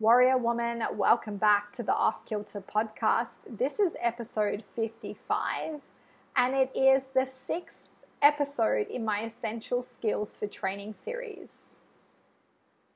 Warrior 0.00 0.38
woman, 0.38 0.82
welcome 0.94 1.36
back 1.36 1.72
to 1.74 1.84
the 1.84 1.94
Off 1.94 2.26
Kilter 2.26 2.60
podcast. 2.60 3.58
This 3.58 3.78
is 3.78 3.92
episode 4.00 4.64
55, 4.74 5.82
and 6.34 6.54
it 6.56 6.72
is 6.74 7.04
the 7.14 7.24
sixth 7.24 7.90
episode 8.20 8.88
in 8.88 9.04
my 9.04 9.20
Essential 9.20 9.84
Skills 9.84 10.36
for 10.36 10.48
Training 10.48 10.96
series. 11.00 11.50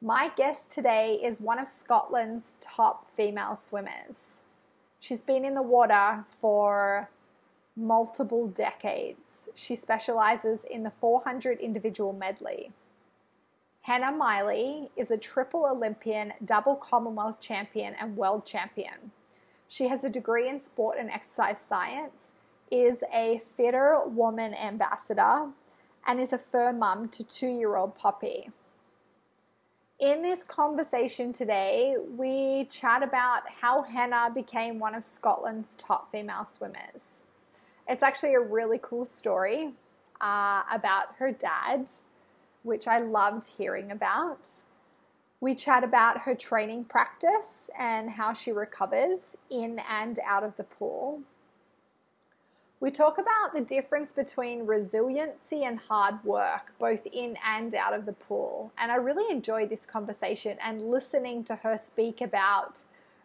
My 0.03 0.33
guest 0.37 0.71
today 0.71 1.21
is 1.23 1.41
one 1.41 1.61
of 1.61 1.69
Scotland's 1.69 2.57
top 2.61 3.07
female 3.17 3.55
swimmers. 3.55 4.41
She's 4.99 5.23
been 5.23 5.45
in 5.45 5.55
the 5.55 5.63
water 5.63 6.25
for 6.41 7.11
multiple 7.77 8.49
decades. 8.49 9.49
She 9.55 9.77
specializes 9.77 10.65
in 10.69 10.83
the 10.83 10.91
400 10.91 11.61
individual 11.61 12.13
medley. 12.13 12.73
Hannah 13.89 14.13
Miley 14.13 14.91
is 14.99 15.11
a 15.11 15.17
triple 15.17 15.65
Olympian, 15.65 16.35
double 16.45 16.77
Commonwealth 16.77 17.41
champion, 17.41 17.95
and 17.95 18.19
world 18.19 18.45
champion. 18.45 19.13
She 19.67 19.89
has 19.89 20.05
a 20.05 20.11
degree 20.11 20.47
in 20.47 20.61
sport 20.61 20.99
and 21.01 21.09
exercise 21.09 21.57
science, 21.67 22.33
is 22.71 22.99
a 23.15 23.41
FitrWoman 23.59 24.55
ambassador, 24.63 25.53
and 26.07 26.21
is 26.21 26.35
a 26.35 26.39
fur 26.39 26.71
mum 26.71 27.09
to 27.09 27.25
two 27.25 27.47
year 27.47 27.77
old 27.77 27.95
Poppy. 27.95 28.51
In 29.99 30.21
this 30.21 30.45
conversation 30.45 31.33
today, 31.33 31.97
we 32.15 32.67
chat 32.67 33.03
about 33.03 33.45
how 33.63 33.81
Hannah 33.81 34.31
became 34.35 34.79
one 34.79 34.95
of 34.95 35.03
Scotland's 35.03 35.75
top 35.77 36.13
female 36.13 36.45
swimmers. 36.45 37.01
It's 37.89 38.03
actually 38.03 38.35
a 38.35 38.41
really 38.41 38.81
cool 38.83 39.07
story 39.07 39.73
uh, 40.21 40.65
about 40.71 41.15
her 41.17 41.33
dad 41.33 41.89
which 42.69 42.87
I 42.87 43.01
loved 43.01 43.45
hearing 43.59 43.91
about. 43.91 44.49
We 45.41 45.55
chat 45.55 45.83
about 45.83 46.23
her 46.23 46.35
training 46.35 46.85
practice 46.85 47.71
and 47.79 48.11
how 48.11 48.33
she 48.33 48.53
recovers 48.53 49.37
in 49.51 49.81
and 49.91 50.19
out 50.25 50.45
of 50.45 50.57
the 50.57 50.65
pool. 50.65 51.23
We 52.81 52.93
talk 52.93 53.19
about 53.19 53.55
the 53.55 53.61
difference 53.61 54.13
between 54.13 54.67
resiliency 54.67 55.65
and 55.65 55.81
hard 55.81 56.23
work, 56.25 56.75
both 56.79 57.05
in 57.07 57.37
and 57.45 57.75
out 57.75 57.93
of 57.93 58.07
the 58.07 58.13
pool. 58.13 58.73
And 58.79 58.93
I 58.93 58.97
really 58.97 59.33
enjoyed 59.33 59.69
this 59.69 59.85
conversation 59.85 60.59
and 60.63 60.91
listening 60.91 61.43
to 61.45 61.57
her 61.57 61.77
speak 61.77 62.21
about 62.21 62.85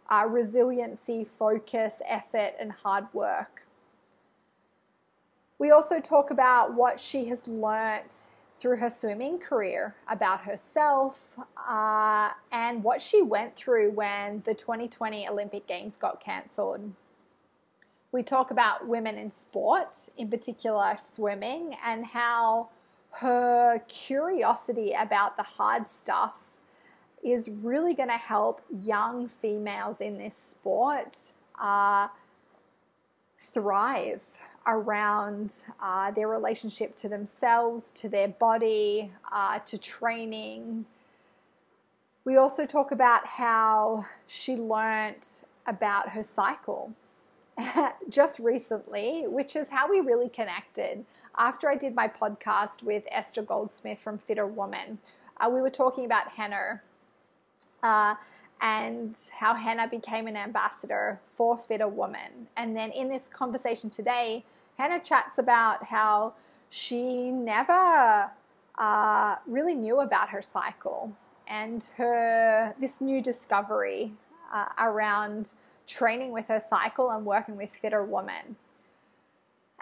uh, 0.09 0.25
resiliency, 0.27 1.23
focus, 1.23 2.01
effort, 2.07 2.53
and 2.59 2.71
hard 2.71 3.05
work. 3.13 3.63
We 5.59 5.69
also 5.69 5.99
talk 5.99 6.31
about 6.31 6.73
what 6.73 6.99
she 6.99 7.25
has 7.25 7.47
learnt 7.47 8.27
through 8.63 8.77
her 8.77 8.89
swimming 8.89 9.37
career 9.37 9.93
about 10.07 10.39
herself 10.45 11.35
uh, 11.69 12.29
and 12.49 12.81
what 12.81 13.01
she 13.01 13.21
went 13.21 13.53
through 13.57 13.91
when 13.91 14.41
the 14.45 14.53
2020 14.53 15.27
Olympic 15.27 15.67
Games 15.67 15.97
got 15.97 16.21
cancelled. 16.21 16.93
We 18.13 18.23
talk 18.23 18.51
about 18.51 18.87
women 18.87 19.17
in 19.17 19.31
sports, 19.31 20.09
in 20.17 20.29
particular 20.29 20.95
swimming, 20.95 21.75
and 21.85 22.05
how 22.05 22.69
her 23.15 23.83
curiosity 23.89 24.93
about 24.93 25.35
the 25.35 25.43
hard 25.43 25.89
stuff 25.89 26.35
is 27.21 27.49
really 27.49 27.93
going 27.93 28.07
to 28.07 28.17
help 28.17 28.61
young 28.71 29.27
females 29.27 29.99
in 29.99 30.17
this 30.17 30.37
sport 30.37 31.17
uh, 31.61 32.07
thrive 33.37 34.23
around 34.67 35.53
uh, 35.79 36.11
their 36.11 36.27
relationship 36.27 36.95
to 36.97 37.09
themselves, 37.09 37.91
to 37.91 38.09
their 38.09 38.27
body, 38.27 39.11
uh, 39.31 39.59
to 39.59 39.77
training. 39.77 40.85
We 42.25 42.37
also 42.37 42.65
talk 42.65 42.91
about 42.91 43.27
how 43.27 44.05
she 44.27 44.55
learnt 44.55 45.43
about 45.65 46.09
her 46.09 46.23
cycle 46.23 46.93
just 48.09 48.39
recently, 48.39 49.25
which 49.27 49.55
is 49.55 49.69
how 49.69 49.89
we 49.89 49.99
really 49.99 50.29
connected. 50.29 51.05
After 51.37 51.69
I 51.69 51.75
did 51.75 51.95
my 51.95 52.07
podcast 52.07 52.83
with 52.83 53.03
Esther 53.11 53.41
Goldsmith 53.41 53.99
from 53.99 54.19
FitrWoman, 54.19 54.97
uh, 55.39 55.49
we 55.49 55.61
were 55.61 55.69
talking 55.69 56.05
about 56.05 56.29
Hannah 56.29 56.81
uh, 57.81 58.15
and 58.63 59.17
how 59.37 59.53
Hannah 59.53 59.89
became 59.89 60.25
an 60.25 60.37
ambassador 60.37 61.19
for 61.35 61.57
FitrWoman. 61.57 62.47
And 62.55 62.75
then 62.75 62.91
in 62.91 63.09
this 63.09 63.27
conversation 63.27 63.89
today, 63.89 64.45
Hannah 64.77 65.01
chats 65.01 65.37
about 65.37 65.83
how 65.83 66.35
she 66.69 67.29
never 67.29 68.31
uh, 68.77 69.35
really 69.45 69.75
knew 69.75 69.99
about 69.99 70.29
her 70.29 70.41
cycle 70.41 71.11
and 71.45 71.89
her 71.97 72.73
this 72.79 73.01
new 73.01 73.21
discovery 73.21 74.13
uh, 74.51 74.67
around 74.79 75.49
training 75.85 76.31
with 76.31 76.47
her 76.47 76.61
cycle 76.61 77.11
and 77.11 77.25
working 77.25 77.57
with 77.57 77.69
FitrWoman. 77.83 78.55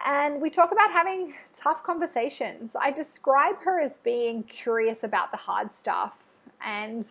And 0.04 0.42
we 0.42 0.50
talk 0.50 0.72
about 0.72 0.90
having 0.90 1.34
tough 1.54 1.84
conversations. 1.84 2.74
I 2.74 2.90
describe 2.90 3.62
her 3.62 3.78
as 3.78 3.98
being 3.98 4.42
curious 4.42 5.04
about 5.04 5.30
the 5.30 5.36
hard 5.36 5.72
stuff, 5.72 6.18
and 6.60 7.06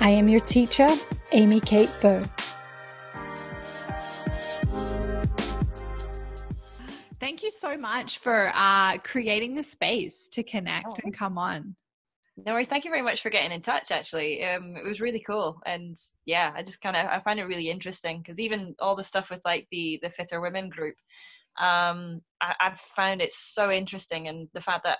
I 0.00 0.10
am 0.10 0.28
your 0.28 0.40
teacher, 0.40 0.88
Amy 1.32 1.58
Kate 1.60 1.90
Burr. 2.00 2.24
Thank 7.18 7.42
you 7.42 7.50
so 7.50 7.76
much 7.76 8.20
for 8.20 8.52
uh, 8.54 8.98
creating 8.98 9.54
the 9.54 9.62
space 9.62 10.28
to 10.28 10.44
connect 10.44 10.86
oh. 10.86 10.94
and 11.02 11.12
come 11.12 11.36
on. 11.36 11.74
No 12.36 12.52
worries. 12.52 12.68
Thank 12.68 12.84
you 12.84 12.92
very 12.92 13.02
much 13.02 13.22
for 13.22 13.30
getting 13.30 13.50
in 13.50 13.60
touch. 13.60 13.90
Actually, 13.90 14.44
um, 14.44 14.76
it 14.76 14.84
was 14.84 15.00
really 15.00 15.22
cool, 15.26 15.60
and 15.66 15.96
yeah, 16.24 16.52
I 16.54 16.62
just 16.62 16.80
kind 16.80 16.94
of 16.94 17.06
I 17.06 17.18
find 17.18 17.40
it 17.40 17.44
really 17.44 17.68
interesting 17.68 18.18
because 18.18 18.38
even 18.38 18.76
all 18.78 18.94
the 18.94 19.02
stuff 19.02 19.30
with 19.30 19.40
like 19.44 19.66
the 19.72 19.98
the 20.00 20.10
fitter 20.10 20.40
women 20.40 20.68
group, 20.68 20.94
um, 21.60 22.20
I, 22.40 22.54
I've 22.60 22.78
found 22.78 23.20
it 23.20 23.32
so 23.32 23.72
interesting, 23.72 24.28
and 24.28 24.48
the 24.54 24.60
fact 24.60 24.84
that 24.84 24.98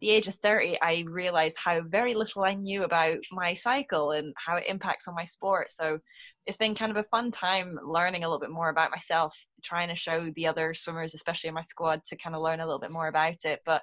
the 0.00 0.10
age 0.10 0.26
of 0.26 0.34
30 0.34 0.78
i 0.82 1.04
realized 1.08 1.56
how 1.62 1.80
very 1.82 2.14
little 2.14 2.44
i 2.44 2.54
knew 2.54 2.84
about 2.84 3.18
my 3.32 3.54
cycle 3.54 4.12
and 4.12 4.32
how 4.36 4.56
it 4.56 4.64
impacts 4.68 5.08
on 5.08 5.14
my 5.14 5.24
sport. 5.24 5.70
So 5.70 5.98
it's 6.46 6.56
been 6.56 6.74
kind 6.74 6.90
of 6.90 6.96
a 6.96 7.04
fun 7.04 7.30
time 7.30 7.78
learning 7.84 8.24
a 8.24 8.28
little 8.28 8.40
bit 8.40 8.50
more 8.50 8.68
about 8.68 8.90
myself 8.90 9.36
trying 9.64 9.88
to 9.88 9.96
show 9.96 10.30
the 10.34 10.46
other 10.46 10.74
swimmers 10.74 11.14
especially 11.14 11.48
in 11.48 11.54
my 11.54 11.62
squad 11.62 12.02
to 12.06 12.16
kind 12.16 12.34
of 12.36 12.42
learn 12.42 12.60
a 12.60 12.64
little 12.64 12.80
bit 12.80 12.92
more 12.92 13.08
about 13.08 13.44
it 13.44 13.60
but 13.66 13.82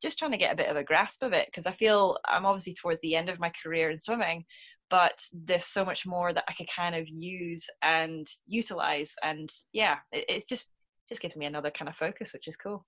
just 0.00 0.18
trying 0.18 0.30
to 0.30 0.38
get 0.38 0.52
a 0.52 0.56
bit 0.56 0.68
of 0.68 0.76
a 0.76 0.84
grasp 0.84 1.22
of 1.22 1.32
it 1.32 1.46
because 1.46 1.66
i 1.66 1.72
feel 1.72 2.16
i'm 2.26 2.46
obviously 2.46 2.74
towards 2.74 3.00
the 3.00 3.16
end 3.16 3.28
of 3.28 3.40
my 3.40 3.50
career 3.62 3.90
in 3.90 3.98
swimming 3.98 4.44
but 4.90 5.20
there's 5.32 5.64
so 5.64 5.84
much 5.84 6.06
more 6.06 6.32
that 6.32 6.44
i 6.48 6.52
could 6.52 6.68
kind 6.74 6.94
of 6.94 7.06
use 7.08 7.68
and 7.82 8.26
utilize 8.46 9.14
and 9.24 9.50
yeah 9.72 9.96
it, 10.12 10.24
it's 10.28 10.46
just 10.46 10.70
just 11.08 11.20
gives 11.20 11.36
me 11.36 11.46
another 11.46 11.70
kind 11.70 11.88
of 11.88 11.96
focus 11.96 12.32
which 12.32 12.46
is 12.46 12.56
cool 12.56 12.86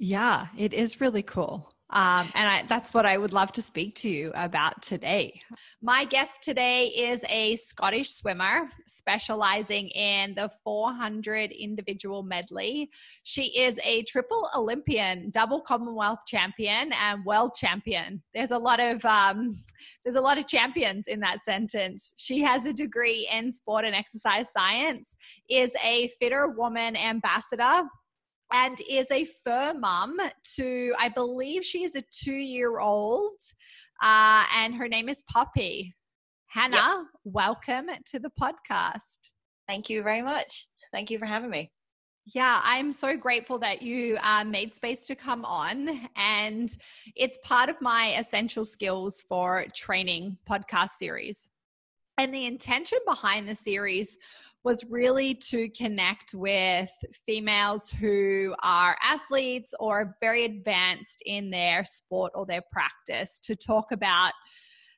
yeah, 0.00 0.46
it 0.56 0.72
is 0.72 0.98
really 0.98 1.22
cool. 1.22 1.74
Um, 1.90 2.30
and 2.34 2.48
I, 2.48 2.64
that's 2.68 2.94
what 2.94 3.04
I 3.04 3.18
would 3.18 3.32
love 3.32 3.52
to 3.52 3.62
speak 3.62 3.96
to 3.96 4.08
you 4.08 4.30
about 4.34 4.80
today. 4.80 5.42
My 5.82 6.04
guest 6.04 6.34
today 6.40 6.86
is 6.86 7.20
a 7.28 7.56
Scottish 7.56 8.10
swimmer 8.14 8.70
specializing 8.86 9.88
in 9.88 10.34
the 10.36 10.50
400 10.64 11.50
individual 11.50 12.22
medley. 12.22 12.88
She 13.24 13.60
is 13.60 13.78
a 13.84 14.04
triple 14.04 14.48
Olympian, 14.56 15.30
double 15.30 15.60
Commonwealth 15.60 16.20
champion, 16.26 16.92
and 16.92 17.24
world 17.24 17.54
champion. 17.56 18.22
There's 18.32 18.52
a 18.52 18.58
lot 18.58 18.80
of 18.80 19.04
um, 19.04 19.56
there's 20.04 20.16
a 20.16 20.20
lot 20.20 20.38
of 20.38 20.46
champions 20.46 21.08
in 21.08 21.20
that 21.20 21.42
sentence. 21.42 22.14
She 22.16 22.40
has 22.40 22.64
a 22.64 22.72
degree 22.72 23.28
in 23.30 23.52
sport 23.52 23.84
and 23.84 23.94
exercise 23.94 24.46
science, 24.56 25.16
is 25.50 25.74
a 25.84 26.10
FitrWoman 26.22 26.96
ambassador 26.96 27.82
and 28.52 28.78
is 28.88 29.06
a 29.10 29.24
fur 29.24 29.74
mum 29.74 30.18
to, 30.56 30.92
I 30.98 31.08
believe 31.08 31.64
she 31.64 31.84
is 31.84 31.94
a 31.94 32.02
two 32.10 32.32
year 32.32 32.78
old, 32.78 33.34
uh, 34.02 34.44
and 34.56 34.74
her 34.74 34.88
name 34.88 35.08
is 35.08 35.22
Poppy. 35.22 35.94
Hannah, 36.46 36.76
yep. 36.76 37.06
welcome 37.24 37.86
to 38.06 38.18
the 38.18 38.30
podcast. 38.40 39.00
Thank 39.68 39.88
you 39.88 40.02
very 40.02 40.22
much. 40.22 40.66
Thank 40.92 41.10
you 41.10 41.18
for 41.18 41.26
having 41.26 41.50
me. 41.50 41.70
Yeah, 42.26 42.60
I'm 42.62 42.92
so 42.92 43.16
grateful 43.16 43.58
that 43.60 43.82
you 43.82 44.18
uh, 44.22 44.44
made 44.44 44.74
space 44.74 45.06
to 45.06 45.14
come 45.14 45.44
on. 45.44 46.08
And 46.16 46.70
it's 47.16 47.38
part 47.42 47.70
of 47.70 47.80
my 47.80 48.14
essential 48.18 48.64
skills 48.64 49.22
for 49.28 49.66
training 49.74 50.38
podcast 50.48 50.90
series. 50.98 51.48
And 52.18 52.34
the 52.34 52.46
intention 52.46 52.98
behind 53.06 53.48
the 53.48 53.54
series 53.54 54.18
was 54.64 54.84
really 54.90 55.34
to 55.34 55.70
connect 55.70 56.34
with 56.34 56.90
females 57.26 57.88
who 57.90 58.54
are 58.62 58.96
athletes 59.02 59.72
or 59.80 60.16
very 60.20 60.44
advanced 60.44 61.22
in 61.24 61.50
their 61.50 61.84
sport 61.84 62.32
or 62.34 62.44
their 62.44 62.62
practice 62.70 63.40
to 63.40 63.56
talk 63.56 63.86
about 63.90 64.32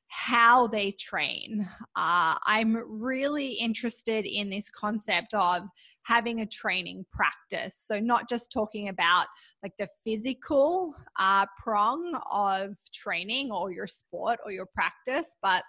how 0.08 0.66
they 0.66 0.92
train. 0.92 1.66
Uh, 1.96 2.36
I'm 2.44 2.76
really 3.00 3.52
interested 3.52 4.26
in 4.26 4.50
this 4.50 4.68
concept 4.68 5.32
of 5.32 5.62
having 6.04 6.40
a 6.40 6.46
training 6.46 7.06
practice. 7.12 7.80
So, 7.86 7.98
not 7.98 8.28
just 8.28 8.52
talking 8.52 8.88
about 8.88 9.26
like 9.62 9.72
the 9.78 9.88
physical 10.04 10.94
uh, 11.18 11.46
prong 11.62 12.20
of 12.30 12.74
training 12.92 13.52
or 13.52 13.72
your 13.72 13.86
sport 13.86 14.38
or 14.44 14.52
your 14.52 14.66
practice, 14.74 15.36
but 15.40 15.62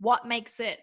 what 0.00 0.26
makes 0.26 0.60
it 0.60 0.80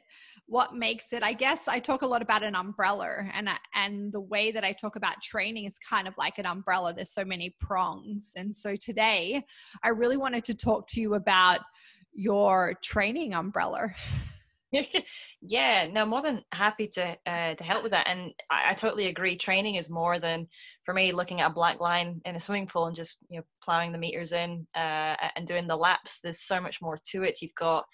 what 0.49 0.73
makes 0.73 1.13
it 1.13 1.21
i 1.21 1.31
guess 1.31 1.67
i 1.67 1.79
talk 1.79 2.01
a 2.01 2.07
lot 2.07 2.23
about 2.23 2.41
an 2.43 2.55
umbrella 2.55 3.23
and 3.33 3.47
and 3.75 4.11
the 4.11 4.19
way 4.19 4.51
that 4.51 4.63
i 4.63 4.73
talk 4.73 4.95
about 4.95 5.21
training 5.21 5.65
is 5.65 5.77
kind 5.77 6.07
of 6.07 6.13
like 6.17 6.39
an 6.39 6.45
umbrella. 6.45 6.93
There's 6.93 7.13
so 7.13 7.23
many 7.23 7.55
prongs. 7.61 8.33
And 8.35 8.55
so 8.55 8.75
today 8.75 9.43
i 9.83 9.89
really 9.89 10.17
wanted 10.17 10.43
to 10.45 10.55
talk 10.55 10.87
to 10.87 11.01
you 11.01 11.13
about 11.13 11.59
your 12.13 12.73
training 12.83 13.33
umbrella. 13.33 13.89
Yeah 15.41 15.87
no 15.91 16.05
more 16.05 16.21
than 16.21 16.43
happy 16.51 16.87
to 16.89 17.17
uh, 17.25 17.55
to 17.55 17.63
help 17.63 17.81
with 17.81 17.91
that. 17.91 18.07
And 18.07 18.31
I, 18.51 18.71
I, 18.71 18.73
totally 18.75 19.07
agree. 19.07 19.35
Training 19.35 19.75
is 19.75 19.89
more 19.89 20.19
than 20.19 20.47
for 20.83 20.93
me 20.93 21.11
looking 21.11 21.41
at 21.41 21.49
a 21.49 21.53
black 21.53 21.79
line 21.79 22.21
in 22.25 22.35
a 22.35 22.39
swimming 22.39 22.67
pool 22.67 22.85
and 22.85 22.95
just 22.95 23.17
you 23.29 23.39
know 23.39 23.43
plowing 23.63 23.91
the 23.91 23.97
meters 23.97 24.31
in 24.31 24.67
uh, 24.75 25.15
and 25.35 25.47
doing 25.47 25.65
the 25.65 25.75
laps. 25.75 26.19
There's 26.21 26.41
so 26.41 26.61
much 26.61 26.81
more 26.81 26.99
to 27.11 27.23
it. 27.23 27.41
You've 27.41 27.55
got 27.55 27.85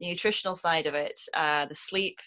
the 0.00 0.08
nutritional 0.08 0.56
side 0.56 0.86
of 0.86 0.94
it, 0.94 1.18
uh, 1.36 1.66
the 1.66 1.74
sleep, 1.74 2.18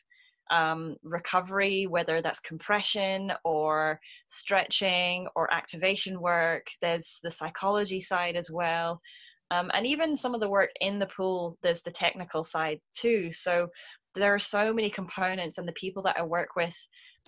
um, 0.52 0.96
recovery, 1.04 1.88
whether 1.88 2.22
that's 2.22 2.40
compression 2.40 3.32
or 3.44 4.00
stretching 4.28 5.28
or 5.36 5.52
activation 5.54 6.22
work. 6.22 6.68
There's 6.82 7.20
the 7.24 7.32
psychology 7.32 8.00
side 8.00 8.36
as 8.36 8.52
well. 8.52 9.02
Um, 9.52 9.72
and 9.74 9.86
even 9.86 10.16
some 10.16 10.34
of 10.34 10.42
the 10.42 10.50
work 10.50 10.70
in 10.82 11.00
the 11.00 11.08
pool, 11.08 11.58
there's 11.64 11.82
the 11.82 11.92
technical 11.92 12.44
side 12.44 12.80
too. 12.96 13.32
So 13.32 13.68
there 14.16 14.34
are 14.34 14.40
so 14.40 14.74
many 14.74 14.90
components, 14.90 15.58
and 15.58 15.68
the 15.68 15.74
people 15.74 16.04
that 16.04 16.18
I 16.18 16.24
work 16.24 16.50
with 16.56 16.76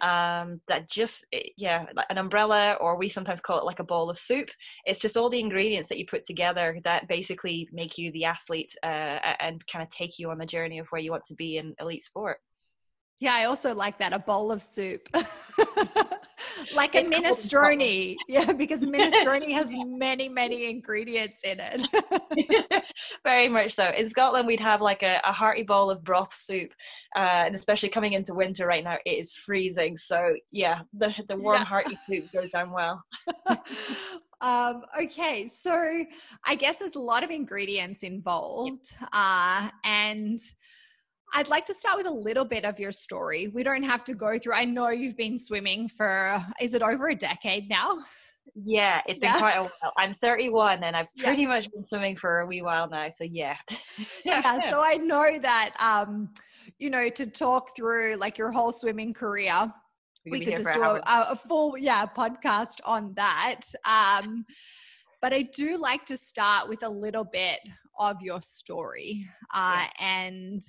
um, 0.01 0.61
that 0.67 0.89
just 0.89 1.25
eh, 1.33 1.49
yeah 1.57 1.85
like 1.95 2.07
an 2.09 2.17
umbrella 2.17 2.77
or 2.81 2.97
we 2.97 3.09
sometimes 3.09 3.41
call 3.41 3.59
it 3.59 3.65
like 3.65 3.79
a 3.79 3.83
bowl 3.83 4.09
of 4.09 4.19
soup. 4.19 4.49
It's 4.85 4.99
just 4.99 5.17
all 5.17 5.29
the 5.29 5.39
ingredients 5.39 5.89
that 5.89 5.97
you 5.97 6.05
put 6.05 6.25
together 6.25 6.79
that 6.83 7.07
basically 7.07 7.69
make 7.71 7.97
you 7.97 8.11
the 8.11 8.25
athlete 8.25 8.73
uh, 8.83 9.19
and 9.39 9.65
kind 9.67 9.83
of 9.83 9.89
take 9.89 10.19
you 10.19 10.29
on 10.31 10.37
the 10.37 10.45
journey 10.45 10.79
of 10.79 10.87
where 10.89 11.01
you 11.01 11.11
want 11.11 11.25
to 11.25 11.35
be 11.35 11.57
in 11.57 11.75
elite 11.79 12.03
sport. 12.03 12.37
Yeah 13.19 13.33
i 13.33 13.45
also 13.45 13.73
like 13.73 13.97
that 13.99 14.13
a 14.13 14.19
bowl 14.19 14.51
of 14.51 14.61
soup 14.61 15.07
like 16.73 16.95
a 16.95 17.03
minestrone. 17.03 18.15
Yeah, 18.27 18.51
because 18.53 18.81
minestrone 18.81 19.51
has 19.51 19.69
many, 19.85 20.29
many 20.29 20.69
ingredients 20.69 21.43
in 21.43 21.59
it. 21.59 22.83
Very 23.23 23.47
much 23.47 23.73
so. 23.73 23.91
In 23.95 24.09
Scotland, 24.09 24.47
we'd 24.47 24.59
have 24.59 24.81
like 24.81 25.03
a, 25.03 25.19
a 25.23 25.31
hearty 25.31 25.63
bowl 25.63 25.89
of 25.89 26.03
broth 26.03 26.33
soup, 26.33 26.71
uh, 27.15 27.45
and 27.45 27.55
especially 27.55 27.89
coming 27.89 28.13
into 28.13 28.33
winter 28.33 28.65
right 28.67 28.83
now, 28.83 28.97
it 29.05 29.09
is 29.09 29.33
freezing. 29.33 29.97
So 29.97 30.35
yeah, 30.51 30.81
the 30.93 31.13
the 31.27 31.37
warm 31.37 31.57
yeah. 31.57 31.65
hearty 31.65 31.97
soup 32.07 32.31
goes 32.31 32.51
down 32.51 32.71
well. 32.71 33.03
um, 34.41 34.83
okay, 35.01 35.47
so 35.47 36.03
I 36.43 36.55
guess 36.55 36.79
there's 36.79 36.95
a 36.95 36.99
lot 36.99 37.23
of 37.23 37.29
ingredients 37.31 38.03
involved, 38.03 38.93
uh, 39.11 39.69
and 39.83 40.39
I'd 41.33 41.47
like 41.47 41.65
to 41.65 41.73
start 41.73 41.97
with 41.97 42.07
a 42.07 42.11
little 42.11 42.45
bit 42.45 42.65
of 42.65 42.79
your 42.79 42.91
story. 42.91 43.47
We 43.47 43.63
don't 43.63 43.83
have 43.83 44.03
to 44.05 44.13
go 44.13 44.37
through. 44.37 44.53
I 44.53 44.65
know 44.65 44.89
you've 44.89 45.17
been 45.17 45.37
swimming 45.37 45.89
for, 45.89 46.43
is 46.61 46.73
it 46.73 46.81
over 46.81 47.09
a 47.09 47.15
decade 47.15 47.69
now? 47.69 47.97
Yeah, 48.53 49.01
it's 49.05 49.19
been 49.19 49.33
quite 49.37 49.55
a 49.55 49.63
while. 49.63 49.93
I'm 49.97 50.15
31 50.21 50.83
and 50.83 50.95
I've 50.95 51.07
pretty 51.17 51.43
yeah. 51.43 51.47
much 51.49 51.71
been 51.71 51.83
swimming 51.83 52.15
for 52.15 52.41
a 52.41 52.45
wee 52.45 52.61
while 52.61 52.87
now. 52.87 53.09
So 53.09 53.23
yeah. 53.23 53.57
yeah. 54.25 54.69
So 54.69 54.81
I 54.81 54.95
know 54.95 55.39
that, 55.39 55.71
um, 55.79 56.29
you 56.79 56.89
know, 56.89 57.09
to 57.09 57.25
talk 57.25 57.75
through 57.75 58.15
like 58.15 58.37
your 58.37 58.51
whole 58.51 58.71
swimming 58.71 59.13
career, 59.13 59.73
we, 60.25 60.39
we 60.39 60.45
could 60.45 60.57
just 60.57 60.73
do 60.73 60.81
a, 60.81 61.01
a, 61.05 61.35
full, 61.35 61.77
yeah, 61.77 62.05
podcast 62.05 62.79
on 62.83 63.13
that. 63.15 63.61
Um, 63.83 64.45
but 65.21 65.33
I 65.33 65.43
do 65.43 65.77
like 65.77 66.05
to 66.05 66.17
start 66.17 66.69
with 66.69 66.83
a 66.83 66.89
little 66.89 67.25
bit 67.25 67.59
of 67.99 68.21
your 68.21 68.41
story. 68.41 69.27
Uh, 69.53 69.85
yeah. 69.99 70.05
And 70.07 70.61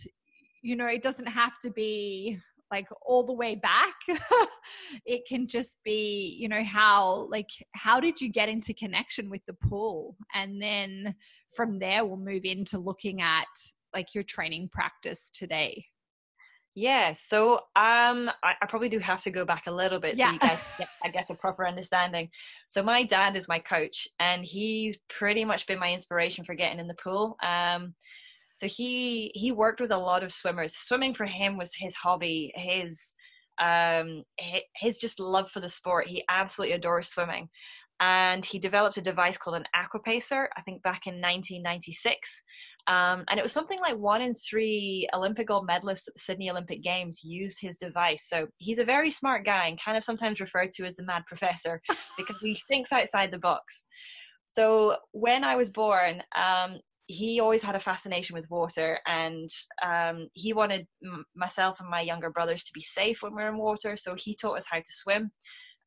you 0.66 0.75
know, 0.75 0.87
it 0.87 1.00
doesn't 1.00 1.28
have 1.28 1.58
to 1.61 1.70
be 1.70 2.38
like 2.73 2.88
all 3.06 3.25
the 3.25 3.32
way 3.32 3.54
back. 3.54 3.94
it 5.06 5.23
can 5.28 5.46
just 5.46 5.78
be, 5.85 6.37
you 6.40 6.49
know, 6.49 6.64
how 6.64 7.28
like 7.30 7.50
how 7.76 8.00
did 8.00 8.20
you 8.20 8.28
get 8.28 8.49
into 8.49 8.75
connection 8.75 9.30
with 9.30 9.42
the 9.46 9.54
pool? 9.54 10.16
And 10.35 10.61
then 10.61 11.14
from 11.54 11.78
there 11.78 12.04
we'll 12.04 12.16
move 12.16 12.44
into 12.44 12.78
looking 12.78 13.23
at 13.23 13.46
like 13.94 14.12
your 14.12 14.25
training 14.25 14.68
practice 14.73 15.30
today. 15.32 15.85
Yeah, 16.78 17.14
so 17.14 17.54
um, 17.75 18.28
I, 18.44 18.52
I, 18.61 18.66
probably 18.68 18.90
do 18.90 18.99
have 18.99 19.23
to 19.23 19.30
go 19.30 19.46
back 19.46 19.62
a 19.66 19.73
little 19.73 19.99
bit 19.99 20.18
yeah. 20.18 20.26
so 20.26 20.32
you 20.35 20.38
guys 20.40 20.62
get, 20.76 20.88
I 21.02 21.08
guess, 21.08 21.30
a 21.30 21.35
proper 21.35 21.66
understanding. 21.66 22.28
So 22.68 22.82
my 22.82 23.02
dad 23.02 23.35
is 23.35 23.49
my 23.49 23.58
coach, 23.58 24.06
and 24.20 24.44
he's 24.44 24.99
pretty 25.08 25.42
much 25.42 25.66
been 25.66 25.78
my 25.78 25.90
inspiration 25.90 26.44
for 26.44 26.54
getting 26.54 26.78
in 26.78 26.87
the 26.87 26.92
pool. 27.02 27.38
Um, 27.42 27.94
so 28.57 28.67
he 28.67 29.31
he 29.35 29.53
worked 29.53 29.81
with 29.81 29.93
a 29.93 29.99
lot 29.99 30.25
of 30.25 30.33
swimmers. 30.33 30.75
Swimming 30.75 31.15
for 31.15 31.27
him 31.27 31.59
was 31.59 31.71
his 31.77 31.95
hobby, 31.95 32.53
his 32.57 33.15
um 33.61 34.25
his 34.75 34.99
just 34.99 35.21
love 35.21 35.51
for 35.51 35.61
the 35.61 35.69
sport. 35.69 36.09
He 36.09 36.25
absolutely 36.31 36.75
adores 36.75 37.09
swimming. 37.09 37.49
And 38.01 38.45
he 38.45 38.59
developed 38.59 38.97
a 38.97 39.03
device 39.03 39.39
called 39.39 39.57
an 39.57 39.65
aquapacer, 39.75 40.49
I 40.57 40.63
think 40.63 40.83
back 40.83 41.07
in 41.07 41.15
1996. 41.15 42.43
Um, 42.89 43.25
and 43.29 43.39
it 43.39 43.43
was 43.43 43.53
something 43.53 43.81
like 43.81 43.97
one 43.97 44.21
in 44.21 44.35
three 44.35 45.09
Olympic 45.15 45.49
gold 45.49 45.69
medalists 45.69 46.07
at 46.07 46.15
the 46.15 46.21
Sydney 46.21 46.51
Olympic 46.51 46.83
Games 46.83 47.21
used 47.25 47.59
his 47.61 47.77
device. 47.77 48.29
So 48.29 48.49
he's 48.59 48.79
a 48.79 48.85
very 48.85 49.11
smart 49.11 49.45
guy 49.45 49.67
and 49.67 49.81
kind 49.83 49.97
of 49.97 50.05
sometimes 50.05 50.41
referred 50.41 50.73
to 50.75 50.85
as 50.85 50.97
the 50.97 51.05
mad 51.05 51.23
professor 51.27 51.81
because 52.19 52.39
he 52.41 52.61
thinks 52.69 52.93
outside 52.93 53.31
the 53.31 53.39
box. 53.39 53.87
So 54.49 54.97
when 55.13 55.43
I 55.43 55.57
was 55.57 55.71
born, 55.71 56.23
um, 56.37 56.79
he 57.09 57.41
always 57.41 57.63
had 57.63 57.77
a 57.77 57.81
fascination 57.81 58.35
with 58.35 58.51
water 58.51 58.99
and 59.07 59.49
um, 59.85 60.29
he 60.33 60.53
wanted 60.53 60.87
m- 61.05 61.25
myself 61.35 61.79
and 61.81 61.89
my 61.89 62.01
younger 62.01 62.31
brothers 62.31 62.65
to 62.65 62.73
be 62.73 62.83
safe 62.83 63.23
when 63.23 63.35
we 63.35 63.43
are 63.43 63.49
in 63.49 63.59
water 63.59 63.97
so 63.97 64.15
he 64.17 64.35
taught 64.35 64.57
us 64.57 64.67
how 64.69 64.79
to 64.79 64.85
swim 64.89 65.31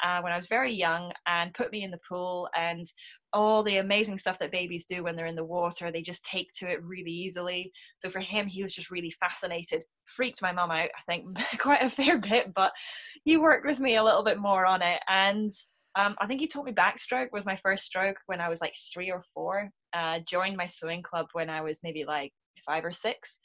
uh, 0.03 0.21
when 0.21 0.31
I 0.31 0.37
was 0.37 0.47
very 0.47 0.73
young 0.73 1.11
and 1.27 1.53
put 1.53 1.71
me 1.71 1.83
in 1.83 1.91
the 1.91 1.99
pool 2.07 2.49
and 2.57 2.87
all 3.33 3.63
the 3.63 3.77
amazing 3.77 4.17
stuff 4.17 4.39
that 4.39 4.51
babies 4.51 4.85
do 4.85 5.03
when 5.03 5.15
they're 5.15 5.25
in 5.25 5.35
the 5.35 5.43
water. 5.43 5.91
They 5.91 6.01
just 6.01 6.25
take 6.25 6.51
to 6.55 6.71
it 6.71 6.83
really 6.83 7.11
easily. 7.11 7.71
So 7.95 8.09
for 8.09 8.19
him, 8.19 8.47
he 8.47 8.63
was 8.63 8.73
just 8.73 8.91
really 8.91 9.11
fascinated. 9.11 9.83
Freaked 10.05 10.41
my 10.41 10.51
mum 10.51 10.71
out, 10.71 10.89
I 10.95 11.01
think, 11.07 11.37
quite 11.59 11.83
a 11.83 11.89
fair 11.89 12.17
bit, 12.17 12.53
but 12.53 12.71
he 13.23 13.37
worked 13.37 13.65
with 13.65 13.79
me 13.79 13.97
a 13.97 14.03
little 14.03 14.23
bit 14.23 14.39
more 14.39 14.65
on 14.65 14.81
it. 14.81 15.01
And 15.07 15.51
um, 15.99 16.15
I 16.19 16.27
think 16.27 16.39
he 16.39 16.47
taught 16.47 16.65
me 16.65 16.71
backstroke 16.71 17.31
was 17.33 17.45
my 17.45 17.57
first 17.57 17.83
stroke 17.83 18.17
when 18.27 18.39
I 18.39 18.47
was 18.47 18.61
like 18.61 18.73
three 18.93 19.11
or 19.11 19.23
four. 19.33 19.69
Uh, 19.93 20.19
joined 20.27 20.55
my 20.55 20.65
swimming 20.65 21.03
club 21.03 21.27
when 21.33 21.49
I 21.49 21.61
was 21.61 21.81
maybe 21.83 22.05
like 22.05 22.31
five 22.65 22.85
or 22.85 22.93
six. 22.93 23.39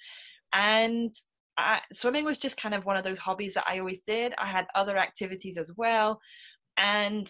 And 0.53 1.13
I, 1.59 1.81
swimming 1.93 2.25
was 2.25 2.39
just 2.39 2.57
kind 2.57 2.75
of 2.75 2.85
one 2.85 2.97
of 2.97 3.05
those 3.05 3.19
hobbies 3.19 3.55
that 3.55 3.65
I 3.69 3.79
always 3.81 4.03
did. 4.03 4.35
I 4.39 4.47
had 4.47 4.67
other 4.75 4.97
activities 4.99 5.59
as 5.59 5.73
well. 5.77 6.21
And 6.77 7.29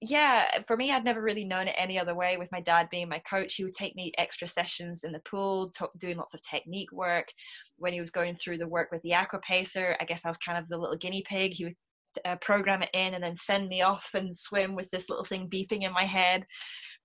yeah, 0.00 0.46
for 0.66 0.76
me, 0.76 0.90
I'd 0.90 1.04
never 1.04 1.22
really 1.22 1.44
known 1.44 1.68
it 1.68 1.76
any 1.78 1.96
other 1.96 2.14
way. 2.14 2.36
With 2.36 2.50
my 2.50 2.60
dad 2.60 2.88
being 2.90 3.08
my 3.08 3.20
coach, 3.20 3.54
he 3.54 3.62
would 3.62 3.74
take 3.74 3.94
me 3.94 4.12
extra 4.18 4.48
sessions 4.48 5.04
in 5.04 5.12
the 5.12 5.20
pool, 5.20 5.70
talk, 5.70 5.92
doing 5.98 6.16
lots 6.16 6.34
of 6.34 6.42
technique 6.42 6.90
work. 6.90 7.28
When 7.76 7.92
he 7.92 8.00
was 8.00 8.10
going 8.10 8.34
through 8.34 8.58
the 8.58 8.66
work 8.66 8.90
with 8.90 9.02
the 9.02 9.10
Aquapacer, 9.10 9.94
I 10.00 10.04
guess 10.04 10.24
I 10.24 10.28
was 10.28 10.38
kind 10.38 10.58
of 10.58 10.68
the 10.68 10.78
little 10.78 10.96
guinea 10.96 11.22
pig. 11.28 11.52
He 11.52 11.64
would 11.64 11.76
uh, 12.24 12.36
program 12.36 12.82
it 12.82 12.90
in 12.94 13.14
and 13.14 13.22
then 13.22 13.36
send 13.36 13.68
me 13.68 13.82
off 13.82 14.10
and 14.14 14.34
swim 14.36 14.74
with 14.74 14.90
this 14.90 15.08
little 15.08 15.24
thing 15.24 15.48
beeping 15.48 15.82
in 15.82 15.92
my 15.92 16.06
head. 16.06 16.44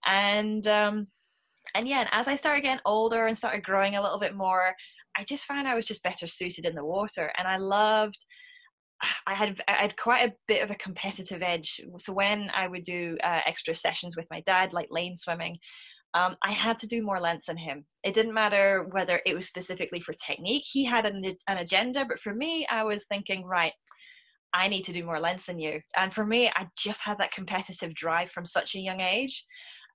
And 0.06 0.66
um, 0.68 1.08
and 1.76 1.88
yeah, 1.88 2.02
and 2.02 2.10
as 2.12 2.28
I 2.28 2.36
started 2.36 2.62
getting 2.62 2.82
older 2.86 3.28
and 3.28 3.38
started 3.38 3.64
growing 3.64 3.96
a 3.96 4.02
little 4.02 4.20
bit 4.20 4.36
more, 4.36 4.74
I 5.18 5.24
just 5.24 5.46
found 5.46 5.68
I 5.68 5.76
was 5.76 5.86
just 5.86 6.04
better 6.04 6.28
suited 6.28 6.66
in 6.66 6.76
the 6.76 6.86
water, 6.86 7.32
and 7.38 7.48
I 7.48 7.58
loved. 7.58 8.26
I 9.28 9.36
had 9.36 9.62
I 9.68 9.74
had 9.74 9.98
quite 9.98 10.28
a 10.28 10.34
bit 10.48 10.64
of 10.64 10.72
a 10.72 10.76
competitive 10.76 11.44
edge. 11.44 11.82
So 12.00 12.14
when 12.14 12.50
I 12.56 12.68
would 12.68 12.84
do 12.84 13.18
uh, 13.24 13.42
extra 13.46 13.76
sessions 13.76 14.16
with 14.18 14.28
my 14.32 14.42
dad, 14.42 14.74
like 14.74 14.88
lane 14.90 15.16
swimming, 15.16 15.58
um, 16.14 16.36
I 16.44 16.52
had 16.52 16.78
to 16.80 16.88
do 16.88 17.04
more 17.04 17.20
lengths 17.20 17.48
than 17.48 17.58
him. 17.58 17.86
It 18.04 18.14
didn't 18.14 18.34
matter 18.34 18.88
whether 18.92 19.22
it 19.26 19.36
was 19.36 19.48
specifically 19.48 20.00
for 20.00 20.14
technique. 20.14 20.64
He 20.66 20.84
had 20.84 21.06
an, 21.06 21.36
an 21.48 21.58
agenda, 21.58 22.06
but 22.08 22.20
for 22.20 22.34
me, 22.34 22.66
I 22.72 22.84
was 22.84 23.06
thinking, 23.06 23.44
right, 23.44 23.74
I 24.54 24.68
need 24.68 24.84
to 24.84 24.94
do 24.94 25.06
more 25.06 25.20
lengths 25.20 25.46
than 25.46 25.60
you. 25.60 25.82
And 25.96 26.13
for 26.13 26.25
me, 26.25 26.50
I 26.50 26.68
just 26.77 27.01
had 27.01 27.18
that 27.20 27.32
competitive 27.32 27.94
drive 27.94 28.32
from 28.32 28.46
such 28.46 28.75
a 28.75 28.80
young 28.80 29.01
age. 29.01 29.46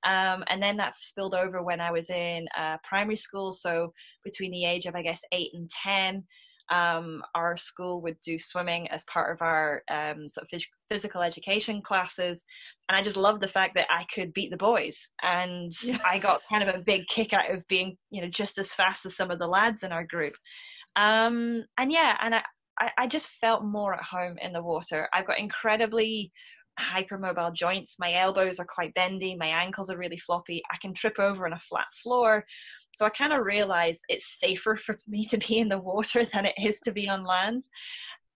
Um, 0.05 0.45
and 0.49 0.63
then 0.63 0.77
that 0.79 0.97
spilled 0.97 1.35
over 1.35 1.63
when 1.63 1.81
I 1.81 1.93
was 1.93 2.11
in 2.11 2.47
uh, 2.59 2.77
primary 2.83 3.17
school. 3.17 3.53
So 3.53 3.93
between 4.25 4.51
the 4.51 4.65
age 4.65 4.87
of, 4.87 4.95
I 4.95 5.03
guess, 5.03 5.23
eight 5.33 5.51
and 5.55 5.71
10, 5.71 6.25
um, 6.71 7.23
our 7.35 7.57
school 7.57 8.01
would 8.03 8.17
do 8.25 8.39
swimming 8.39 8.89
as 8.89 9.05
part 9.05 9.33
of 9.33 9.43
our 9.43 9.83
um, 9.91 10.29
sort 10.29 10.45
of 10.45 10.49
phys- 10.49 10.67
physical 10.89 11.23
education 11.23 11.83
classes. 11.83 12.45
And 12.89 12.97
I 12.97 13.03
just 13.03 13.17
loved 13.17 13.43
the 13.43 13.49
fact 13.49 13.75
that 13.75 13.89
I 13.91 14.07
could 14.13 14.33
beat 14.33 14.51
the 14.51 14.57
boys. 14.57 15.11
And 15.23 15.73
I 16.07 16.19
got 16.19 16.43
kind 16.49 16.69
of 16.69 16.75
a 16.75 16.83
big 16.85 17.03
kick 17.09 17.33
out 17.33 17.51
of 17.51 17.67
being, 17.69 17.97
you 18.11 18.23
know, 18.23 18.29
just 18.29 18.59
as 18.59 18.73
fast 18.73 19.07
as 19.07 19.17
some 19.17 19.31
of 19.31 19.39
the 19.39 19.47
lads 19.47 19.83
in 19.83 19.93
our 19.93 20.05
group. 20.05 20.35
Um, 20.97 21.65
and 21.79 21.93
yeah, 21.93 22.17
and 22.23 22.35
I, 22.35 22.43
I 22.97 23.07
just 23.07 23.29
felt 23.29 23.65
more 23.65 23.95
at 23.95 24.03
home 24.03 24.39
in 24.41 24.53
the 24.53 24.63
water. 24.63 25.09
I've 25.13 25.27
got 25.27 25.39
incredibly 25.39 26.33
hypermobile 26.81 27.55
joints. 27.55 27.97
My 27.99 28.15
elbows 28.15 28.59
are 28.59 28.65
quite 28.65 28.95
bendy, 28.95 29.37
my 29.37 29.47
ankles 29.47 29.91
are 29.91 29.99
really 29.99 30.19
floppy. 30.19 30.63
I 30.73 30.77
can 30.79 30.95
trip 30.95 31.19
over 31.19 31.47
on 31.47 31.53
a 31.53 31.59
flat 31.59 31.87
floor. 31.93 32.45
So 32.93 33.05
I 33.07 33.11
kind 33.11 33.33
of 33.33 33.45
realized 33.45 34.03
it's 34.09 34.39
safer 34.41 34.77
for 34.77 34.97
me 35.07 35.27
to 35.27 35.39
be 35.39 35.59
in 35.59 35.69
the 35.69 35.79
water 35.79 36.25
than 36.33 36.47
it 36.47 36.55
is 36.59 36.81
to 36.81 36.93
be 36.93 37.09
on 37.09 37.25
land. 37.25 37.65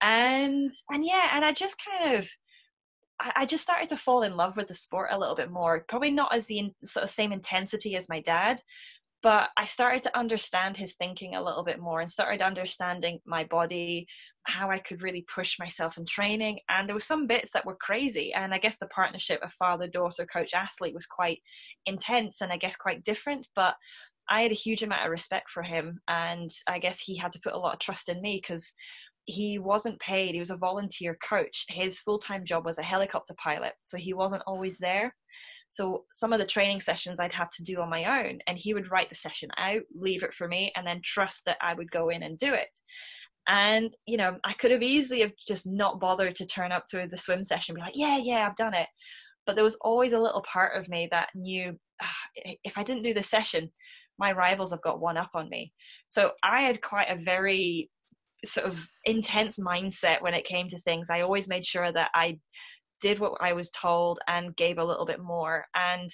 And 0.01 0.71
and 0.89 1.05
yeah, 1.05 1.29
and 1.33 1.43
I 1.43 1.53
just 1.53 1.77
kind 1.83 2.15
of 2.15 2.29
I 3.19 3.47
just 3.47 3.63
started 3.63 3.89
to 3.89 3.97
fall 3.97 4.21
in 4.21 4.37
love 4.37 4.57
with 4.57 4.67
the 4.67 4.75
sport 4.75 5.09
a 5.11 5.17
little 5.17 5.35
bit 5.35 5.49
more. 5.49 5.83
Probably 5.89 6.11
not 6.11 6.35
as 6.35 6.45
the 6.45 6.71
sort 6.85 7.03
of 7.03 7.09
same 7.09 7.31
intensity 7.31 7.95
as 7.95 8.09
my 8.09 8.21
dad, 8.21 8.61
but 9.27 9.49
I 9.57 9.65
started 9.65 10.03
to 10.03 10.17
understand 10.17 10.77
his 10.77 10.95
thinking 10.95 11.35
a 11.35 11.43
little 11.43 11.65
bit 11.65 11.81
more 11.81 11.99
and 11.99 12.09
started 12.09 12.41
understanding 12.41 13.19
my 13.25 13.43
body, 13.43 14.07
how 14.43 14.71
I 14.71 14.79
could 14.79 15.01
really 15.01 15.25
push 15.27 15.59
myself 15.59 15.97
in 15.97 16.05
training. 16.05 16.61
And 16.69 16.87
there 16.87 16.95
were 16.95 17.01
some 17.01 17.27
bits 17.27 17.51
that 17.51 17.65
were 17.65 17.75
crazy. 17.75 18.33
And 18.33 18.53
I 18.53 18.57
guess 18.57 18.79
the 18.79 18.87
partnership 18.87 19.41
of 19.43 19.51
father, 19.51 19.85
daughter, 19.85 20.25
coach, 20.25 20.53
athlete 20.53 20.93
was 20.93 21.05
quite 21.05 21.39
intense 21.85 22.39
and 22.39 22.53
I 22.53 22.57
guess 22.57 22.77
quite 22.77 23.03
different. 23.03 23.49
But 23.53 23.75
I 24.29 24.43
had 24.43 24.51
a 24.51 24.55
huge 24.55 24.81
amount 24.81 25.03
of 25.03 25.11
respect 25.11 25.49
for 25.49 25.61
him. 25.61 25.99
And 26.07 26.49
I 26.65 26.79
guess 26.79 27.01
he 27.01 27.17
had 27.17 27.33
to 27.33 27.41
put 27.43 27.51
a 27.51 27.59
lot 27.59 27.73
of 27.73 27.79
trust 27.79 28.07
in 28.07 28.21
me 28.21 28.39
because 28.41 28.71
he 29.25 29.59
wasn't 29.59 29.99
paid. 29.99 30.35
He 30.35 30.39
was 30.39 30.51
a 30.51 30.55
volunteer 30.55 31.17
coach. 31.21 31.65
His 31.67 31.99
full 31.99 32.19
time 32.19 32.45
job 32.45 32.63
was 32.63 32.77
a 32.77 32.81
helicopter 32.81 33.33
pilot. 33.37 33.73
So 33.83 33.97
he 33.97 34.13
wasn't 34.13 34.43
always 34.47 34.77
there. 34.77 35.13
So 35.69 36.05
some 36.11 36.33
of 36.33 36.39
the 36.39 36.45
training 36.45 36.79
sessions 36.79 37.19
I'd 37.19 37.33
have 37.33 37.49
to 37.51 37.63
do 37.63 37.81
on 37.81 37.89
my 37.89 38.23
own, 38.23 38.39
and 38.47 38.57
he 38.57 38.73
would 38.73 38.91
write 38.91 39.09
the 39.09 39.15
session 39.15 39.49
out, 39.57 39.81
leave 39.93 40.23
it 40.23 40.33
for 40.33 40.47
me, 40.47 40.71
and 40.75 40.85
then 40.85 41.01
trust 41.03 41.45
that 41.45 41.57
I 41.61 41.73
would 41.73 41.91
go 41.91 42.09
in 42.09 42.23
and 42.23 42.37
do 42.37 42.53
it. 42.53 42.69
And 43.47 43.95
you 44.05 44.17
know, 44.17 44.37
I 44.43 44.53
could 44.53 44.71
have 44.71 44.83
easily 44.83 45.21
have 45.21 45.33
just 45.47 45.65
not 45.65 45.99
bothered 45.99 46.35
to 46.35 46.45
turn 46.45 46.71
up 46.71 46.85
to 46.87 47.07
the 47.09 47.17
swim 47.17 47.43
session, 47.43 47.75
be 47.75 47.81
like, 47.81 47.95
yeah, 47.95 48.17
yeah, 48.17 48.47
I've 48.47 48.55
done 48.55 48.73
it. 48.73 48.87
But 49.45 49.55
there 49.55 49.65
was 49.65 49.77
always 49.81 50.13
a 50.13 50.19
little 50.19 50.43
part 50.51 50.77
of 50.77 50.89
me 50.89 51.07
that 51.11 51.29
knew 51.35 51.77
ah, 52.01 52.15
if 52.63 52.77
I 52.77 52.83
didn't 52.83 53.03
do 53.03 53.13
the 53.13 53.23
session, 53.23 53.71
my 54.19 54.31
rivals 54.31 54.71
have 54.71 54.81
got 54.81 54.99
one 54.99 55.17
up 55.17 55.31
on 55.33 55.49
me. 55.49 55.73
So 56.07 56.31
I 56.43 56.61
had 56.61 56.81
quite 56.81 57.09
a 57.09 57.21
very 57.21 57.89
sort 58.45 58.67
of 58.67 58.87
intense 59.05 59.57
mindset 59.57 60.21
when 60.21 60.33
it 60.33 60.45
came 60.45 60.67
to 60.69 60.79
things. 60.79 61.09
I 61.09 61.21
always 61.21 61.47
made 61.47 61.65
sure 61.65 61.91
that 61.91 62.09
I 62.13 62.39
did 63.01 63.19
what 63.19 63.33
I 63.41 63.53
was 63.53 63.69
told 63.69 64.19
and 64.27 64.55
gave 64.55 64.77
a 64.77 64.85
little 64.85 65.05
bit 65.05 65.19
more. 65.19 65.65
And 65.75 66.09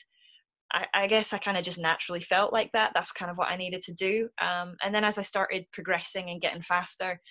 I, 0.71 0.85
I 0.93 1.07
guess 1.07 1.33
I 1.33 1.37
kind 1.37 1.57
of 1.57 1.63
just 1.63 1.79
naturally 1.79 2.21
felt 2.21 2.51
like 2.51 2.71
that. 2.73 2.91
That's 2.93 3.11
kind 3.11 3.31
of 3.31 3.37
what 3.37 3.49
I 3.49 3.57
needed 3.57 3.81
to 3.83 3.93
do. 3.93 4.29
Um, 4.41 4.75
and 4.83 4.93
then 4.93 5.03
as 5.03 5.17
I 5.17 5.21
started 5.21 5.65
progressing 5.71 6.29
and 6.29 6.41
getting 6.41 6.61
faster, 6.61 7.21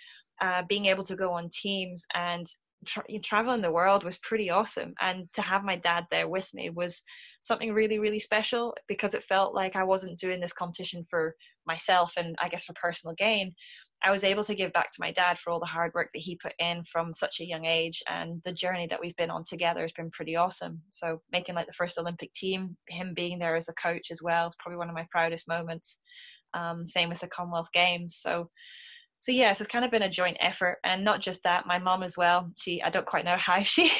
uh, 0.40 0.62
being 0.68 0.86
able 0.86 1.04
to 1.04 1.16
go 1.16 1.32
on 1.32 1.50
teams 1.52 2.04
and 2.14 2.46
tra- 2.86 3.04
traveling 3.22 3.62
the 3.62 3.70
world 3.70 4.04
was 4.04 4.18
pretty 4.18 4.50
awesome. 4.50 4.94
And 5.00 5.32
to 5.34 5.42
have 5.42 5.64
my 5.64 5.76
dad 5.76 6.06
there 6.10 6.28
with 6.28 6.52
me 6.54 6.70
was 6.70 7.02
something 7.40 7.72
really, 7.72 7.98
really 7.98 8.20
special 8.20 8.74
because 8.88 9.14
it 9.14 9.24
felt 9.24 9.54
like 9.54 9.76
I 9.76 9.84
wasn't 9.84 10.18
doing 10.18 10.40
this 10.40 10.52
competition 10.52 11.04
for 11.04 11.34
myself 11.66 12.12
and 12.16 12.36
I 12.40 12.48
guess 12.48 12.64
for 12.64 12.74
personal 12.74 13.14
gain. 13.14 13.54
I 14.04 14.10
was 14.10 14.24
able 14.24 14.44
to 14.44 14.54
give 14.54 14.72
back 14.72 14.90
to 14.92 15.00
my 15.00 15.12
dad 15.12 15.38
for 15.38 15.50
all 15.50 15.60
the 15.60 15.66
hard 15.66 15.92
work 15.94 16.10
that 16.12 16.22
he 16.22 16.36
put 16.36 16.54
in 16.58 16.82
from 16.84 17.14
such 17.14 17.40
a 17.40 17.46
young 17.46 17.64
age, 17.64 18.02
and 18.08 18.42
the 18.44 18.52
journey 18.52 18.86
that 18.90 19.00
we've 19.00 19.16
been 19.16 19.30
on 19.30 19.44
together 19.44 19.82
has 19.82 19.92
been 19.92 20.10
pretty 20.10 20.36
awesome. 20.36 20.82
So 20.90 21.20
making 21.30 21.54
like 21.54 21.66
the 21.66 21.72
first 21.72 21.98
Olympic 21.98 22.32
team, 22.32 22.76
him 22.88 23.14
being 23.14 23.38
there 23.38 23.56
as 23.56 23.68
a 23.68 23.74
coach 23.74 24.08
as 24.10 24.20
well, 24.22 24.48
is 24.48 24.56
probably 24.58 24.78
one 24.78 24.88
of 24.88 24.94
my 24.94 25.06
proudest 25.10 25.46
moments. 25.46 26.00
Um, 26.54 26.86
same 26.86 27.08
with 27.08 27.20
the 27.20 27.28
Commonwealth 27.28 27.70
Games. 27.72 28.16
So, 28.16 28.50
so 29.18 29.30
yes, 29.30 29.60
it's 29.60 29.70
kind 29.70 29.84
of 29.84 29.90
been 29.90 30.02
a 30.02 30.10
joint 30.10 30.36
effort, 30.40 30.78
and 30.84 31.04
not 31.04 31.20
just 31.20 31.44
that. 31.44 31.66
My 31.66 31.78
mom 31.78 32.02
as 32.02 32.16
well. 32.16 32.50
She, 32.60 32.82
I 32.82 32.90
don't 32.90 33.06
quite 33.06 33.24
know 33.24 33.36
how 33.38 33.62
she 33.62 33.90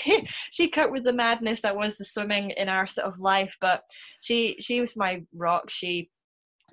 she 0.51 0.69
coped 0.69 0.93
with 0.93 1.05
the 1.05 1.13
madness 1.13 1.61
that 1.63 1.77
was 1.77 1.97
the 1.97 2.05
swimming 2.05 2.51
in 2.57 2.69
our 2.69 2.87
sort 2.87 3.07
of 3.07 3.21
life, 3.21 3.57
but 3.61 3.83
she 4.21 4.57
she 4.59 4.81
was 4.81 4.97
my 4.97 5.23
rock. 5.33 5.71
She 5.71 6.11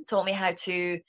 taught 0.09 0.25
me 0.25 0.31
how 0.31 0.53
to 0.63 0.99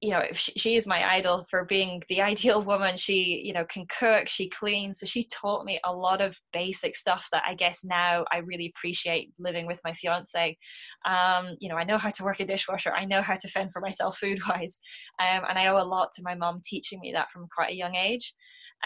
you 0.00 0.10
know 0.10 0.22
she, 0.32 0.76
is 0.76 0.86
my 0.86 1.16
idol 1.16 1.46
for 1.50 1.64
being 1.64 2.02
the 2.08 2.20
ideal 2.32 2.62
woman. 2.62 2.96
She 2.96 3.42
you 3.44 3.52
know 3.52 3.64
can 3.64 3.86
cook 3.86 4.28
she 4.28 4.48
cleans. 4.48 5.00
So 5.00 5.06
she 5.06 5.24
taught 5.24 5.64
me 5.64 5.80
a 5.84 5.92
lot 5.92 6.20
of 6.20 6.38
basic 6.52 6.96
stuff 6.96 7.28
that 7.32 7.42
i 7.46 7.54
guess 7.54 7.84
now 7.84 8.24
i 8.32 8.38
really 8.38 8.72
appreciate 8.74 9.32
living 9.38 9.66
with 9.66 9.80
my 9.84 9.92
fiance. 9.94 10.56
Um, 11.06 11.56
you 11.60 11.68
know 11.68 11.76
i 11.76 11.84
know 11.84 11.98
how 11.98 12.10
to 12.10 12.24
work 12.24 12.40
a 12.40 12.46
dishwasher. 12.46 12.92
I 12.92 13.04
know 13.04 13.22
how 13.22 13.36
to 13.36 13.48
fend 13.48 13.72
for 13.72 13.80
myself 13.80 14.18
food 14.18 14.40
wise 14.48 14.78
um, 15.20 15.44
and 15.48 15.58
i 15.58 15.66
owe 15.66 15.78
a 15.78 15.84
lot 15.84 16.10
to 16.16 16.22
my 16.22 16.34
mom 16.34 16.60
teaching 16.64 17.00
me 17.00 17.12
that 17.12 17.30
from 17.30 17.48
quite 17.54 17.70
a 17.70 17.76
young 17.76 17.94
age. 17.94 18.34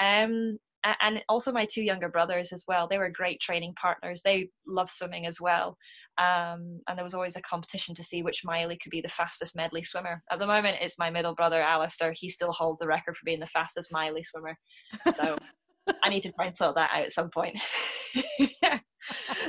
Um, 0.01 0.59
and 1.01 1.23
also 1.29 1.51
my 1.51 1.67
two 1.67 1.83
younger 1.83 2.09
brothers 2.09 2.53
as 2.53 2.65
well 2.69 2.87
they 2.87 2.99
were 2.99 3.11
great 3.11 3.41
training 3.41 3.75
partners 3.81 4.23
they 4.23 4.49
love 4.67 4.91
swimming 4.91 5.27
as 5.27 5.41
well 5.41 5.77
um, 6.19 6.81
and 6.87 6.97
there 6.97 7.05
was 7.05 7.15
always 7.15 7.37
a 7.37 7.43
competition 7.43 7.95
to 7.97 8.05
see 8.05 8.23
which 8.23 8.45
Miley 8.45 8.79
could 8.81 8.91
be 8.91 9.01
the 9.01 9.09
fastest 9.09 9.57
medley 9.57 9.83
swimmer. 9.83 10.23
At 10.31 10.39
the 10.39 10.47
moment, 10.47 10.79
it's 10.81 10.99
my 10.99 11.11
middle 11.11 11.35
brother 11.35 11.61
Alistair. 11.61 12.15
He 12.17 12.29
still 12.29 12.53
holds 12.53 12.79
the 12.79 12.87
record 12.87 13.17
for 13.17 13.25
being 13.25 13.41
the 13.41 13.47
fastest 13.47 13.91
Miley 13.91 14.23
swimmer. 14.23 14.57
So 15.13 15.37
I 16.05 16.09
need 16.11 16.21
to 16.23 16.33
try 16.33 16.47
and 16.47 16.57
sort 16.57 16.77
that 16.77 16.91
out 16.95 17.05
at 17.05 17.13
some 17.13 17.31
point. 17.31 17.59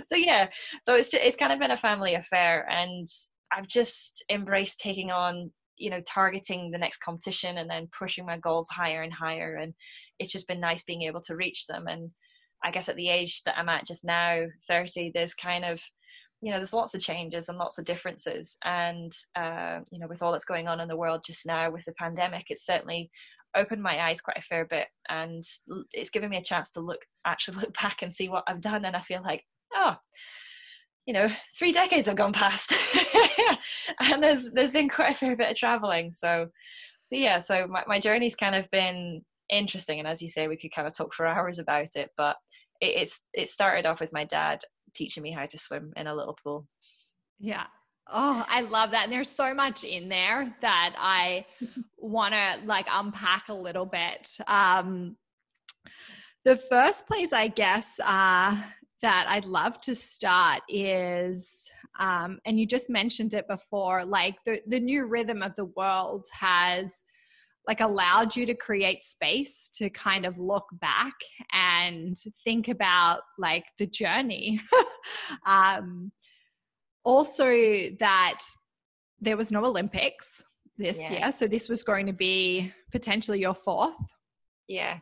so 0.06 0.16
yeah, 0.16 0.48
so 0.84 0.96
it's 0.96 1.12
just, 1.12 1.24
it's 1.24 1.38
kind 1.38 1.54
of 1.54 1.60
been 1.60 1.72
a 1.72 1.78
family 1.78 2.16
affair, 2.16 2.68
and 2.70 3.08
I've 3.56 3.68
just 3.68 4.24
embraced 4.30 4.80
taking 4.80 5.12
on 5.12 5.52
you 5.78 5.90
know 5.90 6.02
targeting 6.08 6.72
the 6.72 6.78
next 6.78 7.00
competition 7.00 7.58
and 7.58 7.70
then 7.70 7.90
pushing 7.98 8.26
my 8.26 8.38
goals 8.38 8.70
higher 8.70 9.02
and 9.02 9.14
higher 9.14 9.56
and 9.56 9.74
it's 10.20 10.32
just 10.32 10.48
been 10.48 10.60
nice 10.60 10.84
being 10.84 11.04
able 11.04 11.22
to 11.22 11.36
reach 11.36 11.66
them 11.68 11.88
and 11.88 12.12
i 12.64 12.72
guess 12.72 12.90
at 12.90 12.96
the 12.96 13.10
age 13.10 13.42
that 13.46 13.58
i'm 13.58 13.70
at 13.70 13.86
just 13.86 14.06
now 14.06 14.44
30 14.68 15.12
there's 15.14 15.34
kind 15.34 15.66
of 15.66 15.82
you 16.42 16.52
know 16.52 16.58
there's 16.58 16.74
lots 16.74 16.94
of 16.94 17.02
changes 17.02 17.50
and 17.50 17.58
lots 17.58 17.78
of 17.78 17.86
differences 17.86 18.58
and 18.64 19.12
uh, 19.36 19.80
you 19.92 20.00
know 20.00 20.08
with 20.08 20.22
all 20.22 20.32
that's 20.32 20.46
going 20.46 20.68
on 20.68 20.80
in 20.80 20.88
the 20.88 20.96
world 20.96 21.22
just 21.26 21.46
now 21.46 21.72
with 21.72 21.84
the 21.86 21.94
pandemic 21.94 22.46
it's 22.50 22.66
certainly 22.66 23.10
opened 23.56 23.82
my 23.82 24.00
eyes 24.02 24.22
quite 24.22 24.38
a 24.38 24.42
fair 24.42 24.66
bit 24.66 24.88
and 25.10 25.44
it's 25.92 26.10
given 26.10 26.30
me 26.30 26.38
a 26.38 26.44
chance 26.44 26.72
to 26.72 26.82
look 26.82 27.00
actually 27.26 27.58
look 27.62 27.74
back 27.82 28.02
and 28.02 28.14
see 28.14 28.30
what 28.30 28.44
I've 28.48 28.62
done 28.62 28.86
and 28.86 28.96
I 28.96 29.02
feel 29.02 29.24
like 29.24 29.44
oh 29.74 29.96
you 31.06 31.14
know 31.14 31.30
three 31.58 31.72
decades 31.72 32.08
have 32.08 32.18
gone 32.18 32.34
past. 32.34 32.74
And 34.00 34.22
there's 34.22 34.52
there's 34.52 34.72
been 34.72 34.90
quite 34.90 35.12
a 35.12 35.18
fair 35.18 35.36
bit 35.36 35.52
of 35.52 35.58
traveling. 35.58 36.12
So 36.12 36.48
so 37.06 37.16
yeah 37.16 37.40
so 37.40 37.68
my, 37.68 37.84
my 37.88 38.00
journey's 38.00 38.36
kind 38.36 38.56
of 38.56 38.70
been 38.72 39.22
interesting. 39.50 40.00
And 40.00 40.08
as 40.08 40.22
you 40.22 40.30
say 40.30 40.48
we 40.48 40.58
could 40.58 40.74
kind 40.74 40.88
of 40.88 40.96
talk 40.96 41.14
for 41.14 41.26
hours 41.26 41.60
about 41.60 41.96
it 41.96 42.12
but 42.18 42.36
it, 42.82 43.02
it's 43.02 43.22
it 43.34 43.50
started 43.50 43.86
off 43.86 44.00
with 44.00 44.14
my 44.14 44.26
dad 44.26 44.62
teaching 44.96 45.24
me 45.24 45.32
how 45.32 45.46
to 45.46 45.58
swim 45.58 45.94
in 45.96 46.08
a 46.08 46.16
little 46.16 46.38
pool. 46.44 46.68
Yeah. 47.40 47.66
Oh, 48.08 48.46
I 48.48 48.62
love 48.62 48.92
that. 48.92 49.06
And 49.06 49.12
there's 49.12 49.30
so 49.30 49.54
much 49.54 49.84
in 49.84 50.10
there 50.10 50.56
that 50.62 50.96
I 50.98 51.46
want 51.98 52.34
to 52.34 52.66
like 52.66 52.88
unpack 52.92 53.50
a 53.50 53.54
little 53.54 53.86
bit. 53.86 54.30
Um, 54.48 55.18
the 56.44 56.58
first 56.58 57.08
place, 57.08 57.34
I 57.34 57.48
guess, 57.48 57.94
uh, 58.04 58.62
that 59.06 59.28
I'd 59.30 59.46
love 59.46 59.80
to 59.82 59.94
start 59.94 60.64
is, 60.68 61.70
um, 62.00 62.40
and 62.44 62.60
you 62.60 62.66
just 62.66 62.90
mentioned 62.90 63.36
it 63.36 63.48
before, 63.48 64.04
like 64.04 64.34
the, 64.48 64.60
the 64.66 64.80
new 64.80 65.08
rhythm 65.08 65.44
of 65.44 65.56
the 65.56 65.66
world 65.78 66.26
has 66.34 67.06
like 67.68 67.82
allowed 67.82 68.36
you 68.36 68.48
to 68.48 68.56
create 68.56 69.04
space 69.04 69.70
to 69.76 69.92
kind 69.92 70.26
of 70.26 70.40
look 70.40 70.66
back 70.82 71.14
and 71.54 72.16
think 72.44 72.68
about 72.68 73.22
like 73.38 73.66
the 73.78 73.86
journey. 73.86 74.60
um, 75.46 76.12
also 77.04 77.46
that 78.00 78.40
there 79.22 79.38
was 79.38 79.52
no 79.52 79.64
Olympics 79.66 80.42
this 80.80 80.98
yeah. 80.98 81.12
year, 81.12 81.32
so 81.32 81.48
this 81.48 81.70
was 81.70 81.84
going 81.84 82.08
to 82.08 82.14
be 82.14 82.74
potentially 82.92 83.40
your 83.40 83.54
fourth. 83.54 83.94
Yeah. 84.68 84.98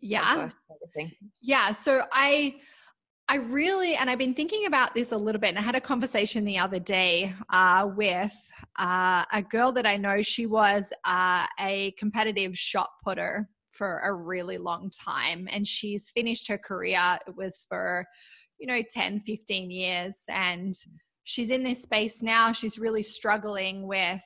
Yeah. 0.00 0.48
Yeah. 1.42 1.72
So 1.72 2.04
I 2.12 2.54
I 3.30 3.36
really, 3.36 3.94
and 3.94 4.10
I've 4.10 4.18
been 4.18 4.34
thinking 4.34 4.66
about 4.66 4.92
this 4.92 5.12
a 5.12 5.16
little 5.16 5.40
bit, 5.40 5.50
and 5.50 5.58
I 5.58 5.62
had 5.62 5.76
a 5.76 5.80
conversation 5.80 6.44
the 6.44 6.58
other 6.58 6.80
day 6.80 7.32
uh, 7.50 7.88
with 7.94 8.34
uh, 8.76 9.24
a 9.32 9.40
girl 9.40 9.70
that 9.70 9.86
I 9.86 9.96
know. 9.96 10.20
She 10.20 10.46
was 10.46 10.92
uh, 11.04 11.46
a 11.60 11.92
competitive 11.96 12.58
shot 12.58 12.90
putter 13.04 13.48
for 13.70 14.00
a 14.00 14.12
really 14.12 14.58
long 14.58 14.90
time, 14.90 15.46
and 15.52 15.64
she's 15.64 16.10
finished 16.10 16.48
her 16.48 16.58
career. 16.58 17.20
It 17.28 17.36
was 17.36 17.64
for, 17.68 18.04
you 18.58 18.66
know, 18.66 18.82
10, 18.90 19.20
15 19.20 19.70
years. 19.70 20.16
And 20.28 20.74
she's 21.22 21.50
in 21.50 21.62
this 21.62 21.82
space 21.82 22.22
now 22.22 22.50
she's 22.50 22.78
really 22.78 23.02
struggling 23.02 23.86
with 23.86 24.24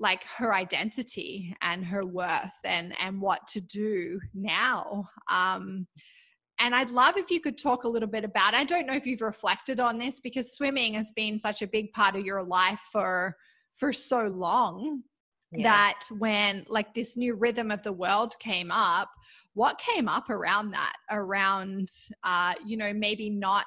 like 0.00 0.24
her 0.24 0.52
identity 0.52 1.54
and 1.62 1.84
her 1.84 2.04
worth 2.04 2.58
and 2.64 2.92
and 2.98 3.20
what 3.20 3.46
to 3.46 3.60
do 3.60 4.18
now 4.34 5.08
um 5.30 5.86
and 6.60 6.74
I'd 6.74 6.90
love 6.90 7.16
if 7.16 7.30
you 7.30 7.40
could 7.40 7.58
talk 7.58 7.84
a 7.84 7.88
little 7.88 8.08
bit 8.08 8.24
about 8.24 8.54
I 8.54 8.64
don't 8.64 8.86
know 8.86 8.94
if 8.94 9.06
you've 9.06 9.22
reflected 9.22 9.80
on 9.80 9.98
this 9.98 10.20
because 10.20 10.54
swimming 10.54 10.94
has 10.94 11.10
been 11.10 11.38
such 11.38 11.62
a 11.62 11.66
big 11.66 11.92
part 11.92 12.14
of 12.14 12.24
your 12.24 12.42
life 12.42 12.80
for 12.92 13.36
for 13.74 13.92
so 13.92 14.24
long 14.24 15.02
yeah. 15.52 15.62
that 15.62 16.00
when 16.18 16.64
like 16.68 16.94
this 16.94 17.16
new 17.16 17.34
rhythm 17.34 17.70
of 17.70 17.82
the 17.82 17.92
world 17.92 18.38
came 18.38 18.70
up 18.70 19.10
what 19.54 19.78
came 19.78 20.08
up 20.08 20.30
around 20.30 20.70
that 20.70 20.94
around 21.10 21.88
uh 22.22 22.54
you 22.64 22.76
know 22.76 22.92
maybe 22.92 23.30
not 23.30 23.66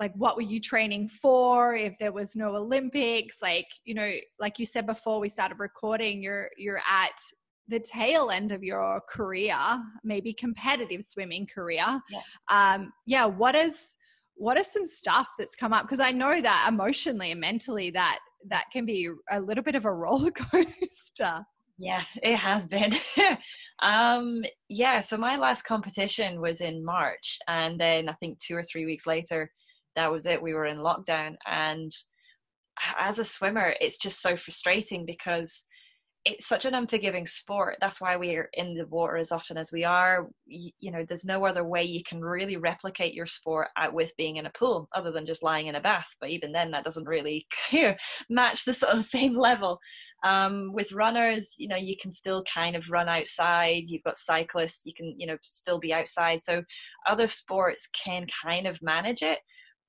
like 0.00 0.12
what 0.14 0.36
were 0.36 0.42
you 0.42 0.60
training 0.60 1.08
for 1.08 1.74
if 1.74 1.98
there 1.98 2.12
was 2.12 2.34
no 2.34 2.54
olympics 2.56 3.42
like 3.42 3.68
you 3.84 3.94
know 3.94 4.12
like 4.38 4.58
you 4.58 4.66
said 4.66 4.86
before 4.86 5.20
we 5.20 5.28
started 5.28 5.58
recording 5.58 6.22
you're 6.22 6.50
you're 6.56 6.80
at 6.88 7.20
the 7.68 7.80
tail 7.80 8.30
end 8.30 8.52
of 8.52 8.62
your 8.62 9.00
career 9.08 9.56
maybe 10.04 10.32
competitive 10.32 11.02
swimming 11.02 11.46
career 11.46 12.00
yeah, 12.10 12.20
um, 12.50 12.92
yeah 13.06 13.24
what 13.24 13.54
is 13.54 13.96
what 14.34 14.56
is 14.56 14.66
some 14.66 14.86
stuff 14.86 15.26
that's 15.38 15.56
come 15.56 15.72
up 15.72 15.82
because 15.84 16.00
i 16.00 16.10
know 16.10 16.40
that 16.40 16.66
emotionally 16.68 17.32
and 17.32 17.40
mentally 17.40 17.90
that 17.90 18.18
that 18.48 18.64
can 18.72 18.84
be 18.84 19.08
a 19.30 19.40
little 19.40 19.64
bit 19.64 19.74
of 19.74 19.84
a 19.84 19.92
roller 19.94 20.30
coaster 20.30 21.44
yeah 21.78 22.02
it 22.22 22.36
has 22.36 22.66
been 22.66 22.92
um 23.82 24.42
yeah 24.68 25.00
so 25.00 25.16
my 25.16 25.36
last 25.36 25.62
competition 25.62 26.40
was 26.40 26.60
in 26.60 26.84
march 26.84 27.38
and 27.48 27.80
then 27.80 28.08
i 28.08 28.12
think 28.14 28.38
two 28.38 28.56
or 28.56 28.62
three 28.62 28.84
weeks 28.86 29.06
later 29.06 29.50
that 29.98 30.12
was 30.12 30.26
it. 30.26 30.40
We 30.40 30.54
were 30.54 30.66
in 30.66 30.78
lockdown. 30.78 31.36
And 31.44 31.92
as 32.98 33.18
a 33.18 33.24
swimmer, 33.24 33.74
it's 33.80 33.98
just 33.98 34.22
so 34.22 34.36
frustrating 34.36 35.04
because 35.04 35.66
it's 36.24 36.46
such 36.46 36.64
an 36.64 36.74
unforgiving 36.74 37.26
sport. 37.26 37.76
That's 37.80 38.00
why 38.00 38.16
we're 38.16 38.50
in 38.54 38.74
the 38.74 38.86
water 38.86 39.16
as 39.16 39.32
often 39.32 39.56
as 39.56 39.72
we 39.72 39.84
are. 39.84 40.28
You, 40.46 40.70
you, 40.78 40.90
know, 40.90 41.04
there's 41.08 41.24
no 41.24 41.44
other 41.46 41.64
way 41.64 41.84
you 41.84 42.02
can 42.02 42.20
really 42.20 42.56
replicate 42.56 43.14
your 43.14 43.26
sport 43.26 43.68
out 43.76 43.94
with 43.94 44.16
being 44.16 44.36
in 44.36 44.46
a 44.46 44.50
pool 44.50 44.88
other 44.94 45.12
than 45.12 45.26
just 45.26 45.42
lying 45.42 45.68
in 45.68 45.76
a 45.76 45.80
bath. 45.80 46.08
But 46.20 46.30
even 46.30 46.52
then, 46.52 46.70
that 46.72 46.84
doesn't 46.84 47.08
really 47.08 47.46
match 48.28 48.64
the 48.64 48.74
sort 48.74 48.94
of 48.94 49.04
same 49.04 49.38
level. 49.38 49.78
Um, 50.24 50.72
with 50.72 50.92
runners, 50.92 51.54
you 51.56 51.68
know, 51.68 51.76
you 51.76 51.96
can 52.00 52.10
still 52.10 52.42
kind 52.52 52.74
of 52.76 52.90
run 52.90 53.08
outside. 53.08 53.84
You've 53.86 54.02
got 54.02 54.16
cyclists, 54.16 54.82
you 54.84 54.92
can, 54.94 55.14
you 55.16 55.26
know, 55.26 55.36
still 55.42 55.78
be 55.78 55.92
outside. 55.92 56.42
So 56.42 56.62
other 57.08 57.26
sports 57.26 57.88
can 58.04 58.26
kind 58.44 58.66
of 58.66 58.82
manage 58.82 59.22
it 59.22 59.38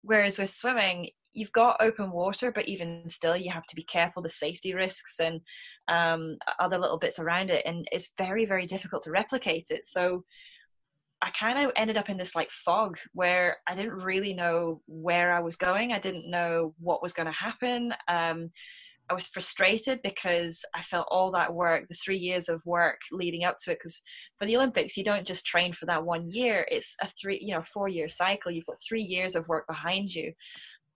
Whereas 0.02 0.38
with 0.38 0.50
swimming, 0.50 1.10
you've 1.34 1.52
got 1.52 1.78
open 1.80 2.12
water, 2.12 2.52
but 2.52 2.68
even 2.68 3.08
still, 3.08 3.36
you 3.36 3.52
have 3.52 3.66
to 3.68 3.76
be 3.76 3.84
careful 3.84 4.22
the 4.22 4.30
safety 4.30 4.74
risks 4.74 5.20
and 5.20 5.42
um, 5.88 6.38
other 6.60 6.78
little 6.78 6.98
bits 6.98 7.20
around 7.20 7.50
it, 7.50 7.64
and 7.66 7.88
it's 7.92 8.14
very, 8.18 8.46
very 8.46 8.66
difficult 8.66 9.04
to 9.04 9.12
replicate 9.12 9.68
it. 9.70 9.84
So 9.84 10.24
I 11.22 11.30
kind 11.32 11.60
of 11.60 11.74
ended 11.76 11.98
up 11.98 12.10
in 12.10 12.18
this 12.18 12.36
like 12.36 12.50
fog 12.50 12.98
where 13.14 13.58
I 13.68 13.76
didn't 13.76 13.92
really 13.92 14.34
know 14.34 14.82
where 14.88 15.34
I 15.34 15.42
was 15.42 15.58
going. 15.58 15.92
I 15.92 16.00
didn't 16.00 16.30
know 16.30 16.74
what 16.80 17.04
was 17.04 17.14
going 17.14 17.26
to 17.26 17.32
happen. 17.32 17.94
Um, 18.08 18.52
I 19.10 19.14
was 19.14 19.28
frustrated 19.28 20.02
because 20.04 20.64
I 20.76 20.84
felt 20.84 21.08
all 21.10 21.32
that 21.32 21.54
work, 21.54 21.88
the 21.88 21.96
three 21.96 22.18
years 22.18 22.48
of 22.48 22.66
work 22.66 23.00
leading 23.12 23.44
up 23.44 23.56
to 23.64 23.72
it. 23.72 23.80
Because 23.80 24.02
for 24.38 24.46
the 24.46 24.56
Olympics, 24.56 24.96
you 24.98 25.04
don't 25.04 25.28
just 25.28 25.46
train 25.46 25.74
for 25.74 25.86
that 25.88 26.06
one 26.06 26.30
year; 26.30 26.68
it's 26.70 26.96
a 27.02 27.08
three, 27.08 27.40
you 27.42 27.56
know, 27.56 27.64
four 27.64 27.88
year 27.88 28.10
cycle. 28.10 28.52
You've 28.52 28.68
got 28.68 28.78
three 28.88 29.02
years 29.02 29.36
of 29.36 29.48
work 29.48 29.66
behind 29.68 30.14
you, 30.14 30.34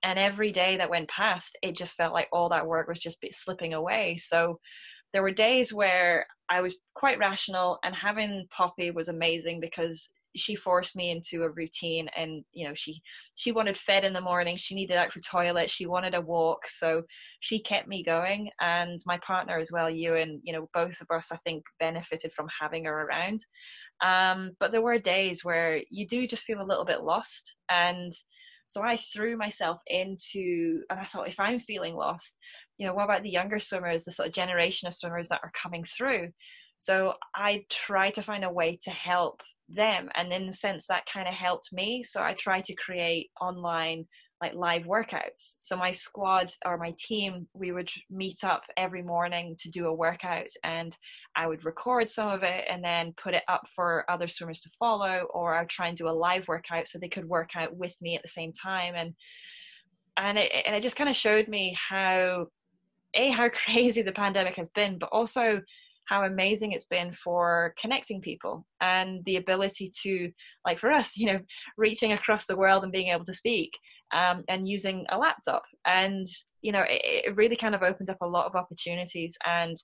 and 0.03 0.19
every 0.19 0.51
day 0.51 0.77
that 0.77 0.89
went 0.89 1.09
past, 1.09 1.57
it 1.61 1.75
just 1.75 1.95
felt 1.95 2.13
like 2.13 2.27
all 2.31 2.49
that 2.49 2.67
work 2.67 2.87
was 2.87 2.99
just 2.99 3.23
slipping 3.31 3.73
away. 3.73 4.17
So 4.17 4.59
there 5.13 5.23
were 5.23 5.31
days 5.31 5.73
where 5.73 6.27
I 6.49 6.61
was 6.61 6.75
quite 6.93 7.19
rational, 7.19 7.79
and 7.83 7.95
having 7.95 8.47
Poppy 8.51 8.91
was 8.91 9.07
amazing 9.07 9.59
because 9.59 10.09
she 10.35 10.55
forced 10.55 10.95
me 10.95 11.11
into 11.11 11.43
a 11.43 11.49
routine 11.49 12.09
and 12.15 12.43
you 12.51 12.67
know 12.67 12.73
she 12.73 13.01
she 13.35 13.51
wanted 13.51 13.77
fed 13.77 14.03
in 14.03 14.13
the 14.13 14.21
morning. 14.21 14.57
She 14.57 14.75
needed 14.75 14.97
out 14.97 15.11
for 15.11 15.19
toilet. 15.19 15.69
She 15.69 15.85
wanted 15.85 16.15
a 16.15 16.21
walk. 16.21 16.67
So 16.67 17.03
she 17.39 17.59
kept 17.59 17.87
me 17.87 18.03
going. 18.03 18.49
And 18.59 18.99
my 19.05 19.17
partner 19.19 19.59
as 19.59 19.71
well 19.71 19.89
you 19.89 20.15
and 20.15 20.39
you 20.43 20.53
know 20.53 20.69
both 20.73 20.99
of 21.01 21.07
us 21.15 21.31
I 21.31 21.37
think 21.37 21.63
benefited 21.79 22.31
from 22.31 22.47
having 22.59 22.85
her 22.85 23.07
around. 23.07 23.45
Um, 24.03 24.51
but 24.59 24.71
there 24.71 24.81
were 24.81 24.97
days 24.97 25.43
where 25.43 25.81
you 25.89 26.07
do 26.07 26.27
just 26.27 26.43
feel 26.43 26.61
a 26.61 26.65
little 26.65 26.85
bit 26.85 27.03
lost. 27.03 27.55
And 27.69 28.11
so 28.65 28.81
I 28.81 28.97
threw 28.97 29.37
myself 29.37 29.81
into 29.87 30.81
and 30.89 30.99
I 30.99 31.03
thought 31.03 31.27
if 31.27 31.39
I'm 31.39 31.59
feeling 31.59 31.95
lost 31.95 32.39
you 32.77 32.87
know 32.87 32.93
what 32.93 33.05
about 33.05 33.23
the 33.23 33.29
younger 33.29 33.59
swimmers 33.59 34.03
the 34.03 34.11
sort 34.11 34.27
of 34.27 34.33
generation 34.33 34.87
of 34.87 34.93
swimmers 34.93 35.29
that 35.29 35.41
are 35.43 35.51
coming 35.53 35.83
through? 35.83 36.29
So 36.77 37.13
I 37.33 37.63
try 37.69 38.11
to 38.11 38.21
find 38.21 38.43
a 38.43 38.51
way 38.51 38.77
to 38.83 38.89
help 38.89 39.41
them 39.69 40.09
and 40.15 40.31
in 40.31 40.45
the 40.47 40.53
sense 40.53 40.87
that 40.87 41.05
kind 41.05 41.27
of 41.27 41.33
helped 41.33 41.71
me 41.71 42.03
so 42.03 42.21
i 42.21 42.33
try 42.33 42.61
to 42.61 42.75
create 42.75 43.29
online 43.39 44.05
like 44.43 44.55
live 44.55 44.83
workouts. 44.83 45.55
So 45.61 45.77
my 45.77 45.91
squad 45.91 46.51
or 46.65 46.77
my 46.77 46.93
team 46.97 47.47
we 47.53 47.71
would 47.71 47.89
meet 48.11 48.43
up 48.43 48.63
every 48.75 49.01
morning 49.01 49.55
to 49.59 49.71
do 49.71 49.85
a 49.87 49.93
workout 49.93 50.49
and 50.65 50.95
i 51.37 51.47
would 51.47 51.63
record 51.63 52.09
some 52.09 52.27
of 52.27 52.43
it 52.43 52.65
and 52.69 52.83
then 52.83 53.13
put 53.15 53.33
it 53.33 53.43
up 53.47 53.65
for 53.73 54.03
other 54.09 54.27
swimmers 54.27 54.59
to 54.61 54.69
follow 54.77 55.27
or 55.33 55.55
i'd 55.55 55.69
try 55.69 55.87
and 55.87 55.97
do 55.97 56.09
a 56.09 56.19
live 56.27 56.45
workout 56.49 56.89
so 56.89 56.99
they 56.99 57.07
could 57.07 57.27
work 57.29 57.51
out 57.55 57.73
with 57.77 57.95
me 58.01 58.17
at 58.17 58.21
the 58.21 58.27
same 58.27 58.51
time 58.51 58.95
and 58.95 59.13
and 60.17 60.37
it, 60.37 60.51
and 60.65 60.75
it 60.75 60.83
just 60.83 60.97
kind 60.97 61.09
of 61.09 61.15
showed 61.15 61.47
me 61.47 61.77
how 61.89 62.47
a 63.13 63.29
how 63.29 63.47
crazy 63.63 64.01
the 64.01 64.11
pandemic 64.11 64.55
has 64.55 64.69
been 64.75 64.99
but 64.99 65.09
also 65.13 65.61
how 66.05 66.23
amazing 66.23 66.71
it's 66.71 66.85
been 66.85 67.11
for 67.11 67.73
connecting 67.79 68.21
people 68.21 68.65
and 68.81 69.23
the 69.25 69.37
ability 69.37 69.89
to 70.03 70.31
like 70.65 70.79
for 70.79 70.91
us 70.91 71.13
you 71.17 71.25
know 71.25 71.39
reaching 71.77 72.11
across 72.11 72.45
the 72.45 72.57
world 72.57 72.83
and 72.83 72.91
being 72.91 73.09
able 73.09 73.25
to 73.25 73.33
speak 73.33 73.71
um, 74.13 74.43
and 74.47 74.67
using 74.67 75.05
a 75.09 75.17
laptop. 75.17 75.63
And 75.85 76.27
you 76.63 76.71
know 76.71 76.81
it, 76.81 77.25
it 77.27 77.35
really 77.35 77.55
kind 77.55 77.75
of 77.75 77.83
opened 77.83 78.09
up 78.09 78.17
a 78.21 78.27
lot 78.27 78.47
of 78.47 78.55
opportunities 78.55 79.37
and 79.45 79.77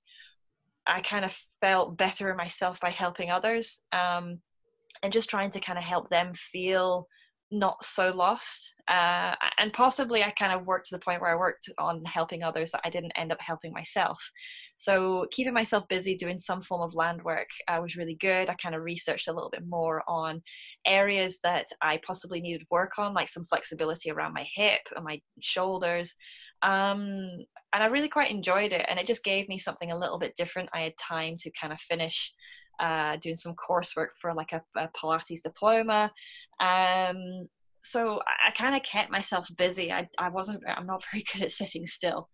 i 0.88 1.02
kind 1.02 1.26
of 1.26 1.38
felt 1.62 1.98
better 1.98 2.32
in 2.32 2.38
myself 2.38 2.80
by 2.80 2.90
helping 2.90 3.30
others 3.30 3.84
um, 3.92 4.40
and 5.04 5.14
just 5.14 5.30
trying 5.30 5.52
to 5.52 5.60
kind 5.60 5.78
of 5.78 5.84
help 5.84 6.10
them 6.10 6.34
feel 6.34 7.06
not 7.52 7.84
so 7.84 8.12
lost. 8.12 8.74
Uh, 8.88 9.36
and 9.60 9.72
possibly 9.72 10.24
I 10.24 10.32
kind 10.32 10.52
of 10.52 10.66
worked 10.66 10.88
to 10.88 10.96
the 10.96 11.02
point 11.02 11.22
where 11.22 11.32
I 11.32 11.36
worked 11.36 11.70
on 11.78 12.04
helping 12.06 12.42
others 12.42 12.72
that 12.72 12.82
I 12.84 12.90
didn't 12.90 13.12
end 13.16 13.32
up 13.32 13.40
helping 13.40 13.72
myself. 13.72 14.20
So 14.78 15.28
keeping 15.32 15.54
myself 15.54 15.88
busy 15.88 16.16
doing 16.16 16.40
some 16.40 16.64
form 16.64 16.82
of 16.82 16.96
land 16.96 17.22
work 17.24 17.50
uh, 17.68 17.80
was 17.82 17.96
really 17.96 18.16
good. 18.16 18.50
I 18.50 18.56
kind 18.56 18.74
of 18.74 18.82
researched 18.82 19.28
a 19.28 19.34
little 19.34 19.52
bit 19.52 19.64
more 19.68 20.04
on 20.08 20.42
areas 20.88 21.40
that 21.44 21.68
I 21.84 22.00
possibly 22.06 22.42
needed 22.42 22.66
work 22.72 22.94
on, 22.98 23.14
like 23.14 23.30
some 23.30 23.46
flexibility 23.46 24.10
around 24.10 24.34
my 24.34 24.48
hip 24.56 24.82
and 24.96 25.06
my 25.06 25.22
shoulders. 25.40 26.16
Um, 26.64 27.30
and 27.72 27.84
I 27.84 27.86
really 27.86 28.10
quite 28.10 28.32
enjoyed 28.32 28.74
it. 28.74 28.86
And 28.90 28.98
it 28.98 29.06
just 29.06 29.24
gave 29.24 29.48
me 29.48 29.60
something 29.60 29.92
a 29.92 30.00
little 30.00 30.18
bit 30.18 30.36
different. 30.36 30.70
I 30.74 30.82
had 30.82 30.94
time 30.98 31.38
to 31.42 31.52
kind 31.60 31.72
of 31.72 31.80
finish 31.80 32.34
uh, 32.80 33.18
doing 33.18 33.36
some 33.36 33.56
coursework 33.56 34.10
for 34.20 34.34
like 34.34 34.54
a, 34.54 34.62
a 34.78 34.90
Pilates 34.90 35.42
diploma. 35.42 36.12
Um, 36.60 37.48
so 37.82 38.22
I, 38.28 38.50
I 38.50 38.52
kind 38.58 38.76
of 38.76 38.84
kept 38.84 39.12
myself 39.12 39.50
busy. 39.58 39.92
I, 39.92 40.08
I 40.18 40.30
wasn't, 40.30 40.64
I'm 40.68 40.88
not 40.88 41.04
very 41.12 41.24
good 41.34 41.44
at 41.44 41.52
sitting 41.52 41.86
still. 41.86 42.30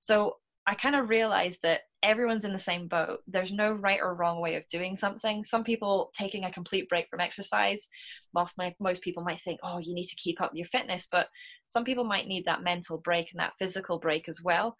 So 0.00 0.36
I 0.66 0.74
kind 0.74 0.96
of 0.96 1.10
realized 1.10 1.60
that 1.62 1.80
everyone's 2.02 2.44
in 2.44 2.52
the 2.52 2.58
same 2.58 2.88
boat. 2.88 3.20
There's 3.26 3.52
no 3.52 3.72
right 3.72 4.00
or 4.00 4.14
wrong 4.14 4.40
way 4.40 4.54
of 4.56 4.68
doing 4.70 4.96
something. 4.96 5.44
Some 5.44 5.62
people 5.62 6.10
taking 6.16 6.44
a 6.44 6.52
complete 6.52 6.88
break 6.88 7.06
from 7.10 7.20
exercise, 7.20 7.88
whilst 8.32 8.56
my, 8.56 8.74
most 8.80 9.02
people 9.02 9.22
might 9.22 9.40
think, 9.40 9.60
oh, 9.62 9.78
you 9.78 9.94
need 9.94 10.06
to 10.06 10.16
keep 10.16 10.40
up 10.40 10.52
your 10.54 10.66
fitness, 10.66 11.06
but 11.10 11.28
some 11.66 11.84
people 11.84 12.04
might 12.04 12.26
need 12.26 12.46
that 12.46 12.62
mental 12.62 12.98
break 12.98 13.28
and 13.32 13.40
that 13.40 13.52
physical 13.58 13.98
break 13.98 14.28
as 14.28 14.40
well. 14.42 14.76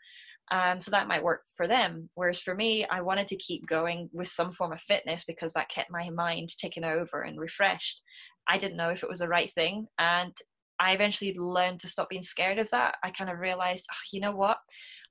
Um, 0.51 0.79
so 0.79 0.91
that 0.91 1.09
might 1.09 1.23
work 1.23 1.43
for 1.57 1.67
them. 1.67 2.11
Whereas 2.15 2.41
for 2.41 2.55
me, 2.55 2.87
I 2.87 3.01
wanted 3.01 3.29
to 3.29 3.37
keep 3.37 3.67
going 3.67 4.11
with 4.13 4.29
some 4.29 4.53
form 4.53 4.73
of 4.73 4.81
fitness 4.81 5.25
because 5.25 5.53
that 5.55 5.71
kept 5.71 5.91
my 5.91 6.11
mind 6.11 6.51
taken 6.59 6.85
over 6.85 7.23
and 7.23 7.39
refreshed. 7.41 8.03
I 8.47 8.59
didn't 8.59 8.77
know 8.77 8.91
if 8.91 9.03
it 9.03 9.09
was 9.09 9.21
the 9.21 9.29
right 9.29 9.53
thing. 9.53 9.87
And 9.99 10.35
I 10.79 10.93
eventually 10.93 11.35
learned 11.39 11.81
to 11.81 11.89
stop 11.89 12.11
being 12.11 12.23
scared 12.23 12.59
of 12.59 12.69
that. 12.71 12.97
I 13.03 13.11
kind 13.11 13.31
of 13.31 13.39
realized, 13.39 13.87
oh, 13.91 13.97
you 14.13 14.21
know 14.21 14.35
what? 14.35 14.59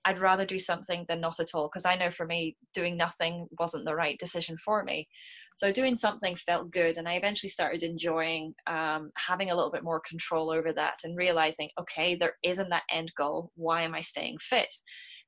I'd 0.06 0.19
rather 0.19 0.46
do 0.46 0.60
something 0.60 1.06
than 1.08 1.22
not 1.22 1.39
at 1.39 1.52
all 1.54 1.69
because 1.69 1.86
I 1.86 1.96
know 1.96 2.12
for 2.12 2.26
me, 2.26 2.58
doing 2.74 2.98
nothing 2.98 3.48
wasn't 3.58 3.86
the 3.86 3.96
right 3.96 4.19
decision 4.19 4.58
for 4.58 4.84
me. 4.84 5.08
So 5.56 5.72
doing 5.72 5.96
something 5.96 6.36
felt 6.36 6.72
good, 6.72 6.98
and 6.98 7.08
I 7.08 7.13
eventually 7.13 7.50
started 7.50 7.84
enjoying 7.84 8.54
um, 8.67 9.12
having 9.15 9.50
a 9.50 9.56
little 9.56 9.72
bit 9.72 9.84
more 9.84 10.02
control 10.02 10.52
over 10.52 10.74
that 10.74 11.00
and 11.06 11.17
realizing, 11.17 11.69
okay, 11.80 12.15
there 12.15 12.36
isn't 12.43 12.69
that 12.69 12.84
end 12.91 13.13
goal. 13.15 13.52
Why 13.56 13.84
am 13.84 13.96
I 13.96 14.02
staying 14.02 14.38
fit? 14.41 14.74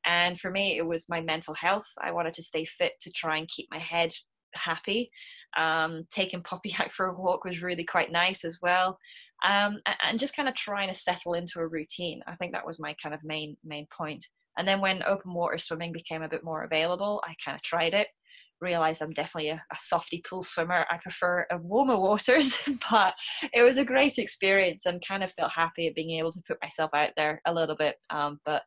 And 0.05 0.39
for 0.39 0.51
me, 0.51 0.77
it 0.77 0.85
was 0.85 1.09
my 1.09 1.21
mental 1.21 1.53
health. 1.53 1.87
I 2.01 2.11
wanted 2.11 2.33
to 2.35 2.43
stay 2.43 2.65
fit 2.65 2.93
to 3.01 3.11
try 3.11 3.37
and 3.37 3.47
keep 3.47 3.67
my 3.71 3.79
head 3.79 4.13
happy. 4.53 5.11
Um, 5.57 6.05
taking 6.11 6.43
Poppy 6.43 6.75
out 6.79 6.91
for 6.91 7.07
a 7.07 7.13
walk 7.13 7.43
was 7.43 7.61
really 7.61 7.85
quite 7.85 8.11
nice 8.11 8.45
as 8.45 8.59
well. 8.61 8.97
Um, 9.45 9.79
and 10.03 10.19
just 10.19 10.35
kind 10.35 10.47
of 10.47 10.55
trying 10.55 10.87
to 10.87 10.93
settle 10.97 11.33
into 11.33 11.59
a 11.59 11.67
routine. 11.67 12.21
I 12.27 12.35
think 12.35 12.53
that 12.53 12.65
was 12.65 12.79
my 12.79 12.95
kind 13.01 13.13
of 13.13 13.23
main 13.23 13.57
main 13.63 13.85
point. 13.95 14.25
And 14.57 14.67
then 14.67 14.79
when 14.79 15.03
open 15.03 15.33
water 15.33 15.57
swimming 15.57 15.91
became 15.91 16.21
a 16.21 16.29
bit 16.29 16.43
more 16.43 16.63
available, 16.63 17.21
I 17.25 17.35
kind 17.43 17.55
of 17.55 17.61
tried 17.61 17.93
it 17.93 18.07
realized 18.61 19.01
I'm 19.01 19.11
definitely 19.11 19.49
a, 19.49 19.63
a 19.71 19.77
softy 19.77 20.23
pool 20.27 20.43
swimmer. 20.43 20.85
I 20.89 20.97
prefer 20.97 21.45
warmer 21.61 21.97
waters, 21.99 22.57
but 22.89 23.15
it 23.53 23.63
was 23.63 23.77
a 23.77 23.85
great 23.85 24.17
experience 24.17 24.85
and 24.85 25.05
kind 25.05 25.23
of 25.23 25.31
felt 25.31 25.51
happy 25.51 25.87
at 25.87 25.95
being 25.95 26.17
able 26.17 26.31
to 26.31 26.41
put 26.47 26.57
myself 26.61 26.91
out 26.93 27.11
there 27.15 27.41
a 27.45 27.53
little 27.53 27.75
bit. 27.75 27.95
Um, 28.09 28.39
but 28.45 28.63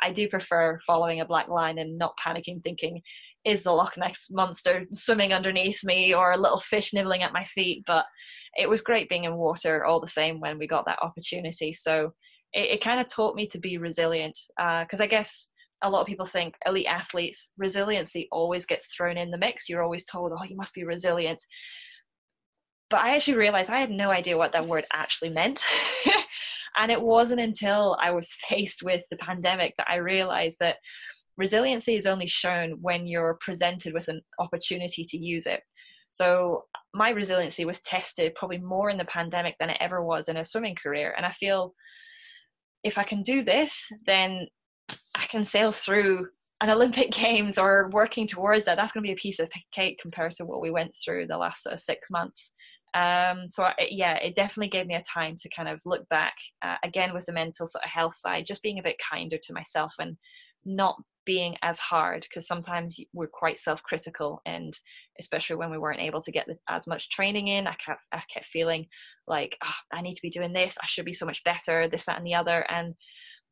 I 0.00 0.12
do 0.12 0.28
prefer 0.28 0.78
following 0.86 1.20
a 1.20 1.26
black 1.26 1.48
line 1.48 1.78
and 1.78 1.98
not 1.98 2.18
panicking, 2.18 2.62
thinking, 2.62 3.02
is 3.44 3.62
the 3.62 3.72
Loch 3.72 3.96
Ness 3.96 4.28
monster 4.30 4.84
swimming 4.94 5.32
underneath 5.32 5.84
me 5.84 6.14
or 6.14 6.32
a 6.32 6.38
little 6.38 6.60
fish 6.60 6.92
nibbling 6.92 7.22
at 7.22 7.32
my 7.32 7.44
feet? 7.44 7.82
But 7.86 8.06
it 8.56 8.68
was 8.68 8.80
great 8.80 9.08
being 9.08 9.24
in 9.24 9.34
water 9.34 9.84
all 9.84 10.00
the 10.00 10.06
same 10.06 10.40
when 10.40 10.58
we 10.58 10.66
got 10.66 10.84
that 10.86 11.02
opportunity. 11.02 11.72
So 11.72 12.12
it, 12.52 12.72
it 12.72 12.84
kind 12.84 13.00
of 13.00 13.08
taught 13.08 13.34
me 13.34 13.46
to 13.48 13.58
be 13.58 13.78
resilient 13.78 14.38
because 14.56 15.00
uh, 15.00 15.04
I 15.04 15.06
guess 15.06 15.51
a 15.82 15.90
lot 15.90 16.00
of 16.00 16.06
people 16.06 16.26
think 16.26 16.54
elite 16.66 16.86
athletes 16.86 17.52
resiliency 17.58 18.28
always 18.30 18.66
gets 18.66 18.86
thrown 18.86 19.16
in 19.16 19.30
the 19.30 19.38
mix. 19.38 19.68
You're 19.68 19.82
always 19.82 20.04
told 20.04 20.32
oh 20.32 20.44
you 20.44 20.56
must 20.56 20.74
be 20.74 20.84
resilient. 20.84 21.42
But 22.90 23.00
i 23.00 23.14
actually 23.14 23.36
realized 23.36 23.70
i 23.70 23.80
had 23.80 23.90
no 23.90 24.10
idea 24.10 24.38
what 24.38 24.52
that 24.52 24.66
word 24.66 24.84
actually 24.92 25.30
meant. 25.30 25.60
And 26.78 26.90
it 26.90 27.02
wasn't 27.02 27.40
until 27.40 27.98
i 28.00 28.10
was 28.10 28.32
faced 28.48 28.82
with 28.82 29.02
the 29.10 29.18
pandemic 29.18 29.74
that 29.76 29.90
i 29.90 29.96
realized 29.96 30.58
that 30.60 30.76
resiliency 31.36 31.96
is 31.96 32.06
only 32.06 32.26
shown 32.26 32.78
when 32.80 33.06
you're 33.06 33.38
presented 33.40 33.92
with 33.92 34.08
an 34.08 34.20
opportunity 34.38 35.04
to 35.04 35.18
use 35.18 35.46
it. 35.46 35.60
So 36.10 36.64
my 36.94 37.08
resiliency 37.10 37.64
was 37.64 37.80
tested 37.80 38.34
probably 38.34 38.58
more 38.58 38.90
in 38.90 38.98
the 38.98 39.06
pandemic 39.06 39.56
than 39.58 39.70
it 39.70 39.78
ever 39.80 40.04
was 40.04 40.28
in 40.28 40.36
a 40.36 40.44
swimming 40.44 40.76
career. 40.76 41.14
And 41.16 41.26
i 41.26 41.30
feel 41.30 41.74
if 42.84 42.98
i 42.98 43.04
can 43.04 43.22
do 43.22 43.42
this 43.42 43.88
then 44.06 44.46
can 45.32 45.44
sail 45.44 45.72
through 45.72 46.28
an 46.60 46.70
Olympic 46.70 47.10
Games 47.10 47.58
or 47.58 47.90
working 47.92 48.28
towards 48.28 48.66
that, 48.66 48.76
that's 48.76 48.92
going 48.92 49.02
to 49.02 49.08
be 49.08 49.12
a 49.12 49.16
piece 49.16 49.40
of 49.40 49.50
cake 49.74 49.98
compared 50.00 50.34
to 50.36 50.44
what 50.44 50.60
we 50.60 50.70
went 50.70 50.92
through 51.02 51.26
the 51.26 51.38
last 51.38 51.66
uh, 51.66 51.76
six 51.76 52.10
months. 52.10 52.52
Um, 52.94 53.48
so 53.48 53.64
I, 53.64 53.74
yeah, 53.90 54.16
it 54.16 54.34
definitely 54.34 54.68
gave 54.68 54.86
me 54.86 54.94
a 54.94 55.02
time 55.02 55.36
to 55.40 55.48
kind 55.48 55.68
of 55.68 55.80
look 55.86 56.06
back 56.10 56.34
uh, 56.60 56.76
again 56.84 57.14
with 57.14 57.24
the 57.24 57.32
mental 57.32 57.66
sort 57.66 57.82
of 57.82 57.90
health 57.90 58.14
side, 58.14 58.44
just 58.46 58.62
being 58.62 58.78
a 58.78 58.82
bit 58.82 58.96
kinder 59.10 59.38
to 59.42 59.54
myself 59.54 59.94
and 59.98 60.18
not 60.66 60.96
being 61.24 61.56
as 61.62 61.78
hard 61.78 62.26
because 62.28 62.46
sometimes 62.46 62.96
we're 63.12 63.28
quite 63.28 63.56
self-critical 63.56 64.42
and 64.44 64.74
especially 65.20 65.54
when 65.54 65.70
we 65.70 65.78
weren't 65.78 66.00
able 66.00 66.20
to 66.20 66.32
get 66.32 66.48
as 66.68 66.86
much 66.86 67.10
training 67.10 67.46
in 67.48 67.68
I 67.68 67.74
kept, 67.74 68.00
I 68.12 68.22
kept 68.32 68.46
feeling 68.46 68.86
like 69.28 69.56
oh, 69.64 69.74
i 69.92 70.00
need 70.00 70.14
to 70.14 70.22
be 70.22 70.30
doing 70.30 70.52
this 70.52 70.76
i 70.82 70.86
should 70.86 71.04
be 71.04 71.12
so 71.12 71.24
much 71.24 71.44
better 71.44 71.86
this 71.86 72.06
that 72.06 72.16
and 72.16 72.26
the 72.26 72.34
other 72.34 72.66
and 72.68 72.94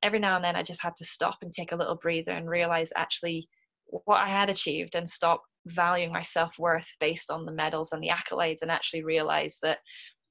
every 0.03 0.19
now 0.19 0.37
and 0.37 0.45
then 0.45 0.57
I 0.57 0.63
just 0.63 0.83
had 0.83 0.97
to 0.97 1.05
stop 1.05 1.39
and 1.43 1.53
take 1.53 1.73
a 1.73 1.77
little 1.77 1.97
breather 1.97 2.33
and 2.33 2.49
realize 2.49 2.93
actually 2.97 3.49
what 3.87 4.19
I 4.19 4.29
had 4.29 4.51
achieved 4.51 4.95
and 4.95 5.09
stop 5.09 5.43
valuing 5.67 6.13
my 6.13 6.23
self 6.23 6.59
worth 6.59 6.89
based 7.01 7.31
on 7.31 7.45
the 7.45 7.53
medals 7.53 7.93
and 7.93 8.03
the 8.03 8.11
accolades 8.11 8.63
and 8.63 8.71
actually 8.71 9.05
realize 9.05 9.59
that, 9.63 9.79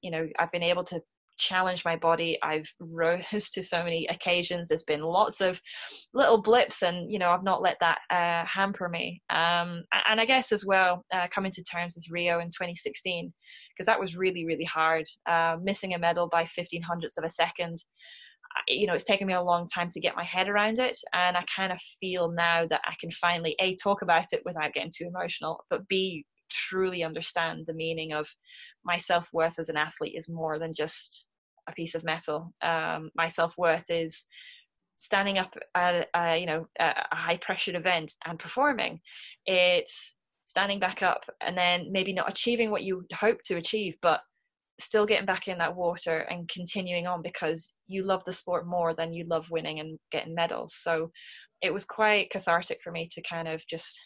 you 0.02 0.12
know, 0.12 0.28
I've 0.40 0.52
been 0.52 0.64
able 0.64 0.84
to 0.86 1.02
challenge 1.40 1.86
my 1.86 1.96
body. 1.96 2.38
I've 2.44 2.72
rose 2.80 3.50
to 3.54 3.64
so 3.64 3.84
many 3.84 4.06
occasions. 4.08 4.68
There's 4.68 4.84
been 4.84 5.02
lots 5.02 5.42
of 5.42 5.60
little 6.14 6.42
blips, 6.42 6.84
and 6.84 7.12
you 7.12 7.18
know 7.18 7.32
I've 7.32 7.44
not 7.44 7.62
let 7.62 7.78
that 7.80 8.00
uh, 8.12 8.46
hamper 8.46 8.90
me. 8.90 9.22
Um, 9.30 9.84
and 10.08 10.22
I 10.22 10.26
guess 10.26 10.52
as 10.52 10.66
well, 10.66 11.06
uh, 11.12 11.28
coming 11.32 11.52
to 11.52 11.64
terms 11.64 11.96
with 11.96 12.10
Rio 12.12 12.40
in 12.40 12.48
2016, 12.48 13.34
because 13.74 13.86
that 13.88 14.00
was 14.00 14.16
really 14.16 14.46
really 14.46 14.66
hard. 14.66 15.08
Uh, 15.26 15.56
missing 15.62 15.94
a 15.94 16.00
medal 16.00 16.28
by 16.28 16.46
15 16.46 16.84
hundredths 16.84 17.18
of 17.18 17.24
a 17.24 17.30
second 17.30 17.78
you 18.68 18.88
know 18.88 18.94
it's 18.94 19.06
taken 19.06 19.28
me 19.28 19.34
a 19.34 19.42
long 19.42 19.68
time 19.68 19.90
to 19.90 20.00
get 20.00 20.16
my 20.16 20.24
head 20.24 20.48
around 20.48 20.80
it 20.80 20.98
and 21.14 21.38
i 21.38 21.44
kind 21.56 21.72
of 21.72 21.80
feel 22.00 22.32
now 22.32 22.66
that 22.66 22.82
i 22.86 22.94
can 23.00 23.12
finally 23.12 23.56
a 23.60 23.76
talk 23.76 24.02
about 24.02 24.26
it 24.32 24.42
without 24.46 24.74
getting 24.74 24.92
too 24.96 25.06
emotional 25.08 25.64
but 25.70 25.88
b 25.88 26.26
truly 26.50 27.04
understand 27.04 27.66
the 27.66 27.74
meaning 27.74 28.14
of 28.14 28.28
my 28.84 28.98
self-worth 28.98 29.60
as 29.60 29.70
an 29.70 29.78
athlete 29.78 30.16
is 30.16 30.28
more 30.28 30.60
than 30.60 30.74
just 30.74 31.30
a 31.68 31.74
piece 31.74 31.96
of 31.96 32.04
metal. 32.04 32.54
Um, 32.62 33.12
my 33.16 33.28
self-worth 33.28 33.86
is 33.90 34.26
standing 34.98 35.38
up 35.38 35.54
at 35.76 36.08
a, 36.14 36.38
you 36.38 36.46
know 36.46 36.68
a 36.80 36.94
high 37.16 37.38
pressured 37.38 37.76
event 37.76 38.14
and 38.26 38.38
performing. 38.38 39.00
It's 39.46 40.16
standing 40.46 40.80
back 40.80 41.04
up 41.04 41.26
and 41.42 41.58
then 41.58 41.92
maybe 41.92 42.12
not 42.12 42.30
achieving 42.30 42.72
what 42.72 42.84
you 42.84 43.06
hope 43.14 43.38
to 43.46 43.56
achieve 43.56 43.96
but 44.02 44.22
still 44.80 45.06
getting 45.06 45.26
back 45.26 45.48
in 45.48 45.58
that 45.58 45.76
water 45.76 46.20
and 46.30 46.50
continuing 46.50 47.08
on 47.08 47.22
because 47.22 47.74
you 47.88 48.04
love 48.04 48.24
the 48.26 48.34
sport 48.34 48.68
more 48.68 48.94
than 48.94 49.14
you 49.14 49.26
love 49.28 49.52
winning 49.52 49.80
and 49.80 50.00
getting 50.12 50.34
medals. 50.34 50.76
So 50.78 51.12
it 51.62 51.74
was 51.74 51.86
quite 51.86 52.30
cathartic 52.30 52.80
for 52.84 52.92
me 52.92 53.10
to 53.12 53.22
kind 53.22 53.48
of 53.48 53.62
just 53.70 54.00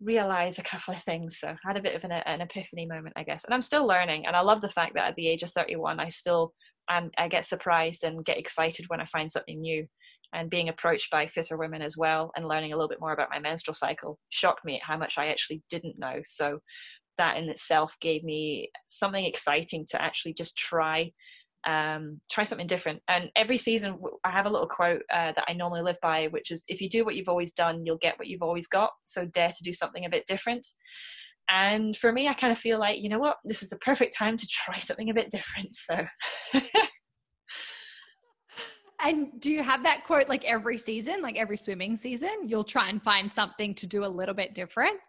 realize 0.00 0.58
a 0.58 0.62
couple 0.62 0.94
of 0.94 1.02
things. 1.04 1.38
So 1.38 1.48
I 1.48 1.56
had 1.64 1.76
a 1.76 1.82
bit 1.82 1.94
of 1.94 2.04
an, 2.04 2.12
an 2.12 2.40
epiphany 2.40 2.86
moment, 2.86 3.14
I 3.16 3.24
guess. 3.24 3.44
And 3.44 3.52
I'm 3.52 3.62
still 3.62 3.86
learning. 3.86 4.26
And 4.26 4.36
I 4.36 4.40
love 4.40 4.60
the 4.60 4.68
fact 4.68 4.94
that 4.94 5.08
at 5.08 5.16
the 5.16 5.28
age 5.28 5.42
of 5.42 5.50
31, 5.50 6.00
I 6.00 6.08
still 6.08 6.52
um, 6.90 7.10
I 7.18 7.28
get 7.28 7.44
surprised 7.44 8.04
and 8.04 8.24
get 8.24 8.38
excited 8.38 8.86
when 8.88 9.00
I 9.00 9.04
find 9.06 9.30
something 9.30 9.60
new. 9.60 9.86
And 10.34 10.50
being 10.50 10.68
approached 10.68 11.10
by 11.10 11.26
fitter 11.26 11.56
women 11.56 11.80
as 11.80 11.96
well 11.96 12.30
and 12.36 12.46
learning 12.46 12.74
a 12.74 12.76
little 12.76 12.88
bit 12.88 13.00
more 13.00 13.14
about 13.14 13.30
my 13.30 13.38
menstrual 13.38 13.72
cycle 13.72 14.18
shocked 14.28 14.62
me 14.62 14.74
at 14.76 14.82
how 14.82 14.98
much 14.98 15.14
I 15.16 15.28
actually 15.28 15.62
didn't 15.70 15.98
know. 15.98 16.20
So 16.22 16.58
that 17.18 17.36
in 17.36 17.48
itself 17.48 17.96
gave 18.00 18.24
me 18.24 18.70
something 18.86 19.24
exciting 19.24 19.86
to 19.90 20.00
actually 20.00 20.34
just 20.34 20.56
try 20.56 21.12
um, 21.66 22.20
try 22.30 22.44
something 22.44 22.66
different. 22.66 23.02
And 23.08 23.30
every 23.36 23.58
season, 23.58 23.98
I 24.24 24.30
have 24.30 24.46
a 24.46 24.50
little 24.50 24.68
quote 24.68 25.02
uh, 25.12 25.32
that 25.32 25.44
I 25.48 25.52
normally 25.52 25.82
live 25.82 25.98
by, 26.00 26.28
which 26.28 26.50
is 26.50 26.64
if 26.68 26.80
you 26.80 26.88
do 26.88 27.04
what 27.04 27.14
you've 27.14 27.28
always 27.28 27.52
done, 27.52 27.84
you'll 27.84 27.98
get 27.98 28.18
what 28.18 28.28
you've 28.28 28.42
always 28.42 28.66
got. 28.66 28.90
So 29.04 29.26
dare 29.26 29.50
to 29.50 29.62
do 29.62 29.72
something 29.72 30.04
a 30.04 30.10
bit 30.10 30.26
different. 30.26 30.66
And 31.50 31.96
for 31.96 32.12
me, 32.12 32.28
I 32.28 32.34
kind 32.34 32.52
of 32.52 32.58
feel 32.58 32.78
like, 32.78 33.00
you 33.00 33.08
know 33.08 33.18
what, 33.18 33.38
this 33.44 33.62
is 33.62 33.70
the 33.70 33.78
perfect 33.78 34.16
time 34.16 34.36
to 34.36 34.46
try 34.46 34.78
something 34.80 35.10
a 35.10 35.14
bit 35.14 35.30
different. 35.30 35.74
So. 35.74 36.06
and 39.04 39.28
do 39.40 39.50
you 39.50 39.62
have 39.62 39.82
that 39.82 40.04
quote 40.04 40.28
like 40.28 40.44
every 40.44 40.78
season, 40.78 41.22
like 41.22 41.36
every 41.36 41.56
swimming 41.56 41.96
season? 41.96 42.46
You'll 42.46 42.64
try 42.64 42.88
and 42.88 43.02
find 43.02 43.30
something 43.30 43.74
to 43.76 43.86
do 43.86 44.04
a 44.04 44.06
little 44.06 44.34
bit 44.34 44.54
different? 44.54 45.00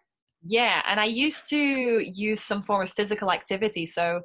Yeah, 0.44 0.82
and 0.88 1.00
I 1.00 1.06
used 1.06 1.50
to 1.50 1.58
use 1.58 2.42
some 2.42 2.64
form 2.64 2.84
of 2.84 2.92
physical 2.92 3.32
activity. 3.32 3.86
So 3.86 4.22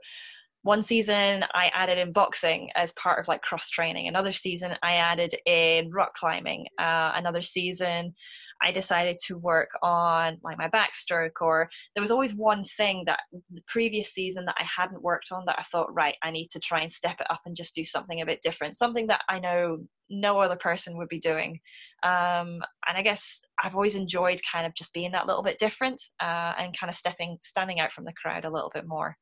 one 0.64 0.83
season 0.83 1.44
I 1.55 1.66
added 1.74 1.98
in 1.98 2.12
boxing 2.12 2.70
as 2.74 2.90
part 2.92 3.20
of 3.20 3.29
like 3.29 3.42
cross 3.42 3.68
training. 3.68 4.09
Another 4.09 4.33
season 4.33 4.74
I 4.83 4.94
added 4.94 5.35
in 5.44 5.90
rock 5.90 6.14
climbing. 6.14 6.66
Uh, 6.81 7.12
another 7.14 7.42
season 7.42 8.14
I 8.62 8.72
decided 8.72 9.18
to 9.27 9.37
work 9.37 9.68
on 9.83 10.38
like 10.42 10.57
my 10.57 10.68
backstroke 10.68 11.42
or 11.42 11.68
there 11.94 12.00
was 12.00 12.11
always 12.11 12.35
one 12.35 12.64
thing 12.64 13.03
that 13.05 13.20
the 13.53 13.61
previous 13.68 14.09
season 14.09 14.46
that 14.46 14.57
I 14.59 14.64
hadn't 14.64 15.03
worked 15.03 15.33
on 15.33 15.44
that 15.46 15.57
I 15.59 15.62
thought, 15.64 15.94
right, 15.94 16.16
I 16.22 16.31
need 16.31 16.48
to 16.53 16.61
try 16.61 16.81
and 16.81 16.90
step 16.90 17.20
it 17.20 17.31
up 17.31 17.40
and 17.44 17.55
just 17.55 17.74
do 17.74 17.85
something 17.85 18.22
a 18.22 18.27
bit 18.27 18.40
different, 18.42 18.79
something 18.79 19.09
that 19.09 19.20
I 19.29 19.40
know 19.40 19.81
no 20.09 20.38
other 20.38 20.57
person 20.57 20.96
would 20.96 21.09
be 21.09 21.18
doing. 21.20 21.61
Um, 22.04 22.60
and 22.86 22.96
I 22.96 23.02
guess 23.02 23.40
I've 23.62 23.74
always 23.74 23.94
enjoyed 23.94 24.40
kind 24.50 24.66
of 24.66 24.74
just 24.74 24.92
being 24.92 25.12
that 25.12 25.26
little 25.26 25.42
bit 25.42 25.58
different 25.58 26.00
uh, 26.20 26.52
and 26.58 26.78
kind 26.78 26.90
of 26.90 26.94
stepping, 26.94 27.38
standing 27.42 27.80
out 27.80 27.92
from 27.92 28.04
the 28.04 28.12
crowd 28.12 28.44
a 28.44 28.50
little 28.50 28.70
bit 28.74 28.86
more. 28.86 29.16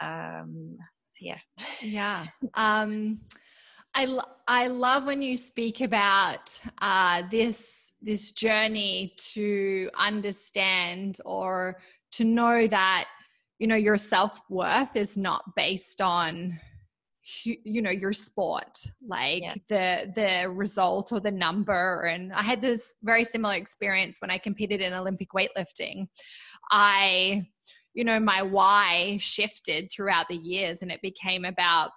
Um 0.00 0.76
so 1.10 1.18
yeah. 1.20 1.38
Yeah. 1.80 2.26
Um 2.54 3.20
I, 3.94 4.18
I 4.48 4.68
love 4.68 5.04
when 5.04 5.20
you 5.20 5.36
speak 5.36 5.82
about 5.82 6.58
uh, 6.80 7.22
this 7.30 7.92
this 8.00 8.32
journey 8.32 9.14
to 9.32 9.90
understand 9.96 11.18
or 11.24 11.78
to 12.12 12.24
know 12.24 12.66
that 12.66 13.08
you 13.58 13.66
know 13.66 13.76
your 13.76 13.98
self 13.98 14.40
worth 14.48 14.96
is 14.96 15.16
not 15.16 15.44
based 15.56 16.00
on 16.00 16.58
you 17.44 17.80
know 17.80 17.90
your 17.90 18.12
sport 18.12 18.78
like 19.06 19.42
yeah. 19.42 19.54
the 19.68 20.12
the 20.14 20.50
result 20.50 21.12
or 21.12 21.20
the 21.20 21.30
number 21.30 22.02
and 22.02 22.32
i 22.32 22.42
had 22.42 22.60
this 22.60 22.94
very 23.04 23.24
similar 23.24 23.54
experience 23.54 24.20
when 24.20 24.30
i 24.30 24.36
competed 24.36 24.80
in 24.80 24.92
olympic 24.92 25.28
weightlifting 25.30 26.08
i 26.72 27.46
you 27.94 28.04
know, 28.04 28.18
my 28.18 28.42
why 28.42 29.18
shifted 29.20 29.90
throughout 29.92 30.28
the 30.28 30.36
years 30.36 30.82
and 30.82 30.90
it 30.90 31.02
became 31.02 31.44
about 31.44 31.90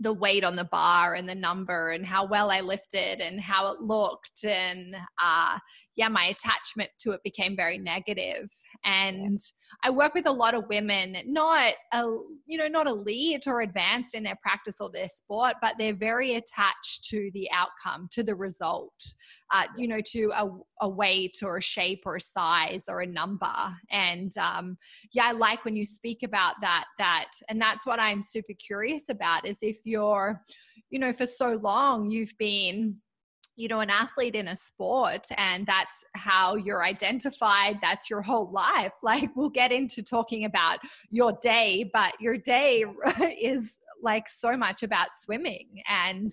the 0.00 0.12
weight 0.12 0.44
on 0.44 0.56
the 0.56 0.64
bar 0.64 1.14
and 1.14 1.28
the 1.28 1.34
number 1.34 1.90
and 1.90 2.04
how 2.04 2.26
well 2.26 2.50
I 2.50 2.60
lifted 2.60 3.20
and 3.20 3.40
how 3.40 3.72
it 3.72 3.80
looked 3.80 4.44
and 4.44 4.94
uh, 5.22 5.58
yeah, 5.96 6.08
my 6.08 6.26
attachment 6.26 6.90
to 7.00 7.12
it 7.12 7.22
became 7.24 7.56
very 7.56 7.78
negative. 7.78 8.50
And 8.84 9.40
I 9.82 9.88
work 9.90 10.14
with 10.14 10.26
a 10.26 10.32
lot 10.32 10.54
of 10.54 10.68
women, 10.68 11.16
not 11.24 11.72
a, 11.92 12.02
you 12.44 12.58
know, 12.58 12.68
not 12.68 12.86
elite 12.86 13.46
or 13.46 13.62
advanced 13.62 14.14
in 14.14 14.22
their 14.22 14.38
practice 14.42 14.76
or 14.78 14.90
their 14.90 15.08
sport, 15.08 15.54
but 15.62 15.76
they're 15.78 15.94
very 15.94 16.34
attached 16.34 17.04
to 17.08 17.30
the 17.32 17.48
outcome, 17.50 18.08
to 18.12 18.22
the 18.22 18.34
result, 18.34 19.14
uh, 19.52 19.64
you 19.76 19.88
know, 19.88 20.00
to 20.04 20.30
a, 20.36 20.46
a, 20.80 20.88
weight 20.88 21.38
or 21.42 21.58
a 21.58 21.62
shape 21.62 22.02
or 22.06 22.16
a 22.16 22.20
size 22.20 22.84
or 22.88 23.00
a 23.00 23.06
number. 23.06 23.54
And 23.90 24.36
um, 24.38 24.76
yeah, 25.12 25.26
I 25.26 25.32
like 25.32 25.64
when 25.64 25.76
you 25.76 25.86
speak 25.86 26.22
about 26.22 26.54
that. 26.60 26.84
That 26.98 27.30
and 27.48 27.60
that's 27.60 27.86
what 27.86 28.00
I'm 28.00 28.22
super 28.22 28.54
curious 28.54 29.08
about 29.08 29.46
is 29.46 29.58
if 29.62 29.78
you're, 29.84 30.42
you 30.90 30.98
know, 30.98 31.12
for 31.12 31.26
so 31.26 31.52
long 31.62 32.10
you've 32.10 32.36
been 32.38 32.96
you 33.56 33.68
know 33.68 33.80
an 33.80 33.90
athlete 33.90 34.36
in 34.36 34.48
a 34.48 34.56
sport 34.56 35.26
and 35.38 35.66
that's 35.66 36.04
how 36.14 36.56
you're 36.56 36.84
identified 36.84 37.78
that's 37.80 38.10
your 38.10 38.20
whole 38.20 38.52
life 38.52 38.92
like 39.02 39.30
we'll 39.34 39.48
get 39.48 39.72
into 39.72 40.02
talking 40.02 40.44
about 40.44 40.78
your 41.10 41.32
day 41.42 41.88
but 41.92 42.12
your 42.20 42.36
day 42.36 42.84
is 43.40 43.78
like 44.02 44.28
so 44.28 44.56
much 44.56 44.82
about 44.82 45.08
swimming 45.16 45.82
and 45.88 46.30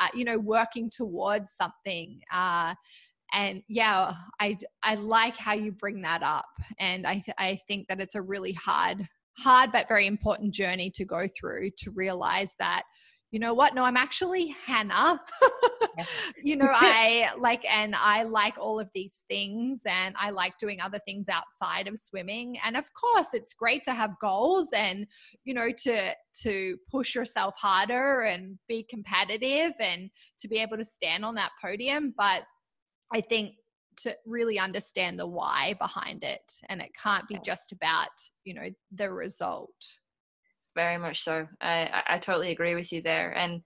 uh, 0.00 0.08
you 0.14 0.24
know 0.24 0.38
working 0.38 0.90
towards 0.90 1.52
something 1.52 2.20
uh, 2.32 2.74
and 3.32 3.62
yeah 3.68 4.12
i 4.40 4.56
i 4.82 4.94
like 4.94 5.36
how 5.36 5.52
you 5.52 5.72
bring 5.72 6.02
that 6.02 6.22
up 6.22 6.48
and 6.78 7.06
i 7.06 7.14
th- 7.14 7.34
i 7.38 7.58
think 7.68 7.86
that 7.88 8.00
it's 8.00 8.14
a 8.14 8.22
really 8.22 8.52
hard 8.52 9.06
hard 9.38 9.70
but 9.72 9.88
very 9.88 10.06
important 10.06 10.52
journey 10.52 10.90
to 10.90 11.04
go 11.04 11.26
through 11.38 11.70
to 11.78 11.90
realize 11.92 12.54
that 12.58 12.82
you 13.30 13.38
know 13.38 13.52
what? 13.52 13.74
No, 13.74 13.84
I'm 13.84 13.96
actually 13.96 14.54
Hannah. 14.64 15.20
you 16.42 16.56
know, 16.56 16.70
I 16.70 17.28
like, 17.36 17.70
and 17.70 17.94
I 17.94 18.22
like 18.22 18.54
all 18.58 18.80
of 18.80 18.88
these 18.94 19.22
things, 19.28 19.82
and 19.84 20.14
I 20.18 20.30
like 20.30 20.56
doing 20.56 20.80
other 20.80 20.98
things 21.04 21.28
outside 21.28 21.88
of 21.88 21.98
swimming. 21.98 22.56
And 22.64 22.76
of 22.76 22.90
course, 22.94 23.34
it's 23.34 23.52
great 23.52 23.84
to 23.84 23.92
have 23.92 24.18
goals 24.20 24.72
and, 24.74 25.06
you 25.44 25.52
know, 25.52 25.70
to, 25.70 26.14
to 26.42 26.78
push 26.90 27.14
yourself 27.14 27.54
harder 27.58 28.22
and 28.22 28.58
be 28.66 28.82
competitive 28.82 29.72
and 29.78 30.08
to 30.40 30.48
be 30.48 30.58
able 30.58 30.78
to 30.78 30.84
stand 30.84 31.24
on 31.24 31.34
that 31.34 31.52
podium. 31.62 32.14
But 32.16 32.44
I 33.12 33.20
think 33.20 33.54
to 33.98 34.16
really 34.26 34.58
understand 34.58 35.18
the 35.18 35.26
why 35.26 35.74
behind 35.78 36.22
it, 36.22 36.52
and 36.68 36.80
it 36.80 36.90
can't 37.00 37.26
be 37.28 37.38
just 37.44 37.72
about, 37.72 38.08
you 38.44 38.54
know, 38.54 38.68
the 38.92 39.12
result 39.12 39.70
very 40.78 40.98
much 40.98 41.24
so. 41.24 41.44
I, 41.60 42.04
I 42.06 42.18
totally 42.18 42.52
agree 42.52 42.76
with 42.76 42.92
you 42.92 43.02
there. 43.02 43.32
And 43.36 43.62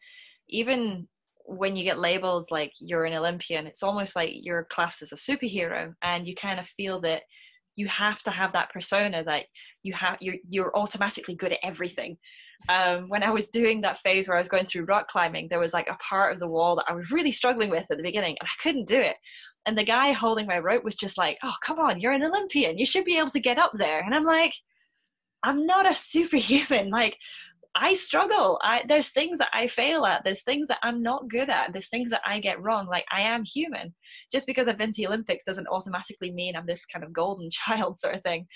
even 0.49 1.07
when 1.45 1.77
you 1.77 1.85
get 1.85 1.99
labeled 1.99 2.47
like 2.51 2.73
you're 2.81 3.05
an 3.05 3.13
Olympian, 3.13 3.67
it's 3.67 3.83
almost 3.83 4.17
like 4.17 4.31
your 4.33 4.65
class 4.65 5.03
as 5.03 5.13
a 5.13 5.17
superhero, 5.17 5.93
and 6.03 6.27
you 6.27 6.35
kind 6.35 6.59
of 6.59 6.67
feel 6.69 7.03
that 7.03 7.25
you 7.77 7.87
have 7.89 8.23
to 8.23 8.31
have 8.31 8.53
that 8.53 8.71
persona 8.71 9.25
that 9.25 9.45
you 9.83 9.93
have 9.93 10.19
you're, 10.21 10.37
you're 10.49 10.77
automatically 10.77 11.35
good 11.35 11.53
at 11.53 11.59
everything. 11.63 12.17
Um, 12.69 13.09
when 13.09 13.25
i 13.25 13.31
was 13.31 13.49
doing 13.49 13.81
that 13.81 13.99
phase 13.99 14.29
where 14.29 14.37
i 14.37 14.41
was 14.41 14.49
going 14.49 14.67
through 14.67 14.85
rock 14.85 15.09
climbing 15.09 15.49
there 15.49 15.59
was 15.59 15.73
like 15.73 15.89
a 15.89 15.97
part 15.97 16.33
of 16.33 16.39
the 16.39 16.47
wall 16.47 16.77
that 16.77 16.85
i 16.89 16.93
was 16.93 17.11
really 17.11 17.33
struggling 17.33 17.71
with 17.71 17.87
at 17.91 17.97
the 17.97 18.05
beginning 18.05 18.37
and 18.39 18.49
i 18.49 18.63
couldn't 18.63 18.87
do 18.87 19.01
it. 19.01 19.17
And 19.67 19.77
the 19.77 19.85
guy 19.85 20.13
holding 20.13 20.47
my 20.47 20.61
rope 20.61 20.85
was 20.85 20.95
just 20.95 21.19
like 21.19 21.39
oh 21.43 21.55
come 21.65 21.81
on 21.81 21.99
you're 21.99 22.13
an 22.13 22.23
olympian. 22.23 22.79
You 22.79 22.87
should 22.87 23.05
be 23.05 23.19
able 23.19 23.31
to 23.31 23.41
get 23.41 23.59
up 23.59 23.73
there. 23.75 24.01
And 24.01 24.15
i'm 24.15 24.25
like 24.25 24.55
I'm 25.43 25.67
not 25.67 25.91
a 25.91 25.95
superhuman. 25.95 26.91
Like 26.91 27.17
I 27.75 27.95
struggle. 27.95 28.61
I 28.63 28.83
there's 28.87 29.11
things 29.11 29.39
that 29.39 29.49
I 29.53 29.67
fail 29.67 30.05
at. 30.05 30.25
There's 30.25 30.43
things 30.43 30.69
that 30.69 30.79
I'm 30.83 31.03
not 31.03 31.29
good 31.29 31.49
at. 31.49 31.73
There's 31.73 31.89
things 31.89 32.11
that 32.11 32.21
I 32.27 32.39
get 32.39 32.61
wrong. 32.61 32.87
Like 32.87 33.07
I 33.11 33.23
am 33.23 33.45
human. 33.45 33.95
Just 34.31 34.47
because 34.47 34.69
I've 34.69 34.77
been 34.77 34.93
to 34.93 34.97
the 34.97 35.07
Olympics 35.07 35.45
doesn't 35.45 35.69
automatically 35.69 36.33
mean 36.33 36.55
I'm 36.55 36.67
this 36.67 36.85
kind 36.85 37.05
of 37.05 37.13
golden 37.13 37.49
child 37.53 37.97
sort 37.97 38.15
of 38.15 38.23
thing. 38.23 38.47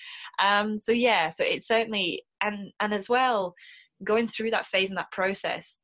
Um, 0.42 0.80
so 0.80 0.92
yeah, 0.92 1.30
so 1.30 1.44
it's 1.46 1.66
certainly 1.66 2.24
and 2.42 2.72
and 2.80 2.92
as 2.92 3.08
well, 3.08 3.54
going 4.04 4.28
through 4.28 4.50
that 4.50 4.66
phase 4.66 4.90
and 4.90 4.98
that 4.98 5.12
process, 5.12 5.78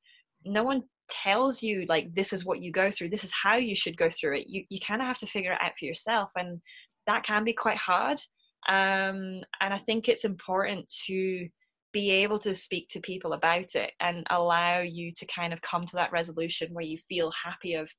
no 0.45 0.63
one 0.63 0.83
tells 1.09 1.63
you 1.63 1.87
like 1.89 2.15
this 2.15 2.33
is 2.33 2.45
what 2.45 2.61
you 2.63 2.71
go 2.71 2.91
through. 2.91 3.09
This 3.09 3.25
is 3.25 3.33
how 3.33 3.57
you 3.57 3.75
should 3.75 3.97
go 3.97 4.11
through 4.11 4.39
it. 4.39 4.47
You 4.47 4.65
you 4.69 4.79
kind 4.87 5.01
of 5.01 5.07
have 5.07 5.19
to 5.19 5.27
figure 5.27 5.53
it 5.53 5.59
out 5.63 5.73
for 5.79 5.87
yourself, 5.87 6.31
and 6.37 6.61
that 7.07 7.25
can 7.25 7.45
be 7.45 7.55
quite 7.55 7.79
hard. 7.79 8.21
Um, 8.69 9.43
and 9.61 9.75
I 9.75 9.79
think 9.87 10.09
it's 10.09 10.25
important 10.25 10.93
to 11.07 11.49
be 11.93 12.11
able 12.11 12.39
to 12.39 12.55
speak 12.55 12.89
to 12.89 13.01
people 13.01 13.35
about 13.35 13.75
it 13.75 13.93
and 14.01 14.27
allow 14.31 14.81
you 14.81 15.13
to 15.13 15.27
kind 15.27 15.53
of 15.53 15.61
come 15.63 15.85
to 15.87 15.97
that 15.97 16.13
resolution 16.13 16.73
where 16.73 16.85
you 16.85 16.99
feel 17.09 17.31
happy 17.31 17.75
of 17.75 17.91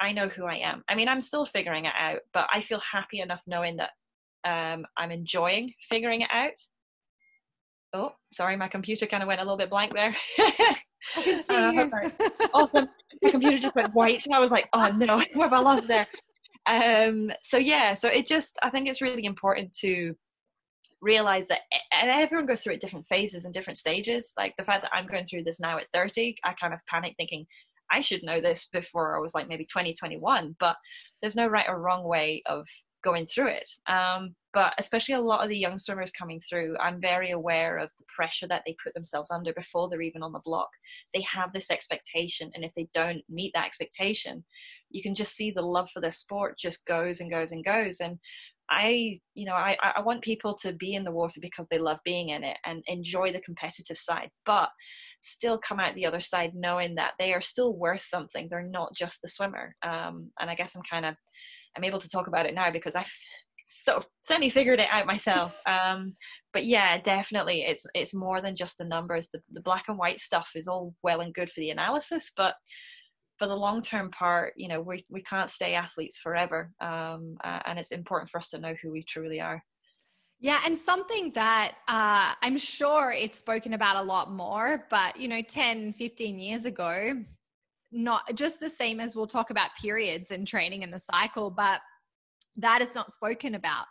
i 0.00 0.12
know 0.12 0.28
who 0.28 0.44
i 0.46 0.56
am. 0.56 0.82
I 0.88 0.94
mean 0.94 1.08
i'm 1.08 1.22
still 1.22 1.44
figuring 1.46 1.84
it 1.84 1.92
out 1.98 2.20
but 2.32 2.46
i 2.52 2.60
feel 2.60 2.80
happy 2.80 3.20
enough 3.20 3.42
knowing 3.46 3.76
that 3.76 3.90
um, 4.46 4.84
i'm 4.96 5.10
enjoying 5.10 5.72
figuring 5.90 6.22
it 6.22 6.30
out. 6.32 6.52
Oh 7.92 8.12
sorry 8.32 8.56
my 8.56 8.68
computer 8.68 9.06
kind 9.06 9.22
of 9.22 9.26
went 9.26 9.40
a 9.40 9.44
little 9.44 9.56
bit 9.56 9.70
blank 9.70 9.92
there. 9.92 10.16
I 10.38 11.22
can 11.22 11.40
see 11.42 11.54
uh, 11.54 11.70
you. 11.70 11.90
awesome. 12.52 12.88
My 13.22 13.30
computer 13.30 13.58
just 13.58 13.74
went 13.76 13.94
white 13.94 14.24
and 14.26 14.34
i 14.34 14.38
was 14.38 14.50
like 14.50 14.68
oh 14.72 14.88
no 14.88 15.16
what 15.34 15.50
have 15.50 15.52
i 15.52 15.60
lost 15.60 15.86
there? 15.86 16.06
Um 16.66 17.30
so 17.42 17.58
yeah 17.58 17.94
so 17.94 18.08
it 18.08 18.26
just 18.26 18.58
i 18.62 18.70
think 18.70 18.88
it's 18.88 19.02
really 19.02 19.24
important 19.24 19.72
to 19.80 20.14
realize 21.04 21.48
that 21.48 21.60
and 21.92 22.10
everyone 22.10 22.46
goes 22.46 22.62
through 22.62 22.72
it 22.72 22.80
different 22.80 23.06
phases 23.06 23.44
and 23.44 23.52
different 23.52 23.78
stages. 23.78 24.32
Like 24.36 24.54
the 24.56 24.64
fact 24.64 24.82
that 24.82 24.90
i'm 24.94 25.06
going 25.06 25.26
through 25.26 25.44
this 25.44 25.60
now 25.60 25.78
at 25.78 25.88
30 25.92 26.36
i 26.44 26.52
kind 26.54 26.74
of 26.74 26.80
panic 26.86 27.14
thinking 27.16 27.46
i 27.92 28.00
should 28.00 28.22
know 28.22 28.40
this 28.40 28.68
before 28.72 29.16
i 29.16 29.20
was 29.20 29.34
like 29.34 29.48
maybe 29.48 29.66
20 29.66 29.94
21 29.94 30.56
but 30.58 30.76
there's 31.20 31.36
no 31.36 31.46
right 31.46 31.66
or 31.68 31.80
wrong 31.80 32.04
way 32.04 32.42
of 32.46 32.66
going 33.04 33.26
through 33.26 33.48
it. 33.48 33.68
Um, 33.86 34.34
but 34.54 34.72
especially 34.78 35.14
a 35.14 35.20
lot 35.20 35.42
of 35.42 35.50
the 35.50 35.58
young 35.58 35.78
swimmers 35.78 36.12
coming 36.12 36.40
through 36.40 36.76
i'm 36.80 37.00
very 37.00 37.32
aware 37.32 37.76
of 37.76 37.90
the 37.98 38.04
pressure 38.08 38.46
that 38.46 38.62
they 38.64 38.76
put 38.82 38.94
themselves 38.94 39.30
under 39.30 39.52
before 39.52 39.88
they're 39.88 40.00
even 40.00 40.22
on 40.22 40.32
the 40.32 40.40
block. 40.44 40.70
They 41.12 41.20
have 41.22 41.52
this 41.52 41.70
expectation 41.70 42.50
and 42.54 42.64
if 42.64 42.72
they 42.74 42.88
don't 42.94 43.22
meet 43.28 43.52
that 43.54 43.66
expectation 43.66 44.44
you 44.94 45.02
can 45.02 45.14
just 45.14 45.34
see 45.34 45.50
the 45.50 45.60
love 45.60 45.90
for 45.90 46.00
the 46.00 46.12
sport 46.12 46.56
just 46.56 46.86
goes 46.86 47.20
and 47.20 47.30
goes 47.30 47.50
and 47.50 47.64
goes. 47.64 48.00
And 48.00 48.18
I, 48.70 49.20
you 49.34 49.46
know, 49.46 49.52
I, 49.52 49.76
I 49.96 50.00
want 50.00 50.22
people 50.22 50.54
to 50.62 50.72
be 50.72 50.94
in 50.94 51.04
the 51.04 51.12
water 51.12 51.38
because 51.40 51.66
they 51.70 51.78
love 51.78 51.98
being 52.04 52.30
in 52.30 52.42
it 52.42 52.56
and 52.64 52.82
enjoy 52.86 53.32
the 53.32 53.40
competitive 53.40 53.98
side, 53.98 54.30
but 54.46 54.70
still 55.20 55.58
come 55.58 55.80
out 55.80 55.94
the 55.94 56.06
other 56.06 56.20
side 56.20 56.52
knowing 56.54 56.94
that 56.94 57.12
they 57.18 57.32
are 57.34 57.40
still 57.40 57.74
worth 57.74 58.02
something. 58.02 58.48
They're 58.48 58.62
not 58.62 58.94
just 58.94 59.20
the 59.22 59.28
swimmer. 59.28 59.74
Um, 59.82 60.30
and 60.40 60.50
I 60.50 60.54
guess 60.54 60.74
I'm 60.74 60.82
kind 60.88 61.04
of, 61.04 61.14
I'm 61.76 61.84
able 61.84 62.00
to 62.00 62.08
talk 62.08 62.26
about 62.26 62.46
it 62.46 62.54
now 62.54 62.70
because 62.70 62.94
I've 62.94 63.12
sort 63.66 63.98
of 63.98 64.06
semi 64.22 64.50
figured 64.50 64.80
it 64.80 64.88
out 64.90 65.06
myself. 65.06 65.60
Um, 65.66 66.16
but 66.52 66.66
yeah, 66.66 67.00
definitely, 67.00 67.62
it's 67.62 67.84
it's 67.94 68.14
more 68.14 68.40
than 68.40 68.54
just 68.54 68.78
the 68.78 68.84
numbers. 68.84 69.28
The, 69.28 69.40
the 69.50 69.60
black 69.60 69.84
and 69.88 69.98
white 69.98 70.20
stuff 70.20 70.50
is 70.54 70.68
all 70.68 70.94
well 71.02 71.20
and 71.20 71.34
good 71.34 71.50
for 71.50 71.60
the 71.60 71.70
analysis, 71.70 72.30
but 72.36 72.54
for 73.38 73.46
the 73.46 73.56
long 73.56 73.82
term 73.82 74.10
part, 74.10 74.54
you 74.56 74.68
know, 74.68 74.80
we, 74.80 75.04
we 75.08 75.22
can't 75.22 75.50
stay 75.50 75.74
athletes 75.74 76.18
forever. 76.18 76.70
Um, 76.80 77.36
uh, 77.42 77.60
and 77.66 77.78
it's 77.78 77.90
important 77.90 78.30
for 78.30 78.38
us 78.38 78.50
to 78.50 78.58
know 78.58 78.74
who 78.82 78.90
we 78.90 79.02
truly 79.02 79.40
are. 79.40 79.62
Yeah, 80.40 80.60
and 80.66 80.76
something 80.76 81.32
that 81.34 81.76
uh, 81.88 82.34
I'm 82.42 82.58
sure 82.58 83.12
it's 83.16 83.38
spoken 83.38 83.72
about 83.72 83.96
a 83.96 84.06
lot 84.06 84.32
more, 84.32 84.86
but 84.90 85.18
you 85.18 85.28
know, 85.28 85.40
10, 85.40 85.94
15 85.94 86.38
years 86.38 86.64
ago, 86.64 87.22
not 87.92 88.34
just 88.34 88.60
the 88.60 88.68
same 88.68 89.00
as 89.00 89.14
we'll 89.14 89.26
talk 89.26 89.50
about 89.50 89.70
periods 89.80 90.32
and 90.32 90.46
training 90.46 90.82
in 90.82 90.90
the 90.90 91.00
cycle, 91.00 91.50
but 91.50 91.80
that 92.56 92.82
is 92.82 92.94
not 92.94 93.12
spoken 93.12 93.54
about 93.54 93.86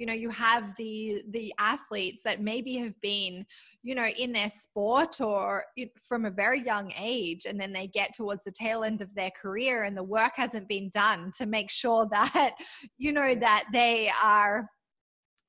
you 0.00 0.06
know 0.06 0.14
you 0.14 0.30
have 0.30 0.64
the 0.78 1.22
the 1.30 1.52
athletes 1.58 2.22
that 2.24 2.40
maybe 2.40 2.74
have 2.76 2.98
been 3.02 3.44
you 3.82 3.94
know 3.94 4.06
in 4.06 4.32
their 4.32 4.48
sport 4.48 5.20
or 5.20 5.62
from 6.08 6.24
a 6.24 6.30
very 6.30 6.64
young 6.64 6.90
age 6.98 7.44
and 7.44 7.60
then 7.60 7.70
they 7.70 7.86
get 7.86 8.14
towards 8.14 8.42
the 8.44 8.50
tail 8.50 8.82
end 8.82 9.02
of 9.02 9.14
their 9.14 9.30
career 9.30 9.84
and 9.84 9.94
the 9.94 10.02
work 10.02 10.32
hasn't 10.34 10.66
been 10.68 10.90
done 10.94 11.30
to 11.36 11.44
make 11.44 11.70
sure 11.70 12.08
that 12.10 12.54
you 12.96 13.12
know 13.12 13.34
that 13.34 13.66
they 13.72 14.10
are 14.20 14.68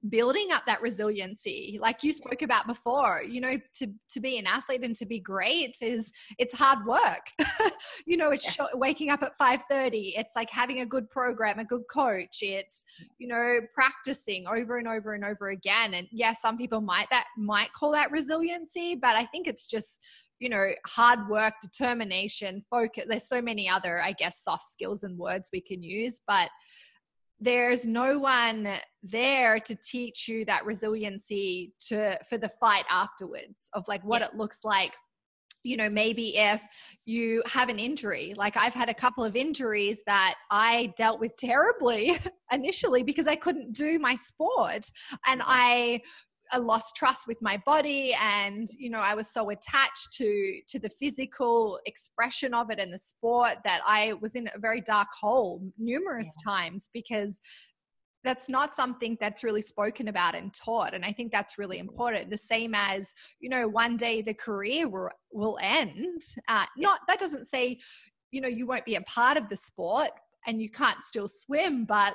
building 0.10 0.52
up 0.52 0.66
that 0.66 0.82
resiliency 0.82 1.78
like 1.80 2.04
you 2.04 2.12
spoke 2.12 2.42
about 2.42 2.66
before 2.66 3.22
you 3.28 3.40
know 3.40 3.58
to 3.74 3.88
to 4.10 4.20
be 4.20 4.38
an 4.38 4.48
athlete 4.48 4.82
and 4.84 4.96
to 4.96 5.06
be 5.06 5.20
great 5.20 5.76
is 5.82 6.12
it's 6.38 6.54
hard 6.54 6.86
work. 6.86 7.28
You 8.06 8.18
know 8.18 8.32
it's 8.32 8.58
yeah. 8.58 8.66
waking 8.74 9.10
up 9.10 9.22
at 9.22 9.38
5:30 9.40 10.14
it's 10.18 10.34
like 10.36 10.50
having 10.50 10.82
a 10.82 10.86
good 10.86 11.10
program 11.10 11.60
a 11.60 11.66
good 11.66 11.84
coach 11.92 12.40
it's 12.42 12.84
you 13.20 13.28
know 13.28 13.60
practicing 13.74 14.48
over 14.48 14.78
and 14.78 14.88
over 14.88 15.14
and 15.14 15.24
over 15.24 15.50
again. 15.50 15.94
And 15.94 16.08
yes 16.12 16.32
yeah, 16.32 16.34
some 16.34 16.58
people 16.58 16.82
might 16.82 17.08
that 17.12 17.28
might 17.38 17.72
call 17.74 17.92
that 17.92 18.12
resiliency 18.12 18.96
but 18.96 19.16
i 19.16 19.26
think 19.26 19.48
it's 19.48 19.68
just 19.68 20.00
you 20.40 20.50
know 20.50 20.72
hard 20.88 21.28
work 21.30 21.54
determination 21.62 22.64
focus 22.70 23.06
there's 23.08 23.28
so 23.28 23.42
many 23.42 23.70
other 23.70 24.02
i 24.02 24.12
guess 24.14 24.44
soft 24.44 24.66
skills 24.66 25.04
and 25.04 25.18
words 25.18 25.50
we 25.54 25.62
can 25.62 25.82
use 25.82 26.22
but 26.28 26.50
there's 27.42 27.88
no 27.88 28.20
one 28.20 28.70
there 29.04 29.60
to 29.60 29.76
teach 29.76 30.28
you 30.28 30.46
that 30.46 30.64
resiliency 30.64 31.74
to 31.88 32.18
for 32.30 32.38
the 32.38 32.50
fight 32.50 32.86
afterwards 32.90 33.68
of 33.74 33.84
like 33.88 34.04
what 34.04 34.22
yeah. 34.22 34.28
it 34.28 34.36
looks 34.36 34.60
like. 34.64 34.94
You 35.64 35.78
know 35.78 35.92
maybe 35.92 36.38
if 36.38 36.60
you 37.06 37.44
have 37.46 37.70
an 37.70 37.78
injury 37.78 38.34
like 38.36 38.58
i've 38.58 38.74
had 38.74 38.90
a 38.90 38.96
couple 38.96 39.24
of 39.24 39.36
injuries 39.36 40.02
that 40.08 40.34
i 40.50 40.92
dealt 40.98 41.20
with 41.20 41.38
terribly 41.38 42.18
initially 42.52 43.04
because 43.04 43.28
i 43.28 43.36
couldn't 43.36 43.72
do 43.74 44.00
my 44.00 44.16
sport. 44.16 44.90
And 45.28 45.44
i 45.46 46.02
I 46.52 46.58
lost 46.58 46.96
trust 46.96 47.28
with 47.28 47.42
my 47.42 47.62
body 47.66 48.16
and 48.22 48.68
you 48.78 48.90
know 48.90 49.00
I 49.00 49.14
was 49.14 49.32
so 49.32 49.50
attached 49.50 50.14
to 50.14 50.62
to 50.68 50.80
the 50.80 50.90
physical 50.90 51.80
expression 51.86 52.54
of 52.54 52.70
it 52.70 52.80
and 52.80 52.94
the 52.94 53.00
sport 53.00 53.58
that 53.64 53.82
I 53.86 54.14
was 54.22 54.36
in 54.36 54.50
a 54.54 54.60
very 54.60 54.82
dark 54.82 55.08
hole 55.20 55.62
numerous 55.78 56.32
yeah. 56.40 56.52
times 56.52 56.90
because 56.94 57.40
that's 58.24 58.50
not 58.50 58.76
something 58.76 59.18
that's 59.20 59.44
really 59.44 59.64
spoken 59.64 60.08
about 60.08 60.36
and 60.36 60.54
taught 60.54 60.94
and 60.94 61.04
i 61.04 61.12
think 61.12 61.32
that's 61.32 61.58
really 61.58 61.80
important. 61.80 62.30
The 62.30 62.38
same 62.38 62.74
as 62.76 63.14
you 63.40 63.50
know 63.50 63.68
one 63.68 63.98
day 63.98 64.22
the 64.22 64.34
career 64.34 64.88
will, 64.88 65.10
will 65.32 65.58
end 65.62 66.22
uh, 66.48 66.66
not 66.78 67.00
that 67.08 67.20
doesn't 67.20 67.48
say 67.48 67.80
you 68.32 68.42
know 68.42 68.48
you 68.48 68.66
won't 68.68 68.86
be 68.86 68.96
a 68.96 69.02
part 69.02 69.38
of 69.38 69.50
the 69.50 69.58
sport 69.58 70.12
and 70.46 70.62
you 70.62 70.70
can't 70.70 71.04
still 71.04 71.28
swim 71.28 71.86
but 71.86 72.14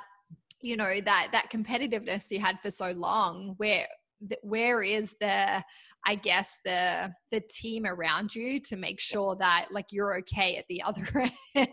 you 0.61 0.75
know 0.75 0.99
that 1.01 1.29
that 1.31 1.51
competitiveness 1.51 2.31
you 2.31 2.39
had 2.39 2.59
for 2.59 2.71
so 2.71 2.91
long 2.91 3.53
where 3.57 3.87
where 4.41 4.81
is 4.81 5.13
the 5.19 5.63
i 6.05 6.15
guess 6.15 6.55
the 6.65 7.11
the 7.31 7.41
team 7.49 7.85
around 7.85 8.33
you 8.33 8.59
to 8.59 8.75
make 8.75 8.99
sure 8.99 9.35
that 9.35 9.67
like 9.71 9.85
you're 9.91 10.17
okay 10.17 10.55
at 10.57 10.65
the 10.69 10.81
other 10.85 11.07
end? 11.55 11.67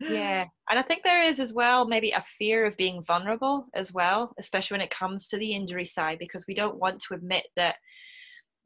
Yeah 0.00 0.44
and 0.68 0.78
i 0.78 0.82
think 0.82 1.02
there 1.04 1.22
is 1.22 1.40
as 1.40 1.54
well 1.54 1.86
maybe 1.86 2.10
a 2.10 2.22
fear 2.22 2.66
of 2.66 2.76
being 2.76 3.02
vulnerable 3.02 3.66
as 3.74 3.92
well 3.92 4.32
especially 4.38 4.74
when 4.74 4.84
it 4.84 4.90
comes 4.90 5.28
to 5.28 5.38
the 5.38 5.54
injury 5.54 5.86
side 5.86 6.18
because 6.18 6.44
we 6.46 6.54
don't 6.54 6.78
want 6.78 7.00
to 7.00 7.14
admit 7.14 7.46
that 7.56 7.76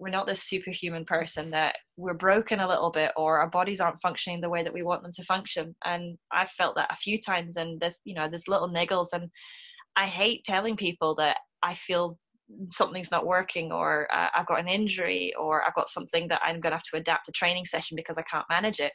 we're 0.01 0.09
not 0.09 0.27
this 0.27 0.43
superhuman 0.43 1.05
person 1.05 1.51
that 1.51 1.77
we're 1.99 2.15
broken 2.15 2.59
a 2.59 2.67
little 2.67 2.91
bit 2.91 3.13
or 3.17 3.39
our 3.39 3.51
bodies 3.51 3.81
aren't 3.81 4.01
functioning 4.01 4.41
the 4.41 4.49
way 4.49 4.63
that 4.65 4.73
we 4.73 4.83
want 4.83 5.03
them 5.03 5.13
to 5.13 5.23
function. 5.23 5.77
And 5.85 6.17
i've 6.33 6.51
felt 6.51 6.75
that 6.77 6.91
a 6.91 6.97
few 6.97 7.19
times 7.19 7.57
and 7.57 7.79
there's 7.79 8.01
you 8.05 8.15
know 8.15 8.27
there's 8.29 8.49
little 8.49 8.69
niggles 8.69 9.09
and 9.13 9.31
i 9.97 10.07
hate 10.07 10.43
telling 10.45 10.77
people 10.77 11.15
that 11.17 11.37
i 11.63 11.75
feel 11.75 12.19
something's 12.73 13.11
not 13.11 13.27
working 13.27 13.73
or 13.73 14.09
uh, 14.13 14.29
I've 14.35 14.47
got 14.47 14.61
an 14.61 14.69
injury 14.69 15.33
or 15.39 15.65
I've 15.65 15.75
got 15.75 15.89
something 15.89 16.29
that 16.29 16.41
I'm 16.45 16.61
going 16.61 16.73
to 16.73 16.77
have 16.77 16.91
to 16.93 16.97
adapt 16.97 17.29
a 17.29 17.33
training 17.33 17.67
session 17.67 17.97
because 17.97 18.19
I 18.19 18.23
can't 18.23 18.47
manage 18.51 18.81
it. 18.81 18.93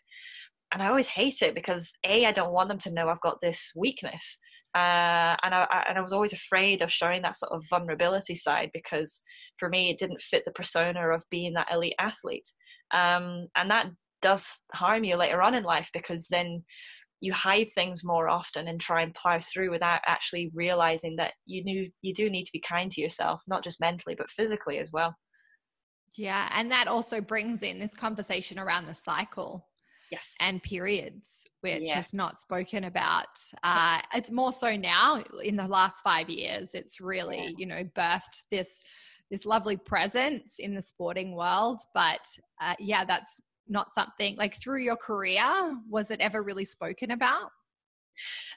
And 0.74 0.82
I 0.82 0.88
always 0.88 1.08
hate 1.08 1.42
it 1.42 1.56
because 1.56 1.94
A, 2.06 2.26
I 2.26 2.32
don't 2.32 2.54
want 2.54 2.70
them 2.70 2.80
to 2.80 2.92
know 2.92 3.10
I've 3.10 3.22
got 3.22 3.38
this 3.42 3.72
weakness. 3.76 4.38
Uh, 4.76 5.38
and 5.44 5.56
I, 5.56 5.66
I, 5.72 5.86
and 5.88 5.98
I 5.98 6.02
was 6.02 6.12
always 6.12 6.34
afraid 6.34 6.82
of 6.82 6.92
showing 6.92 7.22
that 7.22 7.38
sort 7.38 7.54
of 7.54 7.64
vulnerability 7.70 8.36
side 8.36 8.72
because 8.74 9.22
for 9.58 9.70
me 9.70 9.90
it 9.90 9.98
didn't 9.98 10.22
fit 10.22 10.44
the 10.44 10.52
persona 10.52 11.12
of 11.12 11.24
being 11.32 11.54
that 11.54 11.72
elite 11.72 11.96
athlete, 11.98 12.50
um, 12.94 13.48
and 13.56 13.72
that 13.72 13.88
does 14.22 14.52
harm 14.74 15.06
you 15.06 15.16
later 15.16 15.42
on 15.42 15.54
in 15.54 15.64
life 15.64 15.90
because 15.94 16.28
then 16.28 16.62
you 17.26 17.34
hide 17.34 17.68
things 17.74 18.04
more 18.04 18.30
often 18.30 18.68
and 18.68 18.80
try 18.80 19.02
and 19.02 19.16
plow 19.16 19.40
through 19.40 19.72
without 19.72 20.00
actually 20.06 20.52
realizing 20.54 21.16
that 21.16 21.34
you 21.46 21.64
knew 21.64 21.90
you 22.02 22.14
do 22.14 22.30
need 22.30 22.46
to 22.46 22.52
be 22.54 22.60
kind 22.60 22.92
to 22.92 23.02
yourself 23.02 23.42
not 23.48 23.64
just 23.64 23.82
mentally 23.82 24.16
but 24.16 24.30
physically 24.30 24.78
as 24.78 24.92
well 24.92 25.16
yeah 26.18 26.48
and 26.54 26.72
that 26.72 26.88
also 26.88 27.20
brings 27.20 27.64
in 27.64 27.80
this 27.80 27.96
conversation 27.96 28.60
around 28.60 28.86
the 28.86 28.94
cycle 28.94 29.68
yes 30.12 30.36
and 30.40 30.62
periods 30.62 31.46
which 31.62 31.82
yeah. 31.88 31.98
is 31.98 32.14
not 32.14 32.38
spoken 32.38 32.84
about 32.84 33.26
uh, 33.64 34.00
it's 34.14 34.32
more 34.32 34.54
so 34.54 34.76
now 34.76 35.24
in 35.44 35.56
the 35.56 35.68
last 35.68 36.02
five 36.04 36.30
years 36.30 36.76
it's 36.76 37.02
really 37.02 37.38
yeah. 37.38 37.52
you 37.58 37.66
know 37.66 37.84
birthed 37.98 38.44
this 38.52 38.82
this 39.32 39.46
lovely 39.46 39.78
presence 39.78 40.58
in 40.60 40.76
the 40.76 40.82
sporting 40.82 41.36
world 41.36 41.80
but 41.96 42.26
uh, 42.62 42.76
yeah 42.80 43.04
that's 43.04 43.42
not 43.68 43.94
something 43.94 44.36
like 44.38 44.56
through 44.62 44.82
your 44.82 44.96
career 44.96 45.44
was 45.90 46.12
it 46.12 46.20
ever 46.22 46.44
really 46.44 46.66
spoken 46.66 47.12
about 47.12 47.50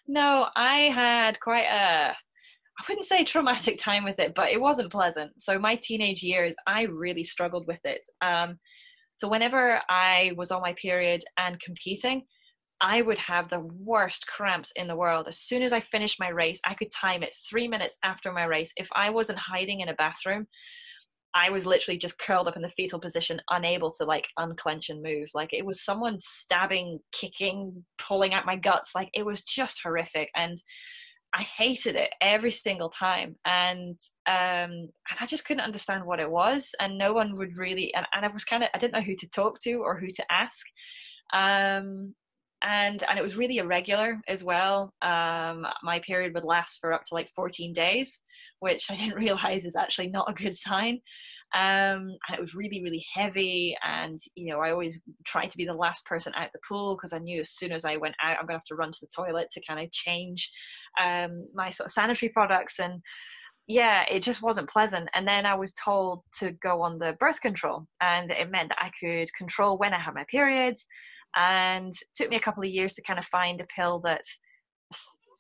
no 0.07 0.47
i 0.57 0.83
had 0.83 1.38
quite 1.40 1.64
a 1.64 2.11
i 2.11 2.85
wouldn't 2.88 3.07
say 3.07 3.25
traumatic 3.25 3.79
time 3.79 4.05
with 4.05 4.18
it 4.18 4.35
but 4.35 4.51
it 4.51 4.61
wasn't 4.61 4.90
pleasant 4.90 5.33
so 5.38 5.59
my 5.59 5.77
teenage 5.77 6.23
years 6.23 6.55
i 6.66 6.83
really 6.83 7.25
struggled 7.25 7.66
with 7.66 7.81
it 7.85 8.03
um, 8.21 8.59
so 9.14 9.29
whenever 9.29 9.81
i 9.88 10.33
was 10.37 10.51
on 10.51 10.62
my 10.62 10.75
period 10.75 11.23
and 11.38 11.61
competing 11.61 12.23
I 12.81 13.03
would 13.03 13.18
have 13.18 13.49
the 13.49 13.61
worst 13.61 14.27
cramps 14.27 14.73
in 14.77 14.87
the 14.87 14.97
world. 14.97 15.27
As 15.27 15.38
soon 15.38 15.62
as 15.62 15.73
I 15.73 15.81
finished 15.81 16.21
my 16.21 16.29
race, 16.29 16.61
I 16.64 16.75
could 16.75 16.90
time 16.92 17.23
it 17.23 17.37
three 17.49 17.66
minutes 17.66 17.99
after 18.05 18.33
my 18.33 18.44
race. 18.44 18.73
If 18.77 18.88
I 18.94 19.11
wasn't 19.11 19.38
hiding 19.38 19.81
in 19.81 19.88
a 19.88 19.94
bathroom, 19.94 20.47
I 21.35 21.51
was 21.51 21.67
literally 21.67 21.99
just 21.99 22.19
curled 22.19 22.49
up 22.49 22.57
in 22.57 22.62
the 22.62 22.69
fetal 22.69 22.99
position, 22.99 23.41
unable 23.51 23.91
to 23.93 24.05
like 24.05 24.29
unclench 24.38 24.88
and 24.88 25.03
move. 25.03 25.29
Like 25.35 25.53
it 25.53 25.64
was 25.64 25.85
someone 25.85 26.19
stabbing, 26.19 27.01
kicking, 27.12 27.85
pulling 27.99 28.35
at 28.35 28.47
my 28.47 28.57
guts. 28.57 28.93
Like 28.95 29.11
it 29.14 29.25
was 29.27 29.43
just 29.43 29.81
horrific. 29.83 30.31
And 30.35 30.59
I 31.35 31.43
hated 31.43 31.95
it 31.97 32.11
every 32.23 32.51
single 32.51 32.88
time. 32.88 33.37
And 33.45 33.99
um 34.27 34.88
and 35.11 35.19
I 35.21 35.27
just 35.27 35.45
couldn't 35.45 35.64
understand 35.64 36.05
what 36.05 36.21
it 36.21 36.31
was. 36.31 36.75
And 36.81 36.97
no 36.97 37.12
one 37.12 37.37
would 37.37 37.57
really 37.57 37.93
and, 37.95 38.07
and 38.14 38.25
I 38.25 38.29
was 38.29 38.45
kind 38.45 38.62
of 38.62 38.71
I 38.75 38.79
didn't 38.79 38.95
know 38.95 39.03
who 39.03 39.17
to 39.17 39.29
talk 39.29 39.61
to 39.62 39.75
or 39.75 39.99
who 39.99 40.09
to 40.09 40.33
ask. 40.33 40.67
Um 41.33 42.14
and 42.62 43.03
and 43.09 43.18
it 43.18 43.23
was 43.23 43.37
really 43.37 43.59
irregular 43.59 44.21
as 44.29 44.42
well. 44.42 44.92
Um, 45.03 45.66
my 45.83 46.01
period 46.01 46.35
would 46.35 46.44
last 46.44 46.79
for 46.81 46.92
up 46.92 47.05
to 47.05 47.14
like 47.14 47.29
14 47.35 47.73
days, 47.73 48.21
which 48.61 48.90
I 48.90 48.97
didn't 48.97 49.14
realize 49.18 49.64
is 49.64 49.77
actually 49.77 50.09
not 50.09 50.31
a 50.31 50.35
good 50.35 50.57
sign. 50.57 51.01
Um, 51.55 52.11
and 52.29 52.35
it 52.35 52.40
was 52.40 52.55
really 52.55 52.83
really 52.83 53.05
heavy, 53.14 53.77
and 53.83 54.18
you 54.35 54.53
know 54.53 54.61
I 54.61 54.71
always 54.71 55.03
tried 55.25 55.51
to 55.51 55.57
be 55.57 55.64
the 55.64 55.75
last 55.75 56.05
person 56.05 56.33
out 56.37 56.51
the 56.53 56.59
pool 56.68 56.97
because 56.97 57.12
I 57.12 57.18
knew 57.18 57.40
as 57.40 57.51
soon 57.51 57.73
as 57.73 57.85
I 57.85 57.97
went 57.97 58.16
out 58.23 58.37
I'm 58.38 58.47
gonna 58.47 58.59
have 58.59 58.64
to 58.64 58.75
run 58.75 58.92
to 58.92 58.99
the 59.01 59.09
toilet 59.14 59.49
to 59.53 59.62
kind 59.66 59.81
of 59.81 59.90
change 59.90 60.51
um, 61.03 61.42
my 61.55 61.71
sort 61.71 61.87
of 61.87 61.92
sanitary 61.92 62.31
products 62.31 62.79
and 62.81 63.01
yeah, 63.71 64.05
it 64.11 64.23
just 64.23 64.40
wasn't 64.40 64.71
pleasant. 64.71 65.11
And 65.14 65.29
then 65.29 65.44
I 65.44 65.55
was 65.55 65.75
told 65.75 66.23
to 66.38 66.53
go 66.53 66.81
on 66.81 66.99
the 66.99 67.16
birth 67.21 67.40
control, 67.42 67.87
and 68.01 68.31
it 68.31 68.51
meant 68.51 68.71
that 68.71 68.79
I 68.81 68.90
could 68.99 69.33
control 69.35 69.79
when 69.79 69.94
I 69.94 69.99
had 69.99 70.14
my 70.14 70.25
periods 70.31 70.87
and 71.37 71.93
took 72.14 72.31
me 72.31 72.37
a 72.37 72.41
couple 72.41 72.62
of 72.62 72.71
years 72.71 72.95
to 72.95 73.03
kind 73.03 73.19
of 73.19 73.25
find 73.25 73.61
a 73.61 73.67
pill 73.67 74.01
that 74.01 74.23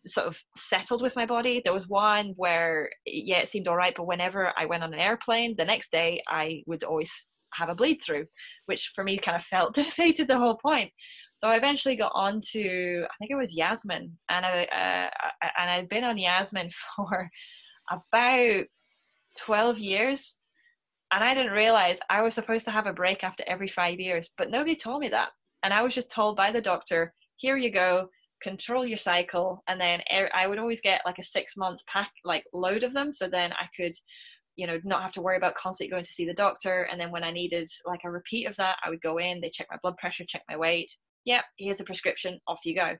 sort 0.06 0.26
of 0.26 0.40
settled 0.56 1.02
with 1.02 1.16
my 1.16 1.26
body. 1.26 1.60
There 1.64 1.74
was 1.74 1.88
one 1.88 2.32
where, 2.36 2.90
yeah, 3.06 3.38
it 3.38 3.48
seemed 3.48 3.68
all 3.68 3.76
right, 3.76 3.94
but 3.96 4.06
whenever 4.06 4.52
I 4.56 4.66
went 4.66 4.82
on 4.82 4.94
an 4.94 5.00
airplane, 5.00 5.54
the 5.56 5.64
next 5.64 5.90
day 5.92 6.22
I 6.28 6.62
would 6.66 6.84
always 6.84 7.32
have 7.54 7.68
a 7.68 7.74
bleed 7.74 8.00
through, 8.04 8.26
which 8.66 8.92
for 8.94 9.04
me 9.04 9.18
kind 9.18 9.36
of 9.36 9.44
felt 9.44 9.74
defeated 9.74 10.28
the 10.28 10.38
whole 10.38 10.58
point. 10.58 10.90
So 11.36 11.48
I 11.48 11.56
eventually 11.56 11.96
got 11.96 12.12
on 12.14 12.40
to, 12.52 13.06
I 13.06 13.14
think 13.18 13.30
it 13.30 13.36
was 13.36 13.56
Yasmin, 13.56 14.18
and 14.28 14.46
I 14.46 14.64
uh, 14.64 15.46
and 15.58 15.70
I'd 15.70 15.88
been 15.88 16.04
on 16.04 16.18
Yasmin 16.18 16.70
for 16.96 17.30
about 17.90 18.64
twelve 19.38 19.78
years, 19.78 20.38
and 21.12 21.22
I 21.22 21.34
didn't 21.34 21.52
realize 21.52 22.00
I 22.10 22.22
was 22.22 22.34
supposed 22.34 22.64
to 22.64 22.72
have 22.72 22.86
a 22.86 22.92
break 22.92 23.22
after 23.22 23.44
every 23.46 23.68
five 23.68 24.00
years, 24.00 24.30
but 24.36 24.50
nobody 24.50 24.74
told 24.74 25.00
me 25.00 25.08
that. 25.10 25.28
And 25.62 25.72
I 25.74 25.82
was 25.82 25.94
just 25.94 26.10
told 26.10 26.36
by 26.36 26.52
the 26.52 26.60
doctor, 26.60 27.14
here 27.36 27.56
you 27.56 27.70
go, 27.70 28.08
control 28.42 28.86
your 28.86 28.98
cycle. 28.98 29.62
And 29.68 29.80
then 29.80 30.00
i 30.34 30.46
would 30.46 30.58
always 30.58 30.80
get 30.80 31.02
like 31.04 31.18
a 31.18 31.24
six 31.24 31.56
month 31.56 31.80
pack 31.86 32.10
like 32.24 32.44
load 32.52 32.84
of 32.84 32.92
them. 32.92 33.12
So 33.12 33.28
then 33.28 33.52
i 33.52 33.66
could 33.76 33.94
you 34.56 34.66
know 34.66 34.78
not 34.84 35.02
have 35.02 35.12
to 35.12 35.22
worry 35.22 35.36
about 35.36 35.54
constantly 35.54 35.90
going 35.90 36.04
to 36.04 36.12
see 36.12 36.24
the 36.24 36.34
doctor. 36.34 36.88
And 36.90 37.00
then 37.00 37.10
when 37.10 37.24
i 37.24 37.30
needed 37.30 37.68
like 37.84 38.00
a 38.04 38.10
repeat 38.10 38.46
of 38.46 38.56
that 38.56 38.76
i 38.84 38.90
would 38.90 39.02
go 39.02 39.18
in 39.18 39.40
they 39.40 39.50
check 39.50 39.66
my 39.70 39.78
blood 39.82 39.96
pressure 39.96 40.24
check 40.26 40.42
my 40.48 40.56
weight. 40.56 40.94
Yep 41.24 41.44
here's 41.56 41.80
a 41.80 41.84
prescription 41.84 42.38
off 42.46 42.64
you 42.64 42.74
go. 42.74 42.96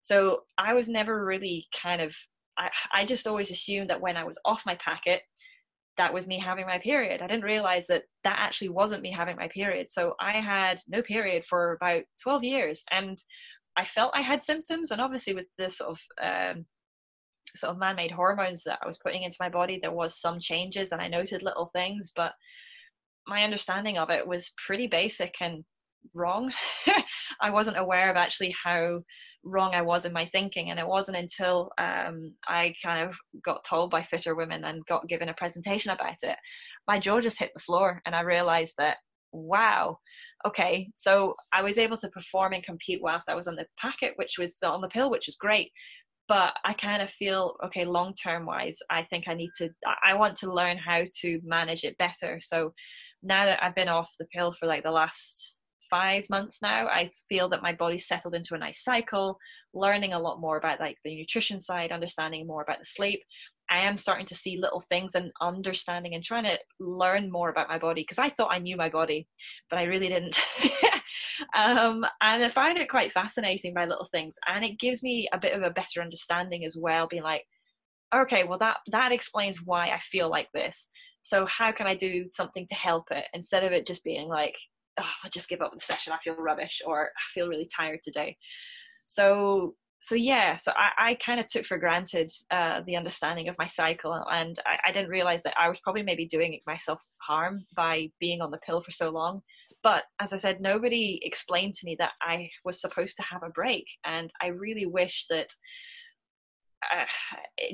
So 0.00 0.42
i 0.58 0.74
was 0.74 0.88
never 0.88 1.24
really 1.24 1.66
kind 1.76 2.00
of 2.00 2.14
I, 2.56 2.70
I 2.92 3.04
just 3.04 3.26
always 3.26 3.50
assumed 3.50 3.90
that 3.90 4.00
when 4.00 4.16
i 4.16 4.24
was 4.24 4.38
off 4.44 4.66
my 4.66 4.76
packet 4.76 5.22
that 5.98 6.14
was 6.14 6.26
me 6.26 6.38
having 6.38 6.66
my 6.66 6.78
period. 6.78 7.20
I 7.20 7.26
didn't 7.26 7.44
realize 7.44 7.86
that 7.88 8.04
that 8.24 8.38
actually 8.38 8.70
wasn't 8.70 9.02
me 9.02 9.12
having 9.12 9.36
my 9.36 9.48
period. 9.48 9.88
So 9.88 10.14
I 10.20 10.40
had 10.40 10.80
no 10.88 11.02
period 11.02 11.44
for 11.44 11.72
about 11.72 12.04
12 12.22 12.44
years 12.44 12.84
and 12.90 13.20
I 13.78 13.84
felt 13.84 14.12
I 14.14 14.22
had 14.22 14.42
symptoms. 14.42 14.90
And 14.90 15.00
obviously, 15.00 15.34
with 15.34 15.46
this 15.56 15.78
sort 15.78 15.90
of 15.90 16.00
um, 16.20 16.66
sort 17.54 17.70
of 17.70 17.78
man-made 17.78 18.10
hormones 18.10 18.64
that 18.64 18.80
I 18.82 18.86
was 18.86 18.98
putting 18.98 19.22
into 19.22 19.36
my 19.38 19.48
body, 19.48 19.78
there 19.80 19.92
was 19.92 20.20
some 20.20 20.40
changes, 20.40 20.90
and 20.90 21.00
I 21.00 21.06
noted 21.06 21.44
little 21.44 21.70
things. 21.72 22.12
But 22.14 22.32
my 23.28 23.44
understanding 23.44 23.96
of 23.96 24.10
it 24.10 24.26
was 24.26 24.52
pretty 24.66 24.88
basic 24.88 25.34
and 25.40 25.64
wrong. 26.12 26.52
I 27.40 27.50
wasn't 27.50 27.78
aware 27.78 28.10
of 28.10 28.16
actually 28.16 28.54
how 28.64 29.02
wrong 29.44 29.74
I 29.74 29.82
was 29.82 30.04
in 30.04 30.12
my 30.12 30.26
thinking. 30.26 30.70
And 30.70 30.78
it 30.78 30.86
wasn't 30.86 31.16
until 31.16 31.70
um, 31.78 32.34
I 32.46 32.74
kind 32.82 33.08
of 33.08 33.16
got 33.44 33.64
told 33.64 33.90
by 33.90 34.02
fitter 34.02 34.34
women 34.34 34.64
and 34.64 34.84
got 34.86 35.08
given 35.08 35.28
a 35.28 35.34
presentation 35.34 35.90
about 35.90 36.16
it, 36.22 36.36
my 36.86 36.98
jaw 36.98 37.20
just 37.20 37.38
hit 37.38 37.50
the 37.54 37.60
floor. 37.60 38.00
And 38.04 38.14
I 38.14 38.20
realized 38.20 38.74
that, 38.78 38.96
wow, 39.32 39.98
okay, 40.46 40.90
so 40.96 41.34
I 41.52 41.62
was 41.62 41.78
able 41.78 41.96
to 41.98 42.08
perform 42.08 42.52
and 42.52 42.62
compete 42.62 43.00
whilst 43.02 43.28
I 43.28 43.34
was 43.34 43.48
on 43.48 43.56
the 43.56 43.66
packet, 43.78 44.12
which 44.16 44.36
was 44.38 44.58
on 44.62 44.80
the 44.80 44.88
pill, 44.88 45.10
which 45.10 45.26
was 45.26 45.36
great. 45.36 45.70
But 46.28 46.52
I 46.62 46.74
kind 46.74 47.00
of 47.00 47.10
feel, 47.10 47.54
okay, 47.64 47.86
long 47.86 48.14
term 48.14 48.44
wise, 48.44 48.78
I 48.90 49.04
think 49.04 49.28
I 49.28 49.34
need 49.34 49.50
to, 49.56 49.70
I 50.04 50.14
want 50.14 50.36
to 50.36 50.52
learn 50.52 50.76
how 50.76 51.04
to 51.22 51.40
manage 51.42 51.84
it 51.84 51.96
better. 51.96 52.38
So 52.40 52.74
now 53.22 53.46
that 53.46 53.62
I've 53.62 53.74
been 53.74 53.88
off 53.88 54.12
the 54.18 54.26
pill 54.26 54.52
for 54.52 54.66
like 54.66 54.82
the 54.82 54.90
last 54.90 55.57
five 55.90 56.24
months 56.30 56.62
now, 56.62 56.86
I 56.86 57.10
feel 57.28 57.48
that 57.50 57.62
my 57.62 57.72
body's 57.72 58.06
settled 58.06 58.34
into 58.34 58.54
a 58.54 58.58
nice 58.58 58.82
cycle, 58.82 59.38
learning 59.74 60.12
a 60.12 60.18
lot 60.18 60.40
more 60.40 60.56
about 60.56 60.80
like 60.80 60.96
the 61.04 61.14
nutrition 61.14 61.60
side, 61.60 61.92
understanding 61.92 62.46
more 62.46 62.62
about 62.62 62.78
the 62.78 62.84
sleep. 62.84 63.22
I 63.70 63.80
am 63.80 63.96
starting 63.96 64.26
to 64.26 64.34
see 64.34 64.58
little 64.58 64.80
things 64.80 65.14
and 65.14 65.30
understanding 65.40 66.14
and 66.14 66.24
trying 66.24 66.44
to 66.44 66.58
learn 66.80 67.30
more 67.30 67.50
about 67.50 67.68
my 67.68 67.78
body 67.78 68.02
because 68.02 68.18
I 68.18 68.30
thought 68.30 68.52
I 68.52 68.58
knew 68.58 68.76
my 68.76 68.88
body, 68.88 69.28
but 69.68 69.78
I 69.78 69.82
really 69.84 70.08
didn't. 70.08 70.40
um, 71.56 72.04
and 72.22 72.42
I 72.42 72.48
find 72.48 72.78
it 72.78 72.88
quite 72.88 73.12
fascinating 73.12 73.74
by 73.74 73.84
little 73.84 74.08
things, 74.10 74.36
and 74.46 74.64
it 74.64 74.78
gives 74.78 75.02
me 75.02 75.28
a 75.32 75.38
bit 75.38 75.52
of 75.52 75.62
a 75.62 75.70
better 75.70 76.00
understanding 76.00 76.64
as 76.64 76.76
well. 76.80 77.06
Being 77.08 77.22
like, 77.22 77.44
okay, 78.14 78.44
well 78.44 78.58
that 78.58 78.78
that 78.90 79.12
explains 79.12 79.62
why 79.62 79.88
I 79.88 79.98
feel 80.00 80.30
like 80.30 80.48
this. 80.52 80.90
So 81.22 81.44
how 81.46 81.72
can 81.72 81.86
I 81.86 81.94
do 81.94 82.24
something 82.30 82.66
to 82.68 82.74
help 82.74 83.10
it 83.10 83.24
instead 83.34 83.64
of 83.64 83.72
it 83.72 83.86
just 83.86 84.04
being 84.04 84.28
like 84.28 84.56
oh, 84.98 85.12
I 85.24 85.28
just 85.28 85.48
give 85.48 85.60
up 85.60 85.72
the 85.72 85.80
session. 85.80 86.12
I 86.12 86.18
feel 86.18 86.34
rubbish, 86.36 86.80
or 86.86 87.06
I 87.06 87.22
feel 87.32 87.48
really 87.48 87.68
tired 87.74 88.00
today. 88.02 88.36
So 89.06 89.74
so 90.00 90.14
yeah, 90.14 90.54
so 90.54 90.72
I, 90.76 91.10
I 91.10 91.14
kind 91.14 91.40
of 91.40 91.48
took 91.48 91.64
for 91.64 91.76
granted 91.76 92.30
uh, 92.52 92.82
the 92.86 92.96
understanding 92.96 93.48
of 93.48 93.58
my 93.58 93.66
cycle, 93.66 94.12
and 94.30 94.56
I, 94.64 94.78
I 94.88 94.92
didn't 94.92 95.10
realize 95.10 95.42
that 95.42 95.54
I 95.60 95.68
was 95.68 95.80
probably 95.80 96.02
maybe 96.02 96.26
doing 96.26 96.60
myself 96.66 97.02
harm 97.20 97.64
by 97.74 98.08
being 98.20 98.40
on 98.40 98.52
the 98.52 98.58
pill 98.58 98.80
for 98.80 98.92
so 98.92 99.10
long. 99.10 99.40
But 99.82 100.04
as 100.20 100.32
I 100.32 100.36
said, 100.36 100.60
nobody 100.60 101.20
explained 101.22 101.74
to 101.74 101.86
me 101.86 101.96
that 101.98 102.12
I 102.22 102.48
was 102.64 102.80
supposed 102.80 103.16
to 103.16 103.24
have 103.24 103.42
a 103.42 103.50
break, 103.50 103.86
and 104.04 104.30
I 104.40 104.48
really 104.48 104.86
wish 104.86 105.26
that 105.30 105.48
uh, 106.94 107.04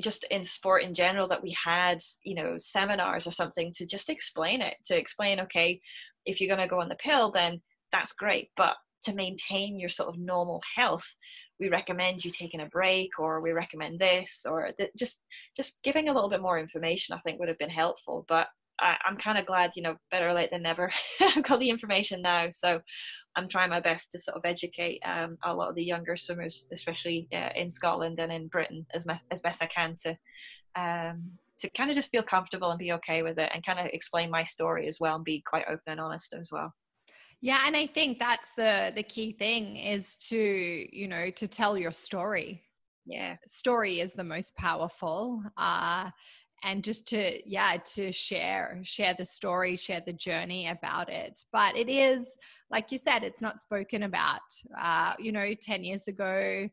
just 0.01 0.25
in 0.31 0.43
sport 0.43 0.83
in 0.83 0.93
general 0.93 1.27
that 1.27 1.43
we 1.43 1.55
had 1.63 1.99
you 2.23 2.35
know 2.35 2.55
seminars 2.57 3.27
or 3.27 3.31
something 3.31 3.71
to 3.73 3.85
just 3.85 4.09
explain 4.09 4.61
it 4.61 4.75
to 4.85 4.97
explain 4.97 5.39
okay 5.39 5.79
if 6.25 6.41
you're 6.41 6.53
going 6.53 6.67
to 6.67 6.73
go 6.73 6.81
on 6.81 6.89
the 6.89 6.95
pill 6.95 7.31
then 7.31 7.61
that's 7.91 8.13
great 8.13 8.49
but 8.57 8.75
to 9.03 9.13
maintain 9.13 9.79
your 9.79 9.89
sort 9.89 10.09
of 10.09 10.19
normal 10.19 10.61
health 10.75 11.15
we 11.59 11.69
recommend 11.69 12.25
you 12.25 12.31
taking 12.31 12.61
a 12.61 12.65
break 12.65 13.19
or 13.19 13.41
we 13.41 13.51
recommend 13.51 13.99
this 13.99 14.45
or 14.49 14.71
th- 14.77 14.91
just 14.97 15.21
just 15.55 15.79
giving 15.83 16.09
a 16.09 16.13
little 16.13 16.29
bit 16.29 16.41
more 16.41 16.59
information 16.59 17.15
i 17.15 17.19
think 17.19 17.39
would 17.39 17.49
have 17.49 17.59
been 17.59 17.69
helpful 17.69 18.25
but 18.27 18.47
I, 18.79 18.97
am 19.07 19.17
kind 19.17 19.37
of 19.37 19.45
glad, 19.45 19.71
you 19.75 19.81
know, 19.81 19.95
better 20.11 20.33
late 20.33 20.51
than 20.51 20.63
never. 20.63 20.91
I've 21.21 21.43
got 21.43 21.59
the 21.59 21.69
information 21.69 22.21
now, 22.21 22.49
so 22.51 22.81
I'm 23.35 23.47
trying 23.47 23.69
my 23.69 23.79
best 23.79 24.11
to 24.11 24.19
sort 24.19 24.37
of 24.37 24.45
educate 24.45 25.01
um, 25.05 25.37
a 25.43 25.53
lot 25.53 25.69
of 25.69 25.75
the 25.75 25.83
younger 25.83 26.17
swimmers, 26.17 26.67
especially 26.71 27.27
uh, 27.33 27.49
in 27.55 27.69
Scotland 27.69 28.19
and 28.19 28.31
in 28.31 28.47
Britain, 28.47 28.85
as 28.93 29.05
me- 29.05 29.15
as 29.31 29.41
best 29.41 29.63
I 29.63 29.67
can 29.67 29.95
to 30.03 30.17
um, 30.75 31.31
to 31.59 31.69
kind 31.69 31.89
of 31.89 31.95
just 31.95 32.11
feel 32.11 32.23
comfortable 32.23 32.69
and 32.69 32.79
be 32.79 32.91
okay 32.93 33.23
with 33.23 33.37
it, 33.39 33.49
and 33.53 33.65
kind 33.65 33.79
of 33.79 33.87
explain 33.87 34.29
my 34.29 34.43
story 34.43 34.87
as 34.87 34.99
well, 34.99 35.15
and 35.15 35.23
be 35.23 35.41
quite 35.45 35.65
open 35.69 35.83
and 35.87 36.01
honest 36.01 36.33
as 36.33 36.49
well. 36.51 36.73
Yeah, 37.41 37.63
and 37.65 37.75
I 37.75 37.85
think 37.85 38.19
that's 38.19 38.51
the 38.57 38.91
the 38.95 39.03
key 39.03 39.33
thing 39.33 39.77
is 39.77 40.15
to 40.29 40.87
you 40.91 41.07
know 41.07 41.29
to 41.31 41.47
tell 41.47 41.77
your 41.77 41.91
story. 41.91 42.61
Yeah, 43.05 43.35
story 43.47 43.99
is 43.99 44.13
the 44.13 44.23
most 44.23 44.55
powerful. 44.55 45.43
Uh, 45.57 46.09
and 46.65 46.83
just 46.83 47.07
to 47.07 47.39
yeah 47.49 47.77
to 47.93 48.11
share 48.11 48.79
share 48.83 49.13
the 49.17 49.25
story 49.25 49.75
share 49.77 50.01
the 50.05 50.11
journey 50.11 50.67
about 50.67 51.09
it. 51.09 51.39
But 51.53 51.77
it 51.77 51.87
is 51.87 52.37
like 52.69 52.91
you 52.91 52.97
said 52.97 53.23
it's 53.23 53.41
not 53.41 53.61
spoken 53.61 54.03
about. 54.03 54.41
Uh, 54.77 55.13
you 55.19 55.31
know 55.31 55.53
10 55.53 55.83
years 55.83 56.07
ago 56.07 56.67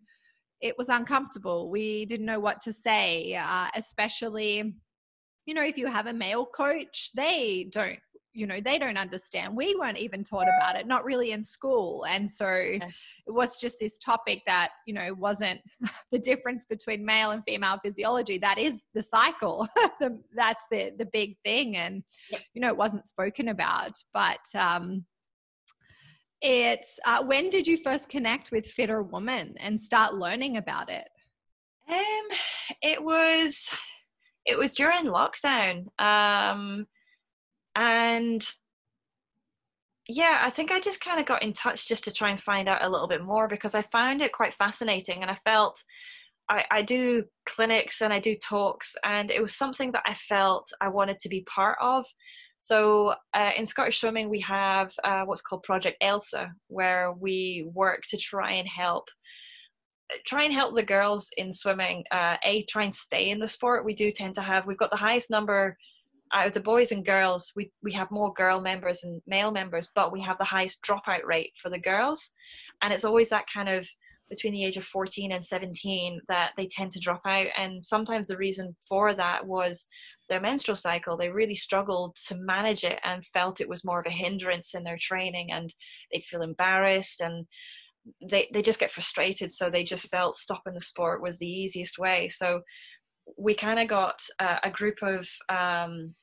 it 0.61 0.79
was 0.79 0.89
uncomfortable. 0.89 1.71
We 1.71 2.07
didn't 2.07 2.27
know 2.27 2.41
what 2.41 2.61
to 2.63 2.73
say 2.73 3.35
uh, 3.35 3.69
especially 3.77 4.75
you 5.47 5.55
know 5.55 5.63
if 5.63 5.77
you 5.77 5.87
have 5.87 6.07
a 6.07 6.13
male 6.13 6.47
coach 6.47 7.11
they 7.15 7.69
don't 7.71 7.99
you 8.35 8.47
know 8.47 8.61
they 8.61 8.79
don't 8.79 8.97
understand. 8.97 9.57
We 9.57 9.75
weren't 9.79 9.99
even 9.99 10.25
taught 10.25 10.49
about 10.49 10.77
it 10.77 10.87
not 10.87 11.05
really 11.05 11.33
in 11.33 11.45
school. 11.45 12.05
And 12.09 12.31
so 12.31 12.47
okay. 12.47 12.81
it 13.27 13.31
was 13.31 13.59
just 13.61 13.77
this 13.79 13.99
topic 13.99 14.43
that 14.47 14.71
you 14.87 14.95
know 14.95 15.15
wasn't 15.15 15.61
the 16.13 16.19
difference 16.19 16.65
between 16.65 17.05
male 17.05 17.31
and 17.31 17.43
female 17.47 17.79
physiology. 17.83 18.39
That 18.39 18.59
is 18.59 18.83
the 18.95 19.03
cycle. 19.03 19.69
That's 20.35 20.67
the 20.71 20.93
the 20.99 21.09
big 21.13 21.37
thing. 21.45 21.77
And 21.77 22.03
you 22.55 22.61
know 22.61 22.69
it 22.69 22.77
wasn't 22.77 23.09
spoken 23.09 23.49
about. 23.49 23.93
But 24.13 24.41
um 24.55 25.05
it's 26.41 26.99
uh, 27.07 27.23
when 27.23 27.51
did 27.51 27.67
you 27.69 27.77
first 27.77 28.09
connect 28.09 28.51
with 28.51 28.67
FitrWoman 28.67 29.55
and 29.61 29.81
start 29.81 30.15
learning 30.15 30.57
about 30.57 30.91
it? 30.91 31.09
Um 31.89 32.39
it 32.81 33.03
was 33.03 33.71
it 34.47 34.59
was 34.59 34.73
during 34.73 35.05
lockdown. 35.05 35.87
Um 36.01 36.87
and 37.75 38.47
yeah, 40.09 40.41
I 40.45 40.51
think 40.51 40.71
I 40.71 40.81
just 40.81 41.01
kind 41.01 41.21
of 41.21 41.27
got 41.27 41.43
in 41.43 41.53
touch 41.53 41.89
just 41.89 42.05
to 42.05 42.13
try 42.13 42.31
and 42.31 42.41
find 42.41 42.69
out 42.69 42.85
a 42.85 42.89
little 42.89 43.09
bit 43.09 43.23
more 43.23 43.49
because 43.49 43.75
I 43.75 43.83
found 43.83 44.21
it 44.21 44.33
quite 44.33 44.55
fascinating 44.55 45.23
and 45.23 45.31
I 45.31 45.37
felt 45.37 45.83
I, 46.51 46.65
I 46.71 46.83
do 46.83 47.25
clinics 47.47 48.03
and 48.03 48.13
I 48.13 48.19
do 48.19 48.35
talks 48.35 48.97
and 49.05 49.31
it 49.31 49.41
was 49.41 49.55
something 49.55 49.93
that 49.93 50.03
I 50.05 50.15
felt 50.15 50.71
I 50.81 50.89
wanted 50.89 51.19
to 51.21 51.29
be 51.29 51.47
part 51.55 51.79
of. 51.81 52.05
So 52.59 53.15
uh, 53.35 53.51
in 53.57 53.65
Scottish 53.65 54.01
swimming, 54.01 54.29
we 54.29 54.41
have 54.41 54.93
uh, 55.05 55.23
what's 55.25 55.41
called 55.41 55.63
Project 55.63 55.97
Elsa, 56.01 56.53
where 56.69 57.13
we 57.13 57.67
work 57.73 58.03
to 58.11 58.17
try 58.17 58.53
and 58.53 58.69
help 58.69 59.09
try 60.27 60.45
and 60.45 60.53
help 60.53 60.75
the 60.75 60.83
girls 60.83 61.31
in 61.39 61.51
swimming 61.51 62.05
uh, 62.11 62.37
a 62.45 62.65
try 62.69 62.85
and 62.85 62.95
stay 62.95 63.31
in 63.31 63.39
the 63.39 63.47
sport 63.47 63.83
we 63.83 63.95
do 63.95 64.11
tend 64.11 64.35
to 64.35 64.43
have 64.43 64.67
we've 64.67 64.77
got 64.77 64.91
the 64.91 64.97
highest 64.97 65.31
number 65.31 65.75
out 66.35 66.47
of 66.47 66.53
the 66.53 66.61
boys 66.61 66.93
and 66.93 67.05
girls, 67.05 67.53
we, 67.55 67.71
we 67.83 67.93
have 67.93 68.11
more 68.11 68.33
girl 68.33 68.61
members 68.61 69.05
and 69.05 69.21
male 69.27 69.51
members, 69.51 69.91
but 69.95 70.13
we 70.13 70.21
have 70.23 70.39
the 70.39 70.45
highest 70.45 70.83
dropout 70.83 71.25
rate 71.25 71.53
for 71.61 71.69
the 71.69 71.79
girls. 71.79 72.31
And 72.83 72.93
it's 72.93 73.05
always 73.05 73.29
that 73.31 73.47
kind 73.53 73.69
of 73.69 73.87
between 74.31 74.55
the 74.55 74.65
age 74.65 74.79
of 74.79 74.85
14 74.85 75.31
and 75.31 75.45
17 75.45 76.21
that 76.29 76.53
they 76.57 76.67
tend 76.67 76.91
to 76.93 77.01
drop 77.01 77.21
out. 77.27 77.49
And 77.57 77.85
sometimes 77.85 78.27
the 78.27 78.37
reason 78.39 78.75
for 78.89 79.15
that 79.15 79.47
was 79.47 79.87
their 80.31 80.41
menstrual 80.41 80.77
cycle. 80.77 81.19
They 81.19 81.29
really 81.29 81.55
struggled 81.55 82.17
to 82.29 82.37
manage 82.37 82.83
it 82.83 82.99
and 83.05 83.25
felt 83.27 83.61
it 83.61 83.69
was 83.69 83.85
more 83.85 84.01
of 84.01 84.07
a 84.07 84.11
hindrance 84.11 84.75
in 84.75 84.85
their 84.85 84.99
training 84.99 85.53
and 85.53 85.73
they'd 86.11 86.25
feel 86.25 86.41
embarrassed 86.41 87.21
and 87.21 87.47
they, 88.31 88.49
they 88.55 88.63
just 88.63 88.81
get 88.81 88.91
frustrated. 88.91 89.53
So 89.53 89.69
they 89.69 89.85
just 89.85 90.09
felt 90.09 90.35
stopping 90.35 90.73
the 90.73 90.81
sport 90.81 91.23
was 91.23 91.39
the 91.39 91.47
easiest 91.47 91.99
way. 91.99 92.29
So 92.29 92.63
we 93.37 93.55
kind 93.55 93.79
of 93.79 93.89
got 93.89 94.21
uh, 94.39 94.59
a 94.65 94.71
group 94.71 95.03
of 95.03 95.29
um, 95.51 96.15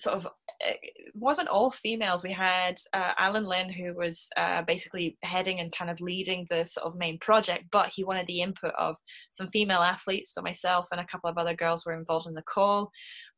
sort 0.00 0.16
of 0.16 0.28
it 0.60 1.14
wasn't 1.14 1.48
all 1.48 1.70
females. 1.70 2.22
We 2.22 2.32
had 2.32 2.78
uh, 2.92 3.12
Alan 3.16 3.46
Lynn, 3.46 3.70
who 3.70 3.94
was 3.94 4.28
uh, 4.36 4.62
basically 4.62 5.16
heading 5.22 5.60
and 5.60 5.72
kind 5.72 5.90
of 5.90 6.00
leading 6.00 6.46
the 6.50 6.64
sort 6.64 6.86
of 6.86 6.98
main 6.98 7.18
project, 7.18 7.64
but 7.72 7.88
he 7.88 8.04
wanted 8.04 8.26
the 8.26 8.42
input 8.42 8.72
of 8.78 8.96
some 9.30 9.48
female 9.48 9.80
athletes. 9.80 10.34
So 10.34 10.42
myself 10.42 10.88
and 10.92 11.00
a 11.00 11.06
couple 11.06 11.30
of 11.30 11.38
other 11.38 11.54
girls 11.54 11.86
were 11.86 11.94
involved 11.94 12.26
in 12.26 12.34
the 12.34 12.42
call. 12.42 12.90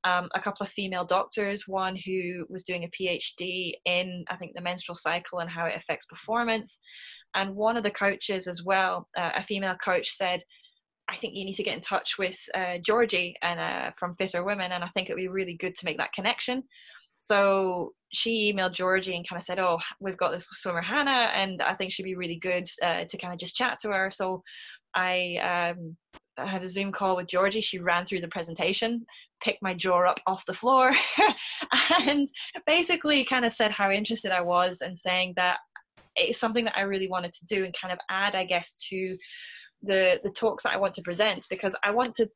Um, 0.05 0.31
a 0.35 0.41
couple 0.41 0.65
of 0.65 0.71
female 0.71 1.05
doctors, 1.05 1.69
one 1.69 1.95
who 1.95 2.45
was 2.49 2.65
doing 2.65 2.85
a 2.85 2.89
PhD 2.89 3.75
in, 3.85 4.25
I 4.29 4.37
think, 4.37 4.55
the 4.55 4.61
menstrual 4.61 4.97
cycle 4.97 5.39
and 5.39 5.49
how 5.49 5.67
it 5.67 5.77
affects 5.77 6.07
performance. 6.07 6.81
And 7.35 7.55
one 7.55 7.77
of 7.77 7.85
the 7.85 7.91
coaches 7.91 8.49
as 8.49 8.65
well, 8.65 9.09
uh, 9.17 9.31
a 9.37 9.43
female 9.43 9.77
coach, 9.77 10.11
said, 10.11 10.43
I 11.13 11.17
think 11.17 11.37
you 11.37 11.45
need 11.45 11.55
to 11.55 11.63
get 11.63 11.75
in 11.75 11.81
touch 11.81 12.17
with 12.19 12.39
uh, 12.55 12.79
Georgie 12.79 13.37
and 13.43 13.61
uh, 13.61 13.91
from 13.91 14.15
Fitter 14.15 14.43
Women, 14.43 14.73
and 14.73 14.83
I 14.83 14.89
think 14.89 15.09
it 15.11 15.13
would 15.13 15.21
be 15.21 15.29
really 15.29 15.55
good 15.55 15.75
to 15.75 15.85
make 15.85 15.99
that 15.99 16.15
connection. 16.15 16.63
So 17.19 17.93
she 18.13 18.53
emailed 18.53 18.73
Georgie 18.73 19.15
and 19.15 19.29
kind 19.29 19.39
of 19.39 19.45
said, 19.45 19.59
"Oh, 19.59 19.79
we've 20.01 20.17
got 20.17 20.33
this 20.33 20.49
swimmer 20.53 20.81
Hannah, 20.81 21.31
and 21.35 21.61
I 21.61 21.75
think 21.75 21.93
she'd 21.93 22.05
be 22.05 22.17
really 22.17 22.37
good 22.37 22.67
uh, 22.83 23.05
to 23.05 23.19
kind 23.19 23.35
of 23.35 23.39
just 23.39 23.55
chat 23.55 23.79
to 23.83 23.91
her." 23.91 24.11
So 24.11 24.43
I 24.97 25.75
um, 25.77 25.97
had 26.39 26.63
a 26.63 26.69
Zoom 26.69 26.93
call 26.93 27.17
with 27.17 27.27
Georgie. 27.27 27.61
She 27.61 27.79
ran 27.79 28.07
through 28.07 28.23
the 28.23 28.29
presentation, 28.29 29.05
picked 29.43 29.63
my 29.63 29.75
jaw 29.75 30.09
up 30.09 30.21
off 30.27 30.47
the 30.47 30.55
floor, 30.55 30.93
and 32.07 32.27
basically 32.67 33.23
kind 33.25 33.45
of 33.45 33.53
said 33.53 33.71
how 33.71 33.91
interested 33.91 34.33
I 34.33 34.41
was 34.41 34.81
and 34.81 34.97
saying 34.97 35.35
that 35.37 35.59
it's 36.17 36.41
something 36.41 36.65
that 36.65 36.77
I 36.77 36.83
really 36.83 37.09
wanted 37.09 37.33
to 37.35 37.47
do 37.47 37.65
and 37.65 37.75
kind 37.79 37.93
of 37.93 37.99
add, 38.09 38.35
I 38.35 38.45
guess, 38.45 38.75
to 38.89 39.17
the 39.83 40.20
the 40.22 40.30
talks 40.30 40.62
that 40.62 40.72
I 40.72 40.76
want 40.76 40.95
to 40.95 41.03
present 41.03 41.47
because 41.51 41.74
I 41.83 41.91
want 41.91 42.14
to 42.14 42.28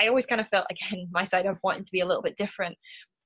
I 0.00 0.08
always 0.08 0.26
kind 0.26 0.40
of 0.40 0.48
felt 0.48 0.66
again 0.70 1.08
my 1.12 1.24
side 1.24 1.46
of 1.46 1.58
wanting 1.62 1.84
to 1.84 1.92
be 1.92 2.00
a 2.00 2.06
little 2.06 2.22
bit 2.22 2.36
different 2.36 2.76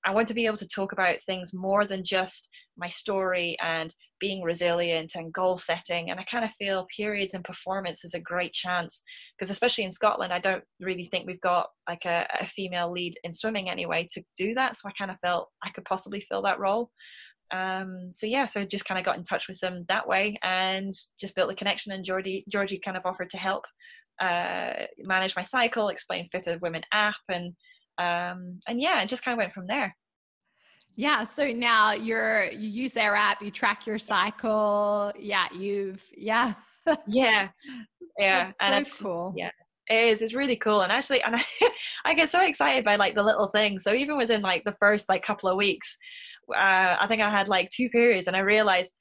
I 0.04 0.12
want 0.12 0.28
to 0.28 0.34
be 0.34 0.46
able 0.46 0.56
to 0.56 0.66
talk 0.66 0.92
about 0.92 1.22
things 1.22 1.54
more 1.54 1.86
than 1.86 2.02
just 2.02 2.50
my 2.76 2.88
story 2.88 3.56
and 3.62 3.94
being 4.18 4.42
resilient 4.42 5.12
and 5.14 5.32
goal 5.32 5.58
setting. 5.58 6.10
And 6.10 6.18
I 6.18 6.24
kind 6.24 6.44
of 6.44 6.52
feel 6.52 6.88
periods 6.94 7.34
and 7.34 7.44
performance 7.44 8.04
is 8.04 8.14
a 8.14 8.20
great 8.20 8.52
chance 8.52 9.02
because, 9.36 9.50
especially 9.50 9.84
in 9.84 9.92
Scotland, 9.92 10.32
I 10.32 10.40
don't 10.40 10.64
really 10.80 11.06
think 11.06 11.26
we've 11.26 11.40
got 11.40 11.68
like 11.88 12.04
a, 12.04 12.26
a, 12.40 12.46
female 12.46 12.90
lead 12.90 13.14
in 13.22 13.32
swimming 13.32 13.70
anyway 13.70 14.06
to 14.14 14.22
do 14.36 14.54
that. 14.54 14.76
So 14.76 14.88
I 14.88 14.92
kind 14.92 15.10
of 15.10 15.20
felt 15.20 15.50
I 15.62 15.70
could 15.70 15.84
possibly 15.84 16.20
fill 16.20 16.42
that 16.42 16.58
role. 16.58 16.90
Um, 17.50 18.10
so 18.12 18.26
yeah, 18.26 18.46
so 18.46 18.64
just 18.64 18.84
kind 18.84 18.98
of 18.98 19.04
got 19.04 19.18
in 19.18 19.24
touch 19.24 19.48
with 19.48 19.58
them 19.60 19.84
that 19.88 20.06
way 20.06 20.38
and 20.42 20.94
just 21.20 21.34
built 21.34 21.50
a 21.50 21.54
connection. 21.54 21.92
And 21.92 22.04
Georgie, 22.04 22.44
Georgie 22.50 22.78
kind 22.78 22.96
of 22.96 23.04
offered 23.04 23.30
to 23.30 23.36
help 23.36 23.64
uh, 24.20 24.72
manage 24.98 25.36
my 25.36 25.42
cycle, 25.42 25.88
explain 25.88 26.28
Fitter 26.28 26.58
Women 26.60 26.82
app, 26.92 27.16
and 27.28 27.54
um, 27.98 28.60
and 28.66 28.80
yeah, 28.80 29.02
it 29.02 29.08
just 29.08 29.24
kind 29.24 29.34
of 29.34 29.38
went 29.38 29.52
from 29.52 29.66
there. 29.66 29.94
Yeah. 30.94 31.24
So 31.24 31.46
now 31.46 31.92
you're 31.92 32.44
you 32.44 32.68
use 32.68 32.92
their 32.92 33.14
app, 33.14 33.42
you 33.42 33.50
track 33.50 33.86
your 33.86 33.98
cycle. 33.98 35.12
Yeah, 35.18 35.46
you've 35.54 36.04
yeah. 36.16 36.54
yeah. 37.06 37.48
Yeah. 38.18 38.44
That's 38.44 38.56
and 38.60 38.86
so 38.86 38.92
cool. 39.00 39.34
Yeah. 39.34 39.50
It 39.88 39.94
is. 39.94 40.22
It's 40.22 40.34
really 40.34 40.56
cool. 40.56 40.82
And 40.82 40.92
actually, 40.92 41.22
and 41.22 41.36
I, 41.60 41.70
I 42.04 42.14
get 42.14 42.30
so 42.30 42.44
excited 42.44 42.84
by 42.84 42.96
like 42.96 43.14
the 43.14 43.22
little 43.22 43.48
things. 43.48 43.82
So 43.82 43.92
even 43.94 44.16
within 44.16 44.42
like 44.42 44.64
the 44.64 44.72
first 44.72 45.08
like 45.08 45.22
couple 45.22 45.48
of 45.48 45.56
weeks, 45.56 45.96
uh, 46.54 46.96
I 47.00 47.06
think 47.08 47.22
I 47.22 47.30
had 47.30 47.48
like 47.48 47.70
two 47.70 47.88
periods, 47.88 48.26
and 48.26 48.36
I 48.36 48.40
realized 48.40 48.92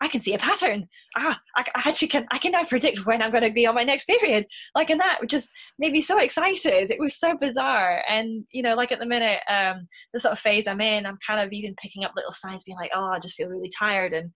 I 0.00 0.08
can 0.08 0.20
see 0.20 0.34
a 0.34 0.38
pattern. 0.38 0.88
Ah, 1.16 1.40
I, 1.56 1.64
I, 1.74 1.88
actually 1.88 2.08
can. 2.08 2.26
I 2.30 2.38
can 2.38 2.52
now 2.52 2.64
predict 2.64 3.06
when 3.06 3.22
I'm 3.22 3.30
going 3.30 3.44
to 3.44 3.52
be 3.52 3.66
on 3.66 3.74
my 3.74 3.84
next 3.84 4.06
period. 4.06 4.46
Like, 4.74 4.90
and 4.90 5.00
that 5.00 5.20
just 5.28 5.48
made 5.78 5.92
me 5.92 6.02
so 6.02 6.18
excited. 6.18 6.90
It 6.90 6.98
was 6.98 7.18
so 7.18 7.36
bizarre. 7.36 8.02
And 8.08 8.44
you 8.50 8.62
know, 8.62 8.74
like 8.74 8.92
at 8.92 8.98
the 8.98 9.06
minute, 9.06 9.40
um, 9.48 9.88
the 10.12 10.20
sort 10.20 10.32
of 10.32 10.40
phase 10.40 10.66
I'm 10.66 10.80
in, 10.80 11.06
I'm 11.06 11.18
kind 11.26 11.40
of 11.40 11.52
even 11.52 11.74
picking 11.80 12.04
up 12.04 12.12
little 12.16 12.32
signs, 12.32 12.64
being 12.64 12.76
like, 12.76 12.90
oh, 12.94 13.06
I 13.06 13.18
just 13.18 13.36
feel 13.36 13.48
really 13.48 13.70
tired, 13.70 14.12
and 14.12 14.30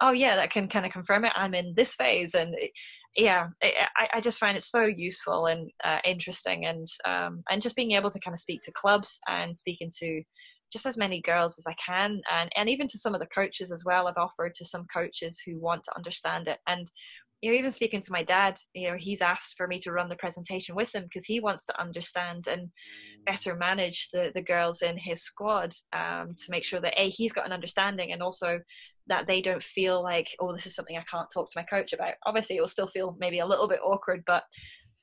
oh 0.00 0.10
yeah, 0.10 0.36
that 0.36 0.50
can 0.50 0.68
kind 0.68 0.84
of 0.84 0.92
confirm 0.92 1.24
it. 1.24 1.32
I'm 1.36 1.54
in 1.54 1.74
this 1.76 1.94
phase, 1.94 2.34
and 2.34 2.54
yeah, 3.16 3.48
I, 3.62 4.08
I 4.14 4.20
just 4.20 4.38
find 4.38 4.56
it 4.56 4.62
so 4.62 4.84
useful 4.84 5.46
and 5.46 5.70
uh, 5.84 5.98
interesting, 6.04 6.66
and 6.66 6.88
um, 7.04 7.42
and 7.50 7.62
just 7.62 7.76
being 7.76 7.92
able 7.92 8.10
to 8.10 8.20
kind 8.20 8.34
of 8.34 8.40
speak 8.40 8.60
to 8.62 8.72
clubs 8.72 9.20
and 9.28 9.56
speaking 9.56 9.90
to 9.98 10.22
just 10.72 10.86
as 10.86 10.96
many 10.96 11.20
girls 11.20 11.56
as 11.58 11.66
I 11.66 11.74
can, 11.74 12.20
and 12.32 12.50
and 12.56 12.68
even 12.68 12.86
to 12.88 12.98
some 12.98 13.14
of 13.14 13.20
the 13.20 13.26
coaches 13.26 13.72
as 13.72 13.84
well. 13.84 14.06
I've 14.06 14.16
offered 14.16 14.54
to 14.54 14.64
some 14.64 14.86
coaches 14.92 15.42
who 15.44 15.58
want 15.58 15.82
to 15.84 15.96
understand 15.96 16.46
it, 16.46 16.58
and 16.68 16.90
you 17.42 17.50
know, 17.50 17.58
even 17.58 17.72
speaking 17.72 18.02
to 18.02 18.12
my 18.12 18.22
dad, 18.22 18.58
you 18.74 18.90
know, 18.90 18.96
he's 18.98 19.22
asked 19.22 19.56
for 19.56 19.66
me 19.66 19.78
to 19.80 19.92
run 19.92 20.08
the 20.08 20.16
presentation 20.16 20.74
with 20.74 20.94
him 20.94 21.04
because 21.04 21.24
he 21.24 21.40
wants 21.40 21.64
to 21.66 21.80
understand 21.80 22.48
and 22.48 22.70
better 23.24 23.54
manage 23.54 24.08
the 24.12 24.30
the 24.34 24.42
girls 24.42 24.82
in 24.82 24.98
his 24.98 25.22
squad 25.22 25.72
um, 25.92 26.34
to 26.36 26.50
make 26.50 26.64
sure 26.64 26.80
that 26.80 27.00
a 27.00 27.08
he's 27.08 27.32
got 27.32 27.46
an 27.46 27.52
understanding 27.52 28.12
and 28.12 28.22
also 28.22 28.60
that 29.06 29.26
they 29.26 29.40
don't 29.40 29.62
feel 29.62 30.02
like 30.02 30.28
oh 30.38 30.52
this 30.52 30.66
is 30.66 30.74
something 30.74 30.96
I 30.96 31.04
can't 31.10 31.28
talk 31.32 31.50
to 31.50 31.58
my 31.58 31.64
coach 31.64 31.92
about. 31.92 32.14
Obviously, 32.26 32.56
it 32.56 32.60
will 32.60 32.68
still 32.68 32.86
feel 32.86 33.16
maybe 33.18 33.38
a 33.38 33.46
little 33.46 33.68
bit 33.68 33.80
awkward, 33.82 34.22
but 34.26 34.44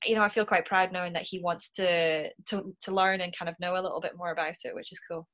you 0.06 0.14
know, 0.14 0.22
I 0.22 0.30
feel 0.30 0.46
quite 0.46 0.66
proud 0.66 0.92
knowing 0.92 1.14
that 1.14 1.28
he 1.28 1.40
wants 1.40 1.72
to 1.72 2.30
to 2.46 2.76
to 2.82 2.94
learn 2.94 3.22
and 3.22 3.36
kind 3.36 3.50
of 3.50 3.56
know 3.60 3.74
a 3.74 3.82
little 3.82 4.02
bit 4.02 4.16
more 4.16 4.32
about 4.32 4.56
it, 4.64 4.76
which 4.76 4.92
is 4.92 5.00
cool. 5.00 5.28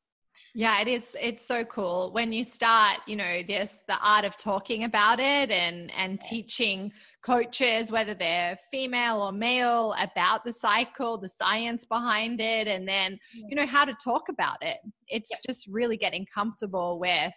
Yeah, 0.55 0.81
it 0.81 0.87
is. 0.87 1.15
It's 1.19 1.45
so 1.45 1.65
cool 1.65 2.11
when 2.13 2.31
you 2.31 2.43
start, 2.43 2.99
you 3.07 3.15
know, 3.15 3.41
there's 3.47 3.79
the 3.87 3.97
art 4.01 4.23
of 4.23 4.37
talking 4.37 4.83
about 4.83 5.19
it 5.19 5.49
and 5.49 5.91
and 5.91 6.21
teaching 6.21 6.91
coaches, 7.23 7.91
whether 7.91 8.13
they're 8.13 8.57
female 8.71 9.21
or 9.21 9.31
male, 9.31 9.95
about 9.99 10.43
the 10.43 10.53
cycle, 10.53 11.17
the 11.17 11.29
science 11.29 11.85
behind 11.85 12.39
it, 12.39 12.67
and 12.67 12.87
then 12.87 13.17
you 13.33 13.55
know 13.55 13.65
how 13.65 13.85
to 13.85 13.95
talk 14.03 14.29
about 14.29 14.57
it. 14.61 14.77
It's 15.07 15.31
just 15.45 15.67
really 15.67 15.97
getting 15.97 16.25
comfortable 16.33 16.99
with, 16.99 17.33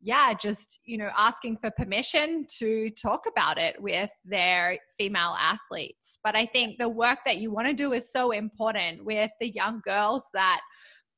yeah, 0.00 0.34
just 0.34 0.80
you 0.84 0.98
know 0.98 1.10
asking 1.16 1.58
for 1.58 1.70
permission 1.70 2.46
to 2.58 2.90
talk 2.90 3.26
about 3.28 3.58
it 3.58 3.80
with 3.80 4.10
their 4.24 4.78
female 4.98 5.36
athletes. 5.38 6.18
But 6.24 6.34
I 6.34 6.46
think 6.46 6.78
the 6.78 6.88
work 6.88 7.18
that 7.26 7.38
you 7.38 7.52
want 7.52 7.68
to 7.68 7.74
do 7.74 7.92
is 7.92 8.10
so 8.10 8.32
important 8.32 9.04
with 9.04 9.30
the 9.40 9.50
young 9.50 9.80
girls 9.84 10.26
that 10.34 10.60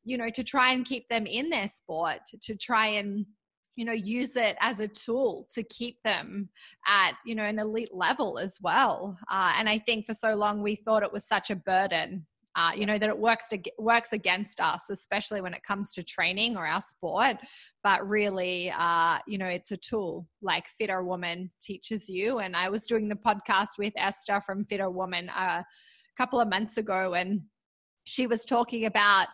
you 0.05 0.17
know 0.17 0.31
to 0.31 0.45
try 0.45 0.73
and 0.73 0.85
keep 0.85 1.09
them 1.09 1.27
in 1.27 1.49
their 1.49 1.69
sport 1.69 2.21
to 2.43 2.57
try 2.57 2.87
and 2.87 3.27
you 3.77 3.85
know 3.85 3.93
use 3.93 4.37
it 4.37 4.57
as 4.61 4.81
a 4.81 4.89
tool 4.89 5.47
to 5.51 5.63
keep 5.65 5.97
them 6.03 6.49
at 6.87 7.13
you 7.25 7.35
know 7.35 7.45
an 7.45 7.59
elite 7.59 7.95
level 7.95 8.39
as 8.39 8.59
well. 8.63 9.17
Uh, 9.31 9.53
and 9.59 9.69
i 9.69 9.79
think 9.79 10.07
for 10.07 10.15
so 10.15 10.35
long 10.35 10.63
we 10.63 10.77
thought 10.77 11.03
it 11.03 11.13
was 11.13 11.27
such 11.27 11.51
a 11.51 11.57
burden 11.57 12.27
uh, 12.55 12.71
you 12.77 12.85
know 12.85 12.99
that 12.99 13.09
it 13.09 13.19
works 13.19 13.49
to 13.49 13.59
works 13.79 14.13
against 14.13 14.61
us 14.61 14.83
especially 14.91 15.41
when 15.41 15.55
it 15.55 15.63
comes 15.63 15.93
to 15.95 16.03
training 16.03 16.57
or 16.57 16.67
our 16.67 16.83
sport. 16.83 17.39
But 17.83 18.07
really 18.07 18.71
uh, 18.71 19.19
you 19.27 19.39
know 19.39 19.47
it's 19.47 19.73
a 19.73 19.77
tool 19.77 20.29
like 20.43 20.67
FitrWoman 20.81 21.51
teaches 21.63 22.09
you. 22.09 22.41
And 22.41 22.55
i 22.55 22.69
was 22.69 22.87
doing 22.87 23.09
the 23.09 23.17
podcast 23.17 23.79
with 23.79 23.95
esther 23.97 24.41
from 24.45 24.65
FitrWoman 24.67 25.29
uh, 25.31 25.63
a 25.63 25.67
couple 26.17 26.41
of 26.41 26.49
months 26.49 26.77
ago 26.77 27.15
and 27.15 27.41
she 28.05 28.27
was 28.27 28.45
talking 28.45 28.85
about 28.85 29.29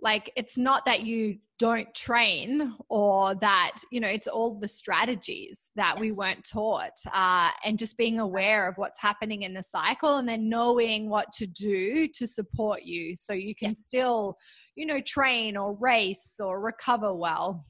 like 0.00 0.32
it's 0.36 0.56
not 0.56 0.84
that 0.86 1.02
you 1.02 1.38
don't 1.58 1.92
train 1.92 2.72
or 2.88 3.34
that 3.34 3.72
you 3.90 4.00
know 4.00 4.08
it's 4.08 4.28
all 4.28 4.58
the 4.58 4.68
strategies 4.68 5.70
that 5.74 5.94
yes. 5.96 6.00
we 6.00 6.12
weren't 6.12 6.48
taught 6.48 6.92
uh, 7.12 7.50
and 7.64 7.78
just 7.78 7.96
being 7.96 8.20
aware 8.20 8.68
of 8.68 8.76
what's 8.76 9.00
happening 9.00 9.42
in 9.42 9.54
the 9.54 9.62
cycle 9.62 10.18
and 10.18 10.28
then 10.28 10.48
knowing 10.48 11.08
what 11.08 11.32
to 11.32 11.46
do 11.46 12.06
to 12.14 12.26
support 12.26 12.82
you 12.82 13.16
so 13.16 13.32
you 13.32 13.54
can 13.54 13.70
yes. 13.70 13.80
still 13.80 14.36
you 14.76 14.86
know 14.86 15.00
train 15.00 15.56
or 15.56 15.76
race 15.80 16.36
or 16.38 16.60
recover 16.60 17.12
well 17.12 17.64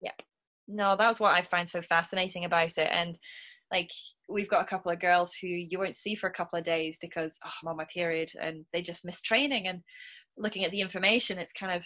yep 0.00 0.14
no 0.66 0.96
that's 0.96 1.20
what 1.20 1.34
i 1.34 1.42
find 1.42 1.68
so 1.68 1.82
fascinating 1.82 2.46
about 2.46 2.78
it 2.78 2.88
and 2.90 3.18
like 3.70 3.90
we've 4.28 4.48
got 4.48 4.62
a 4.62 4.68
couple 4.68 4.90
of 4.90 5.00
girls 5.00 5.34
who 5.34 5.48
you 5.48 5.78
won't 5.78 5.96
see 5.96 6.14
for 6.14 6.28
a 6.28 6.32
couple 6.32 6.58
of 6.58 6.64
days 6.64 6.96
because 6.98 7.38
oh, 7.44 7.50
i'm 7.62 7.68
on 7.68 7.76
my 7.76 7.86
period 7.92 8.30
and 8.40 8.64
they 8.72 8.80
just 8.80 9.04
miss 9.04 9.20
training 9.20 9.66
and 9.68 9.80
looking 10.36 10.64
at 10.64 10.70
the 10.70 10.80
information 10.80 11.38
it's 11.38 11.52
kind 11.52 11.72
of 11.72 11.84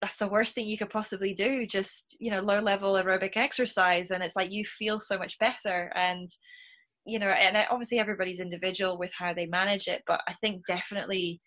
that's 0.00 0.16
the 0.16 0.28
worst 0.28 0.54
thing 0.54 0.68
you 0.68 0.78
could 0.78 0.90
possibly 0.90 1.34
do 1.34 1.66
just 1.66 2.16
you 2.20 2.30
know 2.30 2.40
low 2.40 2.60
level 2.60 2.94
aerobic 2.94 3.36
exercise 3.36 4.10
and 4.10 4.22
it's 4.22 4.36
like 4.36 4.52
you 4.52 4.64
feel 4.64 5.00
so 5.00 5.18
much 5.18 5.38
better. 5.38 5.90
And 5.96 6.28
you 7.08 7.18
know 7.18 7.28
and 7.28 7.56
obviously 7.70 7.98
everybody's 7.98 8.38
individual 8.38 8.98
with 8.98 9.10
how 9.18 9.32
they 9.32 9.46
manage 9.46 9.88
it 9.88 10.02
but 10.06 10.20
i 10.28 10.32
think 10.34 10.64
definitely 10.66 11.40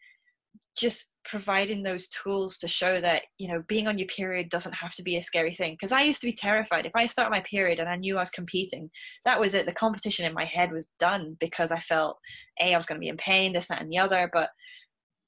just 0.77 1.11
providing 1.23 1.83
those 1.83 2.07
tools 2.07 2.57
to 2.57 2.67
show 2.67 2.99
that 2.99 3.23
you 3.37 3.47
know 3.47 3.61
being 3.67 3.87
on 3.87 3.97
your 3.97 4.07
period 4.07 4.49
doesn't 4.49 4.73
have 4.73 4.95
to 4.95 5.03
be 5.03 5.17
a 5.17 5.21
scary 5.21 5.53
thing. 5.53 5.73
Because 5.73 5.91
i 5.91 6.01
used 6.01 6.21
to 6.21 6.27
be 6.27 6.33
terrified. 6.33 6.85
If 6.85 6.95
i 6.95 7.05
start 7.05 7.29
my 7.29 7.41
period 7.41 7.79
and 7.79 7.89
i 7.89 7.95
knew 7.95 8.17
i 8.17 8.21
was 8.21 8.31
competing 8.31 8.89
that 9.25 9.39
was 9.39 9.53
it. 9.53 9.65
The 9.65 9.73
competition 9.73 10.25
in 10.25 10.33
my 10.33 10.45
head 10.45 10.71
was 10.71 10.87
done 10.99 11.37
because 11.39 11.71
i 11.71 11.79
felt 11.79 12.17
a 12.61 12.73
i 12.73 12.77
was 12.77 12.85
going 12.85 12.95
to 12.95 13.03
be 13.03 13.09
in 13.09 13.17
pain 13.17 13.53
this 13.53 13.67
that 13.67 13.81
and 13.81 13.91
the 13.91 13.97
other 13.97 14.29
but 14.31 14.49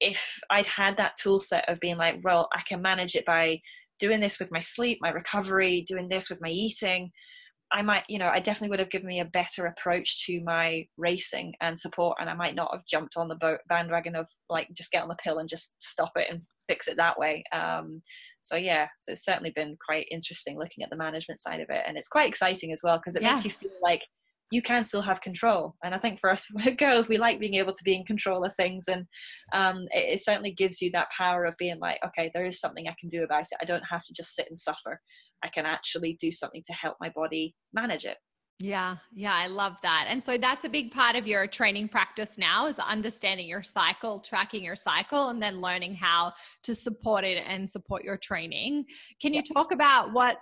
if 0.04 0.38
I'd 0.50 0.66
had 0.66 0.98
that 0.98 1.16
tool 1.20 1.38
set 1.38 1.68
of 1.68 1.80
being 1.80 1.96
like, 1.96 2.16
well, 2.22 2.48
I 2.54 2.60
can 2.68 2.82
manage 2.82 3.14
it 3.14 3.24
by 3.24 3.60
doing 3.98 4.20
this 4.20 4.38
with 4.38 4.52
my 4.52 4.60
sleep, 4.60 4.98
my 5.00 5.08
recovery, 5.08 5.82
doing 5.88 6.08
this 6.08 6.28
with 6.28 6.42
my 6.42 6.50
eating, 6.50 7.10
I 7.72 7.82
might, 7.82 8.04
you 8.08 8.18
know, 8.18 8.28
I 8.28 8.38
definitely 8.40 8.68
would 8.68 8.78
have 8.78 8.90
given 8.90 9.08
me 9.08 9.20
a 9.20 9.24
better 9.24 9.66
approach 9.66 10.26
to 10.26 10.40
my 10.44 10.86
racing 10.96 11.54
and 11.60 11.78
support, 11.78 12.18
and 12.20 12.28
I 12.28 12.34
might 12.34 12.54
not 12.54 12.70
have 12.72 12.86
jumped 12.86 13.16
on 13.16 13.28
the 13.28 13.34
boat 13.34 13.60
bandwagon 13.68 14.14
of 14.14 14.28
like 14.48 14.68
just 14.74 14.92
get 14.92 15.02
on 15.02 15.08
the 15.08 15.16
pill 15.16 15.38
and 15.38 15.48
just 15.48 15.74
stop 15.80 16.12
it 16.16 16.28
and 16.30 16.42
fix 16.68 16.86
it 16.86 16.96
that 16.98 17.18
way. 17.18 17.42
Um, 17.52 18.02
so 18.42 18.56
yeah, 18.56 18.86
so 19.00 19.12
it's 19.12 19.24
certainly 19.24 19.52
been 19.56 19.76
quite 19.84 20.06
interesting 20.10 20.58
looking 20.58 20.84
at 20.84 20.90
the 20.90 20.96
management 20.96 21.40
side 21.40 21.60
of 21.60 21.70
it, 21.70 21.82
and 21.86 21.96
it's 21.96 22.08
quite 22.08 22.28
exciting 22.28 22.70
as 22.72 22.80
well 22.84 22.98
because 22.98 23.16
it 23.16 23.22
yeah. 23.22 23.32
makes 23.32 23.44
you 23.44 23.50
feel 23.50 23.70
like 23.82 24.02
you 24.50 24.62
can 24.62 24.84
still 24.84 25.02
have 25.02 25.20
control. 25.20 25.74
And 25.82 25.94
I 25.94 25.98
think 25.98 26.20
for 26.20 26.30
us 26.30 26.46
girls, 26.78 27.08
we 27.08 27.18
like 27.18 27.40
being 27.40 27.54
able 27.54 27.72
to 27.72 27.84
be 27.84 27.94
in 27.94 28.04
control 28.04 28.44
of 28.44 28.54
things, 28.54 28.86
and 28.88 29.04
um, 29.52 29.86
it, 29.90 30.14
it 30.14 30.24
certainly 30.24 30.52
gives 30.52 30.80
you 30.80 30.90
that 30.92 31.10
power 31.10 31.44
of 31.44 31.54
being 31.58 31.78
like, 31.78 31.98
okay, 32.06 32.30
there 32.34 32.46
is 32.46 32.60
something 32.60 32.86
I 32.88 32.94
can 33.00 33.08
do 33.08 33.24
about 33.24 33.42
it. 33.42 33.58
I 33.60 33.64
don't 33.64 33.84
have 33.90 34.04
to 34.04 34.12
just 34.12 34.34
sit 34.34 34.46
and 34.48 34.58
suffer. 34.58 35.00
I 35.42 35.48
can 35.48 35.66
actually 35.66 36.16
do 36.20 36.30
something 36.30 36.62
to 36.66 36.72
help 36.72 36.96
my 37.00 37.10
body 37.14 37.54
manage 37.72 38.04
it. 38.04 38.16
Yeah, 38.60 38.96
yeah, 39.12 39.34
I 39.34 39.48
love 39.48 39.74
that. 39.82 40.06
And 40.08 40.22
so 40.22 40.38
that's 40.38 40.64
a 40.64 40.68
big 40.68 40.92
part 40.92 41.16
of 41.16 41.26
your 41.26 41.46
training 41.48 41.88
practice 41.88 42.38
now 42.38 42.66
is 42.66 42.78
understanding 42.78 43.48
your 43.48 43.64
cycle, 43.64 44.20
tracking 44.20 44.62
your 44.62 44.76
cycle, 44.76 45.30
and 45.30 45.42
then 45.42 45.60
learning 45.60 45.94
how 45.94 46.32
to 46.62 46.74
support 46.74 47.24
it 47.24 47.42
and 47.46 47.68
support 47.68 48.04
your 48.04 48.16
training. 48.16 48.84
Can 49.20 49.34
you 49.34 49.42
talk 49.42 49.72
about 49.72 50.12
what 50.12 50.38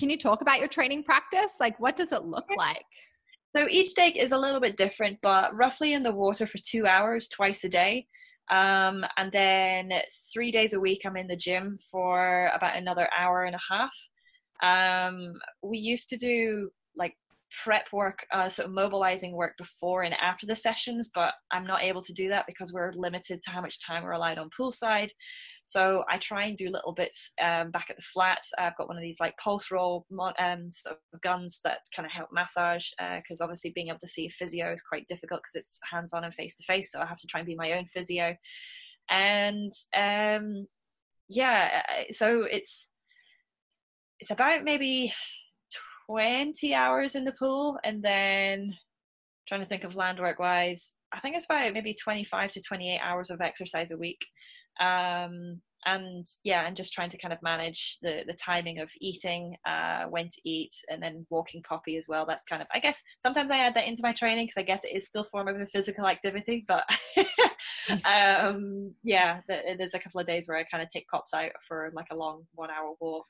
can 0.00 0.08
you 0.08 0.16
talk 0.16 0.40
about 0.40 0.58
your 0.60 0.68
training 0.68 1.04
practice? 1.04 1.56
Like 1.60 1.78
what 1.78 1.94
does 1.94 2.10
it 2.10 2.22
look 2.22 2.46
like? 2.56 2.84
So 3.54 3.66
each 3.68 3.94
day 3.94 4.08
is 4.08 4.32
a 4.32 4.38
little 4.38 4.60
bit 4.60 4.76
different, 4.76 5.18
but 5.22 5.54
roughly 5.54 5.92
in 5.92 6.02
the 6.02 6.12
water 6.12 6.46
for 6.46 6.58
two 6.58 6.86
hours 6.86 7.28
twice 7.28 7.64
a 7.64 7.68
day. 7.68 8.06
Um, 8.50 9.04
and 9.16 9.30
then 9.30 9.92
three 10.32 10.50
days 10.50 10.72
a 10.72 10.80
week, 10.80 11.02
I'm 11.04 11.16
in 11.16 11.26
the 11.26 11.36
gym 11.36 11.78
for 11.90 12.50
about 12.54 12.76
another 12.76 13.08
hour 13.16 13.44
and 13.44 13.54
a 13.54 13.60
half. 13.70 13.94
Um, 14.62 15.34
we 15.62 15.78
used 15.78 16.08
to 16.10 16.16
do 16.16 16.70
like 16.96 17.14
prep 17.64 17.86
work, 17.92 18.26
uh, 18.32 18.48
sort 18.48 18.68
of 18.68 18.74
mobilizing 18.74 19.32
work 19.32 19.56
before 19.58 20.02
and 20.02 20.14
after 20.14 20.46
the 20.46 20.56
sessions, 20.56 21.10
but 21.14 21.34
I'm 21.50 21.66
not 21.66 21.82
able 21.82 22.02
to 22.02 22.12
do 22.12 22.28
that 22.30 22.46
because 22.46 22.72
we're 22.72 22.92
limited 22.94 23.42
to 23.42 23.50
how 23.50 23.60
much 23.60 23.84
time 23.84 24.02
we're 24.02 24.12
allowed 24.12 24.38
on 24.38 24.50
poolside. 24.50 25.10
So 25.64 26.04
I 26.10 26.18
try 26.18 26.44
and 26.44 26.56
do 26.56 26.70
little 26.70 26.92
bits 26.92 27.32
um, 27.42 27.70
back 27.70 27.86
at 27.90 27.96
the 27.96 28.02
flats. 28.02 28.50
I've 28.58 28.76
got 28.76 28.88
one 28.88 28.96
of 28.96 29.02
these 29.02 29.20
like 29.20 29.34
Pulseroll 29.42 30.04
um, 30.38 30.72
sort 30.72 30.96
of 31.12 31.20
guns 31.20 31.60
that 31.64 31.78
kind 31.94 32.06
of 32.06 32.12
help 32.12 32.30
massage 32.32 32.86
because 32.98 33.40
uh, 33.40 33.44
obviously 33.44 33.70
being 33.70 33.88
able 33.88 33.98
to 33.98 34.08
see 34.08 34.26
a 34.26 34.30
physio 34.30 34.72
is 34.72 34.82
quite 34.82 35.06
difficult 35.06 35.40
because 35.42 35.54
it's 35.54 35.78
hands 35.90 36.12
on 36.12 36.24
and 36.24 36.34
face 36.34 36.56
to 36.56 36.64
face. 36.64 36.90
So 36.90 37.00
I 37.00 37.06
have 37.06 37.18
to 37.18 37.26
try 37.26 37.40
and 37.40 37.46
be 37.46 37.54
my 37.54 37.72
own 37.72 37.86
physio. 37.86 38.36
And 39.10 39.72
um, 39.96 40.66
yeah, 41.28 41.82
uh, 41.88 42.12
so 42.12 42.42
it's 42.42 42.90
it's 44.20 44.30
about 44.30 44.62
maybe 44.62 45.12
20 46.08 46.74
hours 46.74 47.14
in 47.14 47.24
the 47.24 47.32
pool 47.32 47.78
and 47.84 48.02
then 48.02 48.74
trying 49.48 49.60
to 49.60 49.66
think 49.66 49.84
of 49.84 49.96
land 49.96 50.18
work 50.18 50.38
wise 50.38 50.94
i 51.12 51.20
think 51.20 51.36
it's 51.36 51.44
about 51.44 51.72
maybe 51.72 51.94
25 51.94 52.52
to 52.52 52.62
28 52.62 52.98
hours 53.00 53.30
of 53.30 53.40
exercise 53.40 53.90
a 53.90 53.96
week. 53.96 54.24
Um, 54.80 55.60
and 55.84 56.26
yeah 56.44 56.66
and 56.66 56.76
just 56.76 56.92
trying 56.92 57.10
to 57.10 57.18
kind 57.18 57.32
of 57.32 57.42
manage 57.42 57.98
the 58.02 58.22
the 58.26 58.34
timing 58.34 58.78
of 58.78 58.90
eating 59.00 59.56
uh, 59.66 60.04
when 60.04 60.28
to 60.28 60.40
eat 60.44 60.72
and 60.88 61.02
then 61.02 61.26
walking 61.30 61.62
poppy 61.62 61.96
as 61.96 62.06
well. 62.08 62.24
That's 62.26 62.44
kind 62.44 62.62
of 62.62 62.68
i 62.72 62.78
guess 62.78 63.02
sometimes 63.18 63.50
i 63.50 63.58
add 63.58 63.74
that 63.74 63.86
into 63.86 64.02
my 64.02 64.12
training 64.12 64.46
because 64.46 64.60
i 64.60 64.62
guess 64.62 64.84
it 64.84 64.96
is 64.96 65.06
still 65.06 65.24
form 65.24 65.48
of 65.48 65.60
a 65.60 65.66
physical 65.66 66.06
activity 66.06 66.64
but 66.68 66.84
um, 68.04 68.94
yeah 69.02 69.40
there's 69.48 69.94
a 69.94 69.98
couple 69.98 70.20
of 70.20 70.26
days 70.26 70.46
where 70.46 70.58
i 70.58 70.64
kind 70.64 70.82
of 70.82 70.88
take 70.88 71.08
pops 71.08 71.34
out 71.34 71.50
for 71.66 71.90
like 71.94 72.06
a 72.10 72.16
long 72.16 72.44
one 72.54 72.70
hour 72.70 72.94
walk. 73.00 73.26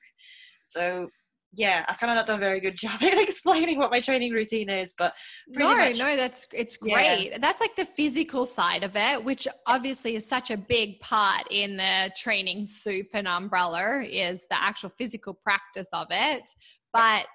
So 0.64 1.08
yeah, 1.55 1.84
I've 1.86 1.98
kind 1.98 2.11
of 2.11 2.16
not 2.16 2.26
done 2.26 2.36
a 2.36 2.40
very 2.40 2.61
good 2.61 2.76
job 2.78 3.03
at 3.03 3.18
explaining 3.18 3.78
what 3.78 3.90
my 3.90 4.00
training 4.00 4.32
routine 4.32 4.70
is, 4.70 4.94
but 4.96 5.14
no, 5.48 5.76
much, 5.76 5.98
no, 5.98 6.16
that's 6.16 6.46
it's 6.53 6.76
great. 6.76 7.30
Yeah. 7.30 7.38
That's 7.38 7.61
like 7.61 7.76
the 7.76 7.84
physical 7.84 8.46
side 8.46 8.84
of 8.84 8.96
it, 8.96 9.22
which 9.22 9.46
obviously 9.66 10.16
is 10.16 10.26
such 10.26 10.50
a 10.50 10.57
big 10.57 11.00
part 11.00 11.46
in 11.50 11.76
the 11.76 12.11
training 12.16 12.66
soup 12.66 13.09
and 13.14 13.28
umbrella 13.28 14.03
is 14.03 14.46
the 14.50 14.62
actual 14.62 14.90
physical 14.90 15.34
practice 15.34 15.88
of 15.92 16.07
it. 16.11 16.48
But 16.92 17.26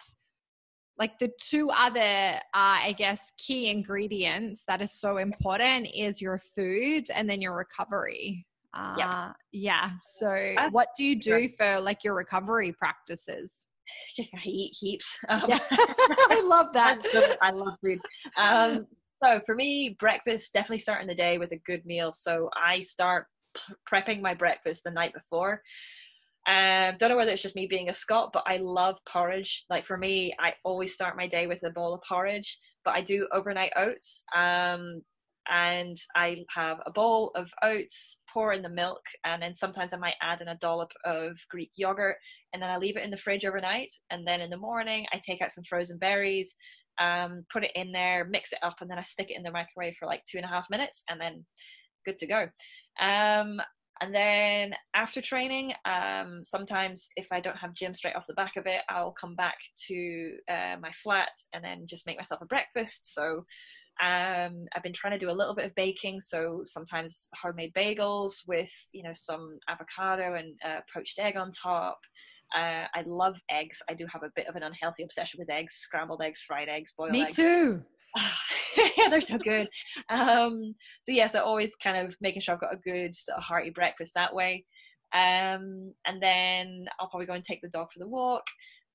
like 0.97 1.19
the 1.19 1.31
two 1.39 1.69
other, 1.69 1.99
uh, 2.01 2.39
I 2.53 2.95
guess, 2.97 3.31
key 3.37 3.69
ingredients 3.69 4.63
that 4.67 4.81
is 4.81 4.91
so 4.91 5.17
important 5.17 5.87
is 5.93 6.21
your 6.21 6.39
food 6.39 7.07
and 7.13 7.29
then 7.29 7.39
your 7.41 7.55
recovery. 7.55 8.45
Uh, 8.73 8.95
yeah. 8.97 9.31
yeah. 9.51 9.91
So, 10.01 10.55
what 10.71 10.89
do 10.95 11.03
you 11.03 11.15
do 11.19 11.49
for 11.49 11.79
like 11.79 12.03
your 12.03 12.15
recovery 12.15 12.71
practices? 12.71 13.56
I 14.19 14.41
eat 14.45 14.75
heaps. 14.79 15.17
Um, 15.29 15.43
yeah. 15.47 15.59
I 15.71 16.41
love 16.45 16.67
that. 16.73 16.99
I 17.41 17.51
love 17.51 17.75
food. 17.83 17.99
Um, 18.37 18.87
so 19.21 19.41
for 19.45 19.55
me, 19.55 19.95
breakfast 19.99 20.53
definitely 20.53 20.79
starting 20.79 21.07
the 21.07 21.15
day 21.15 21.37
with 21.37 21.51
a 21.51 21.57
good 21.65 21.85
meal. 21.85 22.11
So 22.11 22.49
I 22.55 22.81
start 22.81 23.25
p- 23.55 23.73
prepping 23.91 24.21
my 24.21 24.33
breakfast 24.33 24.83
the 24.83 24.91
night 24.91 25.13
before. 25.13 25.61
Um, 26.47 26.95
don't 26.97 27.09
know 27.09 27.17
whether 27.17 27.31
it's 27.31 27.41
just 27.41 27.55
me 27.55 27.67
being 27.67 27.89
a 27.89 27.93
Scot, 27.93 28.31
but 28.31 28.43
I 28.47 28.57
love 28.57 28.99
porridge. 29.05 29.65
Like 29.69 29.85
for 29.85 29.97
me, 29.97 30.33
I 30.39 30.53
always 30.63 30.93
start 30.93 31.17
my 31.17 31.27
day 31.27 31.45
with 31.45 31.61
a 31.63 31.71
bowl 31.71 31.93
of 31.93 32.01
porridge. 32.07 32.57
But 32.85 32.95
I 32.95 33.01
do 33.01 33.27
overnight 33.33 33.73
oats. 33.75 34.23
Um, 34.33 35.01
and 35.49 35.97
I 36.15 36.43
have 36.55 36.79
a 36.85 36.91
bowl 36.91 37.31
of 37.35 37.51
oats, 37.63 38.21
pour 38.31 38.53
in 38.53 38.61
the 38.61 38.69
milk, 38.69 39.01
and 39.25 39.41
then 39.41 39.53
sometimes 39.53 39.93
I 39.93 39.97
might 39.97 40.15
add 40.21 40.41
in 40.41 40.47
a 40.47 40.57
dollop 40.57 40.91
of 41.05 41.37
Greek 41.49 41.71
yogurt, 41.75 42.17
and 42.53 42.61
then 42.61 42.69
I 42.69 42.77
leave 42.77 42.97
it 42.97 43.03
in 43.03 43.11
the 43.11 43.17
fridge 43.17 43.45
overnight. 43.45 43.91
And 44.09 44.27
then 44.27 44.41
in 44.41 44.49
the 44.49 44.57
morning, 44.57 45.05
I 45.13 45.19
take 45.25 45.41
out 45.41 45.51
some 45.51 45.63
frozen 45.63 45.97
berries, 45.97 46.55
um, 46.99 47.45
put 47.51 47.63
it 47.63 47.71
in 47.75 47.91
there, 47.91 48.25
mix 48.25 48.53
it 48.53 48.59
up, 48.63 48.75
and 48.81 48.89
then 48.89 48.99
I 48.99 49.03
stick 49.03 49.29
it 49.29 49.37
in 49.37 49.43
the 49.43 49.51
microwave 49.51 49.95
for 49.95 50.07
like 50.07 50.23
two 50.29 50.37
and 50.37 50.45
a 50.45 50.49
half 50.49 50.69
minutes, 50.69 51.03
and 51.09 51.19
then 51.19 51.45
good 52.05 52.19
to 52.19 52.27
go. 52.27 52.47
Um, 52.99 53.61
and 53.99 54.13
then 54.13 54.75
after 54.93 55.21
training, 55.21 55.73
um, 55.85 56.41
sometimes 56.43 57.09
if 57.15 57.31
I 57.31 57.39
don't 57.39 57.57
have 57.57 57.73
gym 57.73 57.93
straight 57.93 58.15
off 58.15 58.27
the 58.27 58.33
back 58.35 58.55
of 58.55 58.67
it, 58.67 58.81
I'll 58.89 59.11
come 59.11 59.35
back 59.35 59.57
to 59.87 60.37
uh, 60.49 60.75
my 60.79 60.91
flat 60.91 61.31
and 61.53 61.63
then 61.63 61.87
just 61.87 62.05
make 62.05 62.17
myself 62.17 62.41
a 62.41 62.45
breakfast. 62.45 63.13
So 63.13 63.45
um, 64.01 64.65
I've 64.75 64.83
been 64.83 64.93
trying 64.93 65.13
to 65.13 65.19
do 65.19 65.31
a 65.31 65.33
little 65.33 65.55
bit 65.55 65.65
of 65.65 65.75
baking, 65.75 66.19
so 66.19 66.61
sometimes 66.65 67.29
homemade 67.35 67.73
bagels 67.73 68.47
with 68.47 68.71
you 68.93 69.03
know 69.03 69.13
some 69.13 69.57
avocado 69.69 70.35
and 70.35 70.55
uh, 70.63 70.81
poached 70.93 71.19
egg 71.19 71.35
on 71.35 71.51
top. 71.51 71.97
Uh, 72.55 72.85
I 72.93 73.03
love 73.05 73.39
eggs. 73.51 73.81
I 73.89 73.93
do 73.93 74.05
have 74.11 74.23
a 74.23 74.31
bit 74.35 74.47
of 74.47 74.55
an 74.55 74.63
unhealthy 74.63 75.03
obsession 75.03 75.39
with 75.39 75.49
eggs, 75.49 75.73
scrambled 75.75 76.21
eggs, 76.21 76.41
fried 76.41 76.69
eggs, 76.69 76.93
boiled 76.97 77.11
Me 77.11 77.23
eggs. 77.23 77.37
Me 77.37 77.43
too. 77.43 77.83
yeah, 78.97 79.09
they're 79.09 79.21
so 79.21 79.37
good. 79.37 79.67
Um, 80.09 80.75
so 81.03 81.11
yes, 81.11 81.33
yeah, 81.33 81.39
so 81.39 81.43
always 81.43 81.75
kind 81.75 81.97
of 81.97 82.15
making 82.21 82.41
sure 82.41 82.55
I've 82.55 82.61
got 82.61 82.73
a 82.73 82.77
good 82.77 83.15
sort 83.15 83.37
of 83.37 83.43
hearty 83.43 83.71
breakfast 83.71 84.13
that 84.15 84.33
way. 84.33 84.65
Um, 85.13 85.93
and 86.05 86.21
then 86.21 86.85
I'll 86.99 87.09
probably 87.09 87.27
go 87.27 87.33
and 87.33 87.43
take 87.43 87.61
the 87.61 87.69
dog 87.69 87.91
for 87.91 87.99
the 87.99 88.07
walk 88.07 88.43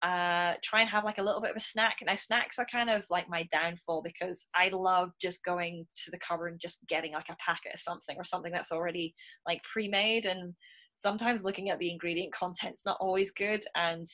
uh, 0.03 0.55
try 0.63 0.81
and 0.81 0.91
have 0.91 1.05
like 1.05 1.19
a 1.19 1.23
little 1.23 1.41
bit 1.41 1.51
of 1.51 1.57
a 1.57 1.61
snack. 1.61 1.99
Now, 2.05 2.17
snacks 2.17 2.59
are 2.59 2.67
kind 2.67 2.91
of 2.91 3.05
like 3.09 3.29
my 3.29 3.47
downfall 3.53 4.03
because 4.03 4.49
I 4.55 4.69
love 4.73 5.13
just 5.21 5.45
going 5.45 5.87
to 6.05 6.11
the 6.11 6.19
cupboard 6.19 6.49
and 6.49 6.61
just 6.61 6.87
getting 6.89 7.13
like 7.13 7.29
a 7.31 7.37
packet 7.37 7.75
of 7.75 7.81
something 7.81 8.17
or 8.17 8.25
something 8.25 8.53
that's 8.53 8.73
already 8.73 9.15
like 9.47 9.63
pre 9.63 9.89
made. 9.89 10.27
And 10.27 10.55
sometimes 10.97 11.45
looking 11.45 11.71
at 11.71 11.79
the 11.79 11.91
ingredient 11.91 12.35
content's 12.35 12.83
not 12.85 12.97
always 13.01 13.31
good. 13.31 13.65
And 13.77 14.07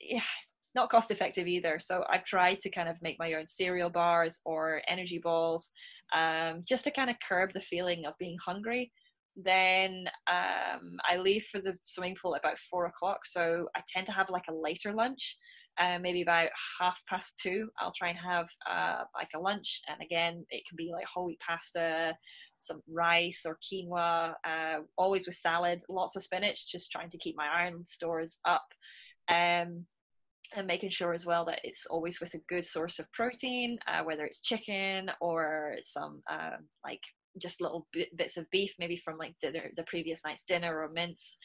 yeah, 0.00 0.18
it's 0.18 0.54
not 0.74 0.90
cost 0.90 1.12
effective 1.12 1.46
either. 1.46 1.78
So 1.78 2.02
I've 2.10 2.24
tried 2.24 2.58
to 2.60 2.70
kind 2.70 2.88
of 2.88 3.00
make 3.00 3.18
my 3.20 3.34
own 3.34 3.46
cereal 3.46 3.90
bars 3.90 4.40
or 4.44 4.82
energy 4.88 5.20
balls 5.22 5.70
um, 6.14 6.62
just 6.66 6.84
to 6.84 6.90
kind 6.90 7.10
of 7.10 7.16
curb 7.26 7.52
the 7.52 7.60
feeling 7.60 8.06
of 8.06 8.14
being 8.18 8.36
hungry 8.44 8.92
then 9.36 10.08
um, 10.28 10.96
I 11.08 11.18
leave 11.18 11.44
for 11.44 11.60
the 11.60 11.76
swimming 11.84 12.16
pool 12.20 12.34
at 12.34 12.40
about 12.40 12.58
four 12.58 12.86
o'clock. 12.86 13.26
So 13.26 13.68
I 13.76 13.82
tend 13.86 14.06
to 14.06 14.12
have 14.12 14.30
like 14.30 14.46
a 14.48 14.54
later 14.54 14.94
lunch, 14.94 15.36
uh, 15.78 15.98
maybe 16.00 16.22
about 16.22 16.48
half 16.80 17.02
past 17.08 17.38
two. 17.38 17.68
I'll 17.78 17.92
try 17.92 18.08
and 18.08 18.18
have 18.18 18.48
uh, 18.68 19.04
like 19.14 19.28
a 19.34 19.38
lunch, 19.38 19.82
and 19.88 20.00
again, 20.00 20.44
it 20.50 20.62
can 20.66 20.76
be 20.76 20.90
like 20.92 21.04
whole 21.06 21.26
wheat 21.26 21.40
pasta, 21.40 22.14
some 22.56 22.80
rice 22.88 23.44
or 23.46 23.58
quinoa, 23.62 24.34
uh, 24.44 24.78
always 24.96 25.26
with 25.26 25.34
salad, 25.34 25.82
lots 25.88 26.16
of 26.16 26.22
spinach, 26.22 26.70
just 26.70 26.90
trying 26.90 27.10
to 27.10 27.18
keep 27.18 27.36
my 27.36 27.46
iron 27.46 27.84
stores 27.84 28.38
up. 28.46 28.66
Um, 29.28 29.84
and 30.54 30.66
making 30.66 30.90
sure 30.90 31.12
as 31.12 31.26
well 31.26 31.44
that 31.44 31.58
it's 31.64 31.86
always 31.86 32.20
with 32.20 32.32
a 32.34 32.40
good 32.48 32.64
source 32.64 33.00
of 33.00 33.10
protein, 33.12 33.78
uh, 33.88 34.04
whether 34.04 34.24
it's 34.24 34.40
chicken 34.40 35.10
or 35.20 35.74
some 35.80 36.22
um, 36.30 36.68
like 36.84 37.00
just 37.40 37.60
little 37.60 37.86
bits 38.16 38.36
of 38.36 38.50
beef, 38.50 38.74
maybe 38.78 38.96
from 38.96 39.18
like 39.18 39.34
the, 39.42 39.52
the 39.76 39.84
previous 39.86 40.22
night's 40.24 40.44
dinner 40.44 40.78
or 40.78 40.90
mince. 40.92 41.38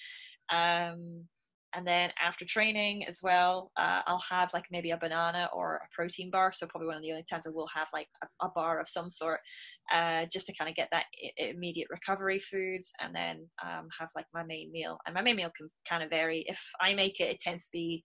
Um, 0.51 1.27
and 1.73 1.87
then 1.87 2.11
after 2.21 2.45
training 2.45 3.05
as 3.07 3.19
well, 3.23 3.71
uh, 3.79 4.01
I'll 4.05 4.23
have 4.29 4.53
like 4.53 4.65
maybe 4.71 4.91
a 4.91 4.97
banana 4.97 5.49
or 5.53 5.75
a 5.75 5.95
protein 5.95 6.29
bar. 6.29 6.51
So 6.53 6.67
probably 6.67 6.87
one 6.87 6.97
of 6.97 7.01
the 7.01 7.11
only 7.11 7.23
times 7.29 7.47
I 7.47 7.51
will 7.51 7.69
have 7.73 7.87
like 7.93 8.07
a, 8.21 8.45
a 8.45 8.49
bar 8.53 8.81
of 8.81 8.89
some 8.89 9.09
sort, 9.09 9.39
uh, 9.93 10.25
just 10.31 10.47
to 10.47 10.53
kind 10.57 10.69
of 10.69 10.75
get 10.75 10.89
that 10.91 11.05
I- 11.39 11.43
immediate 11.43 11.87
recovery 11.89 12.39
foods, 12.39 12.91
and 13.01 13.15
then 13.15 13.47
um, 13.63 13.87
have 13.97 14.09
like 14.15 14.25
my 14.33 14.43
main 14.43 14.69
meal. 14.71 14.97
And 15.05 15.13
my 15.13 15.21
main 15.21 15.37
meal 15.37 15.51
can 15.55 15.69
kind 15.87 16.03
of 16.03 16.09
vary. 16.09 16.43
If 16.47 16.61
I 16.81 16.93
make 16.93 17.21
it, 17.21 17.29
it 17.29 17.39
tends 17.39 17.65
to 17.65 17.69
be 17.71 18.03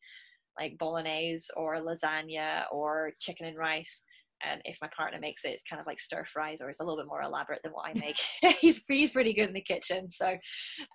like 0.59 0.79
bolognese 0.79 1.49
or 1.57 1.83
lasagna 1.83 2.63
or 2.73 3.13
chicken 3.21 3.47
and 3.47 3.59
rice 3.59 4.05
and 4.45 4.61
if 4.65 4.79
my 4.81 4.89
partner 4.97 5.19
makes 5.21 5.45
it, 5.45 5.51
it's 5.51 5.63
kind 5.63 5.81
of 5.81 5.87
like 5.87 6.01
stir 6.01 6.25
fries, 6.25 6.61
or 6.61 6.69
it's 6.69 6.81
a 6.81 6.83
little 6.83 6.99
bit 6.99 7.07
more 7.07 7.23
elaborate 7.23 7.61
than 7.63 7.73
what 7.73 7.89
I 7.89 7.99
make. 7.99 8.19
he's 8.61 8.81
he's 8.89 9.11
pretty 9.11 9.33
good 9.33 9.49
in 9.49 9.55
the 9.55 9.61
kitchen, 9.61 10.09
so 10.09 10.37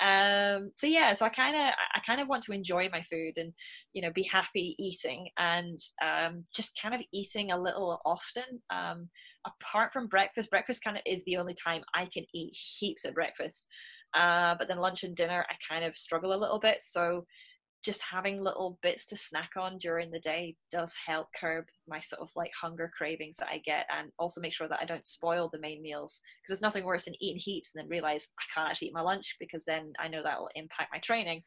um, 0.04 0.72
so 0.76 0.88
yeah. 0.88 1.14
So 1.14 1.26
I 1.26 1.30
kind 1.30 1.56
of 1.56 1.74
I 1.96 2.00
kind 2.06 2.22
of 2.22 2.28
want 2.28 2.44
to 2.44 2.54
enjoy 2.54 2.90
my 2.92 3.02
food 3.04 3.34
and 3.38 3.54
you 3.94 4.02
know 4.02 4.12
be 4.14 4.24
happy 4.24 4.76
eating 4.80 5.28
and 5.38 5.80
um, 6.04 6.44
just 6.56 6.80
kind 6.82 6.96
of 6.96 7.02
eating 7.14 7.52
a 7.52 7.62
little 7.62 8.00
often. 8.06 8.62
Um, 8.74 9.10
apart 9.46 9.92
from 9.92 10.08
breakfast, 10.08 10.50
breakfast 10.50 10.84
kind 10.84 10.98
of 10.98 11.04
is 11.06 11.24
the 11.26 11.38
only 11.38 11.54
time 11.54 11.82
I 11.96 12.08
can 12.14 12.26
eat 12.34 12.56
heaps 12.80 13.06
at 13.06 13.16
breakfast. 13.16 13.68
Uh, 14.14 14.56
but 14.60 14.68
then 14.68 14.78
lunch 14.78 15.04
and 15.04 15.16
dinner, 15.16 15.46
I 15.50 15.56
kind 15.74 15.86
of 15.86 15.96
struggle 15.96 16.34
a 16.34 16.36
little 16.36 16.60
bit. 16.60 16.78
So 16.82 17.26
just 17.84 18.02
having 18.04 18.40
little 18.40 18.78
bits 18.84 19.06
to 19.08 19.16
snack 19.16 19.52
on 19.58 19.78
during 19.80 20.12
the 20.12 20.20
day 20.20 20.56
does 20.72 20.96
help 21.06 21.28
curb 21.40 21.66
my 21.88 22.00
sort 22.00 22.22
of 22.22 22.30
like 22.36 22.52
hunger 22.60 22.92
cravings 22.96 23.38
that 23.38 23.50
I 23.50 23.60
get 23.60 23.86
and 23.96 24.12
also 24.20 24.42
make 24.42 24.54
sure 24.54 24.68
that 24.68 24.80
I 24.82 24.86
don't 24.86 25.06
spoil 25.06 25.50
the 25.52 25.60
main 25.60 25.82
meals 25.82 26.22
because 26.42 26.50
there's 26.50 26.62
nothing 26.62 26.86
worse 26.86 27.06
than 27.06 27.16
eating 27.22 27.42
heaps 27.44 27.72
and 27.74 27.84
then 27.84 27.90
realize 27.90 28.30
I 28.40 28.44
can't 28.54 28.70
actually 28.70 28.90
eat 28.90 28.94
my 28.94 29.02
lunch 29.02 29.36
because 29.40 29.64
then 29.66 29.94
I 30.00 30.08
know 30.08 30.24
that 30.24 30.40
will 30.40 30.50
impact 30.56 30.92
my 30.94 31.00
training. 31.00 31.44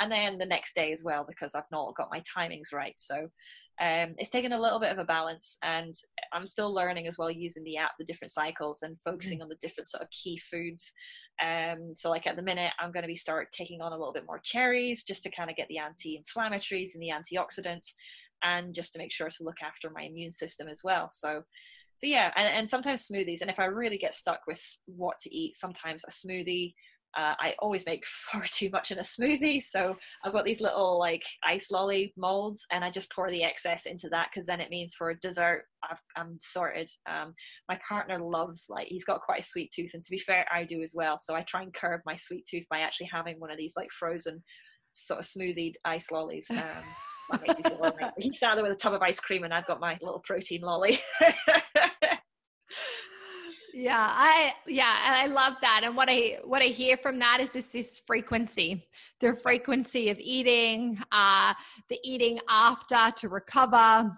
And 0.00 0.10
then 0.10 0.38
the 0.38 0.46
next 0.46 0.74
day 0.74 0.92
as 0.92 1.02
well 1.02 1.24
because 1.26 1.54
I've 1.54 1.70
not 1.72 1.96
got 1.96 2.10
my 2.10 2.22
timings 2.36 2.72
right. 2.72 2.94
So 2.96 3.28
um, 3.80 4.14
it's 4.18 4.30
taken 4.30 4.52
a 4.52 4.60
little 4.60 4.80
bit 4.80 4.90
of 4.90 4.98
a 4.98 5.04
balance 5.04 5.56
and 5.62 5.94
i'm 6.32 6.48
still 6.48 6.74
learning 6.74 7.06
as 7.06 7.16
well 7.16 7.30
using 7.30 7.62
the 7.62 7.76
app 7.76 7.92
the 7.98 8.04
different 8.04 8.32
cycles 8.32 8.82
and 8.82 9.00
focusing 9.00 9.38
mm-hmm. 9.38 9.44
on 9.44 9.48
the 9.48 9.54
different 9.60 9.86
sort 9.86 10.02
of 10.02 10.10
key 10.10 10.36
foods. 10.38 10.92
Um, 11.40 11.94
so 11.94 12.10
like 12.10 12.26
at 12.26 12.34
the 12.34 12.42
minute 12.42 12.72
i'm 12.80 12.90
going 12.90 13.04
to 13.04 13.08
be 13.08 13.14
start 13.14 13.52
taking 13.52 13.80
on 13.80 13.92
a 13.92 13.96
little 13.96 14.12
bit 14.12 14.26
more 14.26 14.40
cherries 14.42 15.04
just 15.04 15.22
to 15.22 15.30
kind 15.30 15.48
of 15.48 15.56
get 15.56 15.68
the 15.68 15.78
anti-inflammatories 15.78 16.90
and 16.94 17.02
the 17.02 17.12
antioxidants 17.12 17.92
and 18.42 18.74
just 18.74 18.92
to 18.92 18.98
make 18.98 19.12
sure 19.12 19.28
to 19.28 19.42
look 19.44 19.62
after 19.62 19.90
my 19.90 20.02
immune 20.02 20.30
system 20.30 20.68
as 20.68 20.80
well 20.84 21.08
so 21.10 21.42
so 21.96 22.06
yeah 22.06 22.30
and, 22.36 22.48
and 22.48 22.68
sometimes 22.68 23.08
smoothies 23.08 23.40
and 23.40 23.50
if 23.50 23.58
i 23.58 23.64
really 23.64 23.98
get 23.98 24.14
stuck 24.14 24.40
with 24.46 24.62
what 24.86 25.16
to 25.18 25.34
eat 25.34 25.56
sometimes 25.56 26.04
a 26.04 26.10
smoothie 26.10 26.72
uh, 27.16 27.34
I 27.38 27.54
always 27.58 27.86
make 27.86 28.04
far 28.30 28.44
too 28.50 28.70
much 28.70 28.90
in 28.90 28.98
a 28.98 29.02
smoothie, 29.02 29.62
so 29.62 29.96
I've 30.24 30.32
got 30.32 30.44
these 30.44 30.60
little 30.60 30.98
like 30.98 31.24
ice 31.42 31.70
lolly 31.70 32.12
molds, 32.16 32.66
and 32.70 32.84
I 32.84 32.90
just 32.90 33.12
pour 33.12 33.30
the 33.30 33.42
excess 33.42 33.86
into 33.86 34.08
that 34.10 34.28
because 34.30 34.46
then 34.46 34.60
it 34.60 34.70
means 34.70 34.94
for 34.94 35.14
dessert 35.14 35.64
i 35.84 35.96
am 36.20 36.38
sorted. 36.40 36.90
Um, 37.08 37.34
my 37.68 37.78
partner 37.88 38.18
loves 38.18 38.66
like 38.68 38.88
he's 38.88 39.04
got 39.04 39.22
quite 39.22 39.40
a 39.40 39.46
sweet 39.46 39.72
tooth, 39.74 39.92
and 39.94 40.04
to 40.04 40.10
be 40.10 40.18
fair, 40.18 40.46
I 40.52 40.64
do 40.64 40.82
as 40.82 40.92
well. 40.94 41.18
So 41.18 41.34
I 41.34 41.42
try 41.42 41.62
and 41.62 41.74
curb 41.74 42.00
my 42.04 42.16
sweet 42.16 42.46
tooth 42.48 42.66
by 42.68 42.80
actually 42.80 43.08
having 43.12 43.40
one 43.40 43.50
of 43.50 43.58
these 43.58 43.74
like 43.76 43.90
frozen 43.90 44.42
sort 44.92 45.20
of 45.20 45.26
smoothied 45.26 45.74
ice 45.84 46.10
lollies. 46.10 46.48
Um, 46.58 46.84
he's 48.18 48.38
sat 48.38 48.54
there 48.54 48.62
with 48.62 48.72
a 48.72 48.76
tub 48.76 48.94
of 48.94 49.02
ice 49.02 49.20
cream, 49.20 49.44
and 49.44 49.52
I've 49.52 49.66
got 49.66 49.80
my 49.80 49.98
little 50.00 50.20
protein 50.20 50.62
lolly. 50.62 51.00
yeah 53.74 54.08
i 54.10 54.52
yeah 54.66 54.94
i 55.04 55.26
love 55.26 55.54
that. 55.60 55.82
And 55.84 55.96
what 55.96 56.08
i 56.10 56.38
what 56.44 56.62
i 56.62 56.66
hear 56.66 56.96
from 56.96 57.18
that 57.20 57.38
is 57.40 57.52
this 57.52 57.68
this 57.68 57.98
frequency 58.06 58.88
the 59.20 59.36
frequency 59.36 60.10
of 60.10 60.18
eating 60.18 60.98
uh 61.12 61.54
the 61.88 61.98
eating 62.02 62.40
after 62.48 63.12
to 63.16 63.28
recover 63.28 64.10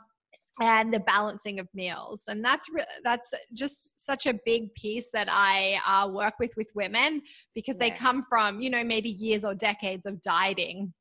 and 0.61 0.93
the 0.93 1.01
balancing 1.01 1.59
of 1.59 1.67
meals 1.75 2.25
and 2.29 2.45
that's 2.45 2.69
that's 3.03 3.33
just 3.55 3.99
such 3.99 4.27
a 4.27 4.39
big 4.45 4.73
piece 4.75 5.11
that 5.11 5.29
i 5.31 5.81
uh, 5.87 6.09
work 6.09 6.35
with 6.39 6.55
with 6.57 6.71
women 6.75 7.21
because 7.55 7.77
yeah. 7.81 7.89
they 7.89 7.97
come 7.97 8.25
from 8.29 8.61
you 8.61 8.71
know 8.71 8.85
maybe 8.85 9.11
years 9.11 9.43
or 9.43 9.55
decades 9.55 10.07
of 10.07 10.21
dieting 10.21 10.93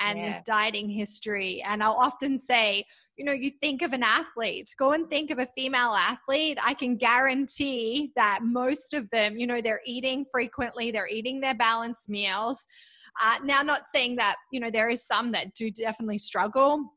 and 0.00 0.18
yeah. 0.18 0.32
this 0.32 0.42
dieting 0.44 0.88
history 0.88 1.62
and 1.66 1.82
i'll 1.82 1.92
often 1.92 2.38
say 2.38 2.84
you 3.16 3.24
know 3.24 3.32
you 3.32 3.50
think 3.62 3.82
of 3.82 3.92
an 3.92 4.02
athlete 4.02 4.68
go 4.78 4.92
and 4.92 5.08
think 5.08 5.30
of 5.30 5.38
a 5.38 5.46
female 5.46 5.94
athlete 5.94 6.58
i 6.62 6.74
can 6.74 6.96
guarantee 6.96 8.12
that 8.16 8.40
most 8.42 8.92
of 8.92 9.08
them 9.10 9.38
you 9.38 9.46
know 9.46 9.60
they're 9.60 9.80
eating 9.86 10.24
frequently 10.30 10.90
they're 10.90 11.08
eating 11.08 11.40
their 11.40 11.54
balanced 11.54 12.08
meals 12.08 12.66
uh, 13.22 13.36
now 13.42 13.62
not 13.62 13.88
saying 13.88 14.14
that 14.14 14.36
you 14.52 14.60
know 14.60 14.70
there 14.70 14.90
is 14.90 15.06
some 15.06 15.32
that 15.32 15.54
do 15.54 15.70
definitely 15.70 16.18
struggle 16.18 16.92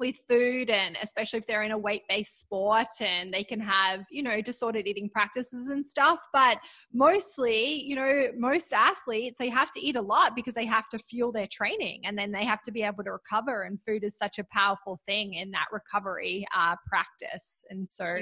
with 0.00 0.16
food 0.28 0.70
and 0.70 0.96
especially 1.02 1.38
if 1.38 1.46
they're 1.46 1.62
in 1.62 1.70
a 1.70 1.78
weight-based 1.78 2.40
sport 2.40 2.88
and 3.00 3.32
they 3.32 3.44
can 3.44 3.60
have 3.60 4.06
you 4.10 4.22
know 4.22 4.40
disordered 4.40 4.86
eating 4.86 5.08
practices 5.08 5.68
and 5.68 5.86
stuff. 5.86 6.18
But 6.32 6.58
mostly 6.92 7.82
you 7.82 7.94
know 7.94 8.28
most 8.36 8.72
athletes 8.72 9.38
they 9.38 9.50
have 9.50 9.70
to 9.72 9.80
eat 9.80 9.96
a 9.96 10.00
lot 10.00 10.34
because 10.34 10.54
they 10.54 10.66
have 10.66 10.88
to 10.88 10.98
fuel 10.98 11.30
their 11.30 11.46
training 11.46 12.00
and 12.04 12.18
then 12.18 12.32
they 12.32 12.44
have 12.44 12.62
to 12.64 12.72
be 12.72 12.82
able 12.82 13.04
to 13.04 13.12
recover 13.12 13.62
and 13.62 13.80
food 13.82 14.02
is 14.02 14.16
such 14.16 14.38
a 14.38 14.44
powerful 14.50 15.00
thing 15.06 15.34
in 15.34 15.50
that 15.52 15.66
recovery 15.70 16.46
uh, 16.56 16.74
practice. 16.86 17.64
And 17.70 17.88
so 17.88 18.16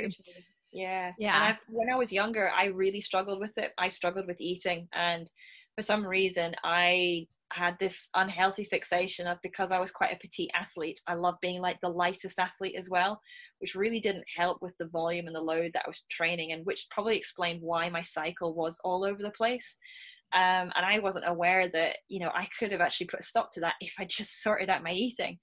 yeah. 0.73 1.13
Yeah. 1.19 1.57
When 1.69 1.91
i 1.91 1.97
was 1.97 2.13
younger 2.13 2.51
i 2.55 2.67
really 2.67 3.01
struggled 3.01 3.41
with 3.41 3.57
it. 3.57 3.73
I 3.79 3.89
struggled 3.89 4.27
with 4.27 4.41
eating 4.41 4.89
and 4.93 5.31
for 5.77 5.83
some 5.83 6.05
reason 6.05 6.55
i 6.65 7.27
had 7.53 7.77
this 7.79 8.11
unhealthy 8.15 8.65
fixation 8.65 9.27
of 9.27 9.39
because 9.43 9.73
I 9.73 9.81
was 9.81 9.91
quite 9.91 10.13
a 10.13 10.19
petite 10.19 10.51
athlete, 10.55 11.01
I 11.07 11.15
love 11.15 11.37
being 11.41 11.61
like 11.61 11.81
the 11.81 11.89
lightest 11.89 12.39
athlete 12.39 12.75
as 12.77 12.91
well, 12.91 13.21
which 13.59 13.75
really 13.75 14.01
didn't 14.01 14.25
help 14.37 14.59
with 14.61 14.77
the 14.79 14.89
volume 14.89 15.27
and 15.27 15.35
the 15.35 15.41
load 15.41 15.71
that 15.75 15.85
I 15.87 15.89
was 15.89 16.05
training, 16.11 16.53
and 16.53 16.65
which 16.67 16.87
probably 16.91 17.17
explained 17.17 17.63
why 17.63 17.89
my 17.89 18.03
cycle 18.03 18.55
was 18.55 18.81
all 18.85 19.05
over 19.05 19.23
the 19.23 19.31
place. 19.31 19.79
Um, 20.35 20.71
and 20.77 20.85
I 20.85 20.99
wasn't 20.99 21.27
aware 21.27 21.71
that 21.71 21.97
you 22.09 22.21
know 22.21 22.31
I 22.35 22.49
could 22.59 22.71
have 22.73 22.83
actually 22.83 23.07
put 23.07 23.21
a 23.21 23.25
stop 23.25 23.51
to 23.53 23.61
that 23.61 23.75
if 23.81 23.95
I 23.99 24.05
just 24.05 24.43
sorted 24.43 24.71
out 24.71 24.83
my 24.83 24.93
eating. 24.93 25.39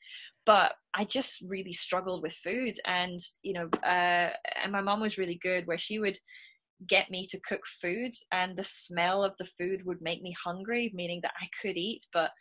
But 0.46 0.74
I 0.94 1.06
just 1.06 1.44
really 1.48 1.74
struggled 1.74 2.22
with 2.22 2.34
food, 2.34 2.76
and 2.86 3.20
you 3.42 3.54
know, 3.54 3.70
uh, 3.84 4.30
and 4.64 4.72
my 4.72 4.82
mom 4.82 5.02
was 5.02 5.18
really 5.18 5.40
good 5.42 5.66
where 5.66 5.78
she 5.78 6.00
would 6.00 6.20
get 6.88 7.10
me 7.10 7.26
to 7.28 7.40
cook 7.42 7.62
food 7.82 8.12
and 8.32 8.58
the 8.58 8.64
smell 8.64 9.24
of 9.24 9.36
the 9.38 9.46
food 9.46 9.86
would 9.86 10.02
make 10.02 10.22
me 10.22 10.36
hungry 10.44 10.92
meaning 10.94 11.20
that 11.22 11.34
i 11.42 11.48
could 11.62 11.78
eat. 11.78 12.06
But 12.14 12.32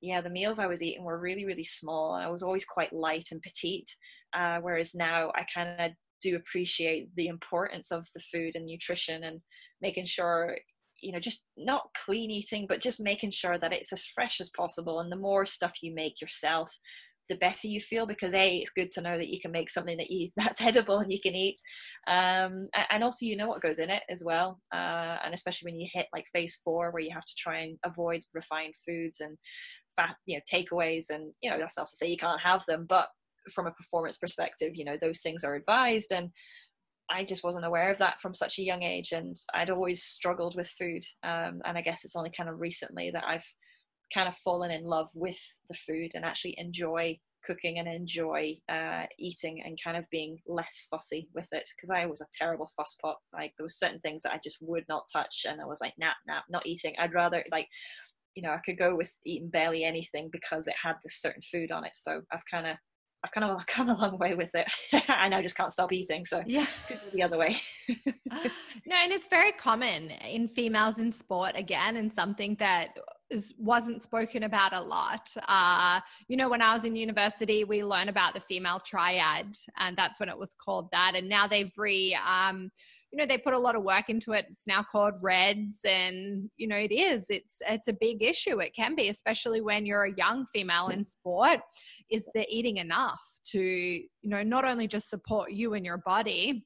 yeah 0.00 0.20
the 0.20 0.30
meals 0.30 0.58
i 0.58 0.66
was 0.66 0.82
eating 0.82 1.04
were 1.04 1.18
really 1.18 1.44
really 1.44 1.64
small. 1.64 2.16
And 2.16 2.24
i 2.24 2.30
was 2.30 2.42
always 2.42 2.64
quite 2.64 2.92
light 2.92 3.28
and 3.30 3.42
petite 3.42 3.90
uh, 4.34 4.58
whereas 4.60 4.94
now 4.94 5.32
i 5.34 5.44
kind 5.52 5.80
of 5.80 5.92
do 6.22 6.36
appreciate 6.36 7.08
the 7.16 7.28
importance 7.28 7.90
of 7.90 8.06
the 8.14 8.20
food 8.20 8.54
and 8.54 8.66
nutrition 8.66 9.24
and 9.24 9.40
making 9.80 10.06
sure 10.06 10.56
you 11.00 11.12
know 11.12 11.18
just 11.18 11.44
not 11.56 11.84
clean 12.04 12.30
eating 12.30 12.66
but 12.68 12.80
just 12.80 13.00
making 13.00 13.30
sure 13.30 13.58
that 13.58 13.72
it's 13.72 13.92
as 13.92 14.04
fresh 14.04 14.40
as 14.40 14.50
possible 14.50 15.00
and 15.00 15.10
the 15.10 15.16
more 15.16 15.46
stuff 15.46 15.72
you 15.82 15.94
make 15.94 16.20
yourself 16.20 16.70
the 17.30 17.36
better 17.36 17.68
you 17.68 17.80
feel 17.80 18.04
because 18.04 18.34
a 18.34 18.58
it's 18.58 18.70
good 18.70 18.90
to 18.90 19.00
know 19.00 19.16
that 19.16 19.28
you 19.28 19.40
can 19.40 19.52
make 19.52 19.70
something 19.70 19.96
that 19.96 20.10
you 20.10 20.28
that's 20.36 20.60
edible 20.60 20.98
and 20.98 21.10
you 21.10 21.20
can 21.20 21.34
eat 21.34 21.56
um, 22.08 22.68
and 22.90 23.02
also 23.02 23.24
you 23.24 23.36
know 23.36 23.48
what 23.48 23.62
goes 23.62 23.78
in 23.78 23.88
it 23.88 24.02
as 24.10 24.22
well 24.26 24.60
uh, 24.74 25.16
and 25.24 25.32
especially 25.32 25.70
when 25.70 25.80
you 25.80 25.88
hit 25.92 26.06
like 26.12 26.26
phase 26.34 26.58
four 26.62 26.90
where 26.90 27.02
you 27.02 27.10
have 27.14 27.24
to 27.24 27.34
try 27.38 27.60
and 27.60 27.78
avoid 27.84 28.20
refined 28.34 28.74
foods 28.86 29.20
and 29.20 29.38
fat 29.96 30.16
you 30.26 30.36
know 30.36 30.42
takeaways 30.52 31.06
and 31.08 31.32
you 31.40 31.48
know 31.48 31.58
that's 31.58 31.78
not 31.78 31.86
to 31.86 31.96
say 31.96 32.10
you 32.10 32.16
can't 32.16 32.40
have 32.40 32.64
them 32.66 32.84
but 32.88 33.06
from 33.54 33.66
a 33.66 33.72
performance 33.72 34.18
perspective 34.18 34.72
you 34.74 34.84
know 34.84 34.98
those 35.00 35.22
things 35.22 35.44
are 35.44 35.54
advised 35.54 36.12
and 36.12 36.30
I 37.12 37.24
just 37.24 37.42
wasn't 37.42 37.64
aware 37.64 37.90
of 37.90 37.98
that 37.98 38.20
from 38.20 38.34
such 38.34 38.60
a 38.60 38.62
young 38.62 38.84
age, 38.84 39.10
and 39.10 39.36
I'd 39.52 39.68
always 39.70 40.04
struggled 40.04 40.56
with 40.56 40.68
food. 40.68 41.02
Um, 41.24 41.60
and 41.64 41.76
I 41.76 41.80
guess 41.80 42.04
it's 42.04 42.14
only 42.14 42.30
kind 42.30 42.48
of 42.48 42.60
recently 42.60 43.10
that 43.10 43.24
I've 43.26 43.44
kind 44.12 44.28
of 44.28 44.36
fallen 44.36 44.70
in 44.70 44.84
love 44.84 45.08
with 45.14 45.40
the 45.68 45.74
food 45.74 46.12
and 46.14 46.24
actually 46.24 46.54
enjoy 46.58 47.18
cooking 47.44 47.78
and 47.78 47.88
enjoy 47.88 48.54
uh, 48.68 49.04
eating 49.18 49.62
and 49.64 49.78
kind 49.82 49.96
of 49.96 50.08
being 50.10 50.38
less 50.46 50.86
fussy 50.90 51.28
with 51.34 51.48
it 51.52 51.68
because 51.76 51.90
I 51.90 52.06
was 52.06 52.20
a 52.20 52.26
terrible 52.36 52.70
fuss 52.76 52.96
pot. 53.00 53.16
Like 53.32 53.52
there 53.56 53.64
was 53.64 53.78
certain 53.78 54.00
things 54.00 54.22
that 54.22 54.32
I 54.32 54.40
just 54.42 54.58
would 54.60 54.84
not 54.88 55.08
touch, 55.12 55.46
and 55.48 55.60
I 55.60 55.64
was 55.64 55.80
like, 55.80 55.94
nah, 55.98 56.12
nah, 56.26 56.40
not 56.48 56.66
eating. 56.66 56.94
I'd 56.98 57.14
rather 57.14 57.44
like, 57.50 57.68
you 58.34 58.42
know, 58.42 58.50
I 58.50 58.58
could 58.64 58.78
go 58.78 58.96
with 58.96 59.12
eating 59.26 59.50
barely 59.50 59.84
anything 59.84 60.28
because 60.30 60.66
it 60.66 60.74
had 60.82 60.96
this 61.02 61.20
certain 61.20 61.42
food 61.42 61.70
on 61.70 61.84
it. 61.84 61.92
So 61.94 62.22
I've 62.32 62.46
kind 62.50 62.66
of. 62.66 62.76
I've 63.22 63.32
kind 63.32 63.44
of 63.44 63.66
come 63.66 63.90
a 63.90 63.94
long 63.94 64.16
way 64.16 64.34
with 64.34 64.54
it, 64.54 64.66
and 65.10 65.34
I 65.34 65.42
just 65.42 65.54
can't 65.54 65.70
stop 65.70 65.92
eating. 65.92 66.24
So 66.24 66.42
yeah, 66.46 66.64
the 67.12 67.22
other 67.22 67.36
way. 67.36 67.60
no, 67.86 68.96
and 68.96 69.12
it's 69.12 69.26
very 69.26 69.52
common 69.52 70.08
in 70.10 70.48
females 70.48 70.96
in 70.96 71.12
sport 71.12 71.52
again, 71.54 71.98
and 71.98 72.10
something 72.10 72.56
that 72.60 72.96
wasn't 73.58 74.02
spoken 74.02 74.42
about 74.44 74.72
a 74.72 74.80
lot. 74.80 75.32
Uh, 75.48 76.00
you 76.28 76.36
know, 76.36 76.48
when 76.48 76.62
I 76.62 76.74
was 76.74 76.84
in 76.84 76.96
university, 76.96 77.64
we 77.64 77.84
learned 77.84 78.10
about 78.10 78.34
the 78.34 78.40
female 78.40 78.80
triad, 78.80 79.56
and 79.78 79.96
that's 79.96 80.18
when 80.18 80.28
it 80.28 80.38
was 80.38 80.54
called 80.54 80.88
that. 80.92 81.12
And 81.14 81.28
now 81.28 81.46
they've 81.46 81.72
re, 81.76 82.16
um, 82.26 82.70
you 83.12 83.18
know, 83.18 83.26
they 83.26 83.38
put 83.38 83.54
a 83.54 83.58
lot 83.58 83.76
of 83.76 83.82
work 83.82 84.08
into 84.08 84.32
it. 84.32 84.46
It's 84.50 84.66
now 84.66 84.82
called 84.82 85.14
RED-S, 85.22 85.84
and 85.84 86.50
you 86.56 86.68
know, 86.68 86.76
it 86.76 86.92
is. 86.92 87.30
It's 87.30 87.58
it's 87.68 87.88
a 87.88 87.92
big 87.92 88.22
issue. 88.22 88.60
It 88.60 88.74
can 88.74 88.94
be, 88.94 89.08
especially 89.08 89.60
when 89.60 89.86
you're 89.86 90.04
a 90.04 90.14
young 90.14 90.46
female 90.46 90.88
in 90.88 91.04
sport. 91.04 91.60
Is 92.10 92.26
the 92.34 92.46
eating 92.48 92.78
enough 92.78 93.20
to, 93.52 93.60
you 93.60 94.08
know, 94.22 94.42
not 94.42 94.64
only 94.64 94.86
just 94.86 95.08
support 95.08 95.52
you 95.52 95.74
and 95.74 95.84
your 95.84 95.98
body 95.98 96.64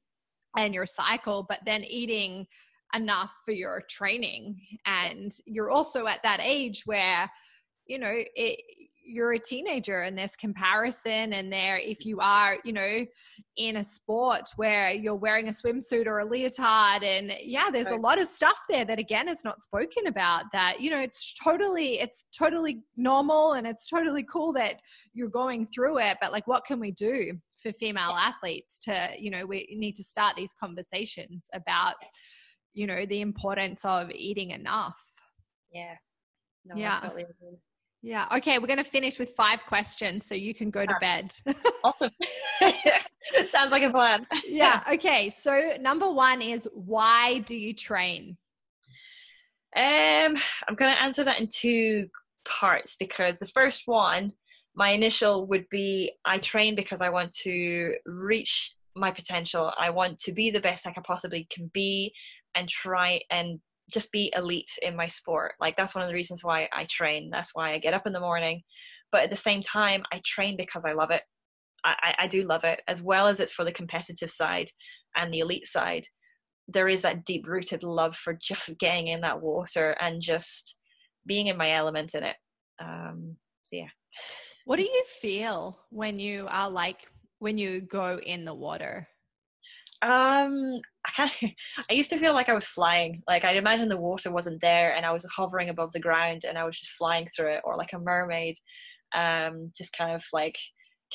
and 0.57 0.75
your 0.75 0.87
cycle, 0.87 1.45
but 1.49 1.61
then 1.67 1.85
eating 1.85 2.47
enough 2.95 3.33
for 3.45 3.53
your 3.53 3.83
training. 3.89 4.61
And 4.87 5.33
you're 5.47 5.71
also 5.71 6.07
at 6.07 6.23
that 6.23 6.41
age 6.43 6.83
where 6.87 7.31
you 7.87 7.99
know 7.99 8.13
it 8.15 8.61
you're 9.07 9.35
a 9.35 9.39
teenager 9.39 10.01
and 10.03 10.17
there's 10.17 10.35
comparison 10.35 11.35
and 11.35 11.53
there 11.53 11.77
if 11.79 12.07
you 12.07 12.19
are 12.21 12.57
you 12.65 12.73
know 12.73 13.05
in 13.57 13.77
a 13.77 13.85
sport 13.85 14.49
where 14.57 14.91
you're 14.91 15.15
wearing 15.15 15.49
a 15.49 15.51
swimsuit 15.51 16.07
or 16.07 16.21
a 16.21 16.25
leotard 16.25 17.03
and 17.03 17.33
yeah 17.43 17.69
there's 17.71 17.89
a 17.89 17.97
lot 17.97 18.19
of 18.19 18.27
stuff 18.27 18.57
there 18.69 18.85
that 18.85 18.99
again 18.99 19.29
is 19.29 19.45
not 19.45 19.63
spoken 19.63 20.07
about 20.07 20.45
that 20.53 20.81
you 20.81 20.91
know 20.91 20.99
it's 20.99 21.35
totally 21.35 22.01
it's 22.01 22.25
totally 22.37 22.81
normal 22.97 23.53
and 23.53 23.67
it's 23.67 23.87
totally 23.87 24.25
cool 24.25 24.53
that 24.53 24.81
you're 25.13 25.29
going 25.29 25.67
through 25.67 25.99
it 25.99 26.17
but 26.21 26.33
like 26.33 26.47
what 26.47 26.65
can 26.65 26.81
we 26.81 26.91
do 26.91 27.33
for 27.63 27.73
female 27.73 28.13
athletes 28.13 28.79
to 28.79 29.11
you 29.19 29.31
know 29.31 29.45
we 29.45 29.69
need 29.79 29.95
to 29.95 30.03
start 30.03 30.35
these 30.35 30.55
conversations 30.59 31.49
about 31.53 31.95
you 32.75 32.87
know 32.87 33.07
the 33.07 33.21
importance 33.21 33.85
of 33.85 34.11
eating 34.11 34.51
enough 34.51 35.01
yeah 35.73 35.95
no, 36.67 36.75
yeah 36.77 37.01
totally 37.01 37.25
yeah. 38.05 38.29
Okay. 38.37 38.59
We're 38.59 38.67
going 38.67 38.77
to 38.77 38.85
finish 38.85 39.19
with 39.19 39.31
five 39.31 39.65
questions 39.65 40.27
so 40.27 40.35
you 40.35 40.55
can 40.55 40.69
go 40.69 40.85
to 40.85 40.95
bed. 41.01 41.35
awesome. 41.85 42.11
Sounds 43.47 43.71
like 43.71 43.83
a 43.83 43.89
plan. 43.89 44.27
yeah. 44.47 44.83
Okay. 44.93 45.31
So, 45.31 45.79
number 45.81 46.11
one 46.11 46.43
is 46.43 46.69
why 46.75 47.39
do 47.39 47.57
you 47.57 47.73
train? 47.73 48.37
Um, 49.75 50.37
I'm 50.69 50.75
going 50.77 50.95
to 50.95 51.03
answer 51.03 51.25
that 51.25 51.41
in 51.41 51.49
two 51.49 52.09
parts 52.45 52.95
because 53.01 53.39
the 53.39 53.47
first 53.47 53.85
one, 53.87 54.33
my 54.77 54.91
initial 54.91 55.47
would 55.47 55.67
be 55.71 56.13
I 56.27 56.39
train 56.39 56.75
because 56.75 57.01
I 57.01 57.09
want 57.09 57.35
to 57.45 57.95
reach 58.05 58.77
my 58.95 59.13
potential. 59.13 59.73
I 59.81 59.89
want 59.89 60.19
to 60.19 60.33
be 60.33 60.51
the 60.51 60.61
best 60.61 60.87
I 60.87 60.93
can 60.93 61.05
possibly 61.05 61.49
can 61.51 61.71
be 61.73 62.13
and 62.55 62.69
try 62.69 63.21
and 63.31 63.61
just 63.93 64.11
be 64.13 64.33
elite 64.37 64.71
in 64.83 64.97
my 64.97 65.07
sport. 65.07 65.55
Like 65.61 65.77
that's 65.77 65.95
one 65.95 66.03
of 66.03 66.09
the 66.09 66.15
reasons 66.15 66.43
why 66.43 66.69
I 66.73 66.87
train. 66.89 67.31
That's 67.31 67.51
why 67.55 67.73
I 67.73 67.79
get 67.79 67.95
up 67.95 68.07
in 68.07 68.13
the 68.13 68.21
morning. 68.21 68.63
But 69.13 69.23
at 69.23 69.31
the 69.31 69.37
same 69.37 69.63
time, 69.63 70.03
I 70.13 70.21
train 70.25 70.57
because 70.57 70.85
I 70.85 70.93
love 70.93 71.11
it. 71.11 71.23
I, 71.85 72.15
I 72.21 72.27
do 72.29 72.45
love 72.45 72.65
it, 72.65 72.81
as 72.89 73.03
well 73.03 73.27
as 73.27 73.41
it's 73.41 73.53
for 73.53 73.63
the 73.63 73.71
competitive 73.71 74.31
side 74.31 74.71
and 75.17 75.33
the 75.33 75.41
elite 75.41 75.67
side. 75.67 76.07
There 76.67 76.89
is 76.89 77.03
that 77.03 77.27
deep 77.27 77.47
rooted 77.47 77.83
love 77.83 78.17
for 78.17 78.39
just 78.41 78.79
getting 78.81 79.09
in 79.09 79.21
that 79.21 79.43
water 79.43 79.97
and 80.01 80.23
just 80.23 80.77
being 81.27 81.49
in 81.49 81.59
my 81.59 81.73
element 81.73 82.15
in 82.15 82.25
it. 82.25 82.37
Um, 82.81 83.37
so 83.65 83.77
yeah. 83.77 83.89
What 84.65 84.77
do 84.77 84.83
you 84.83 85.05
feel 85.21 85.79
when 85.91 86.19
you 86.19 86.47
are 86.49 86.71
like 86.71 87.01
when 87.39 87.59
you 87.59 87.83
go 87.83 88.19
in 88.25 88.47
the 88.47 88.55
water? 88.55 89.07
Um, 90.03 90.81
I 91.19 91.31
I 91.91 91.93
used 91.93 92.11
to 92.11 92.19
feel 92.19 92.35
like 92.35 92.49
I 92.49 92.55
was 92.55 92.67
flying. 92.67 93.23
Like 93.27 93.45
I'd 93.45 93.57
imagine 93.57 93.89
the 93.89 93.97
water 93.97 94.31
wasn't 94.31 94.61
there, 94.61 94.95
and 94.95 95.05
I 95.07 95.13
was 95.13 95.27
hovering 95.35 95.69
above 95.69 95.93
the 95.93 96.01
ground, 96.01 96.43
and 96.49 96.59
I 96.59 96.65
was 96.65 96.79
just 96.79 96.93
flying 96.93 97.29
through 97.35 97.55
it, 97.55 97.63
or 97.65 97.77
like 97.77 97.93
a 97.93 97.99
mermaid, 97.99 98.57
um, 99.15 99.71
just 99.77 99.97
kind 99.97 100.15
of 100.15 100.25
like 100.33 100.59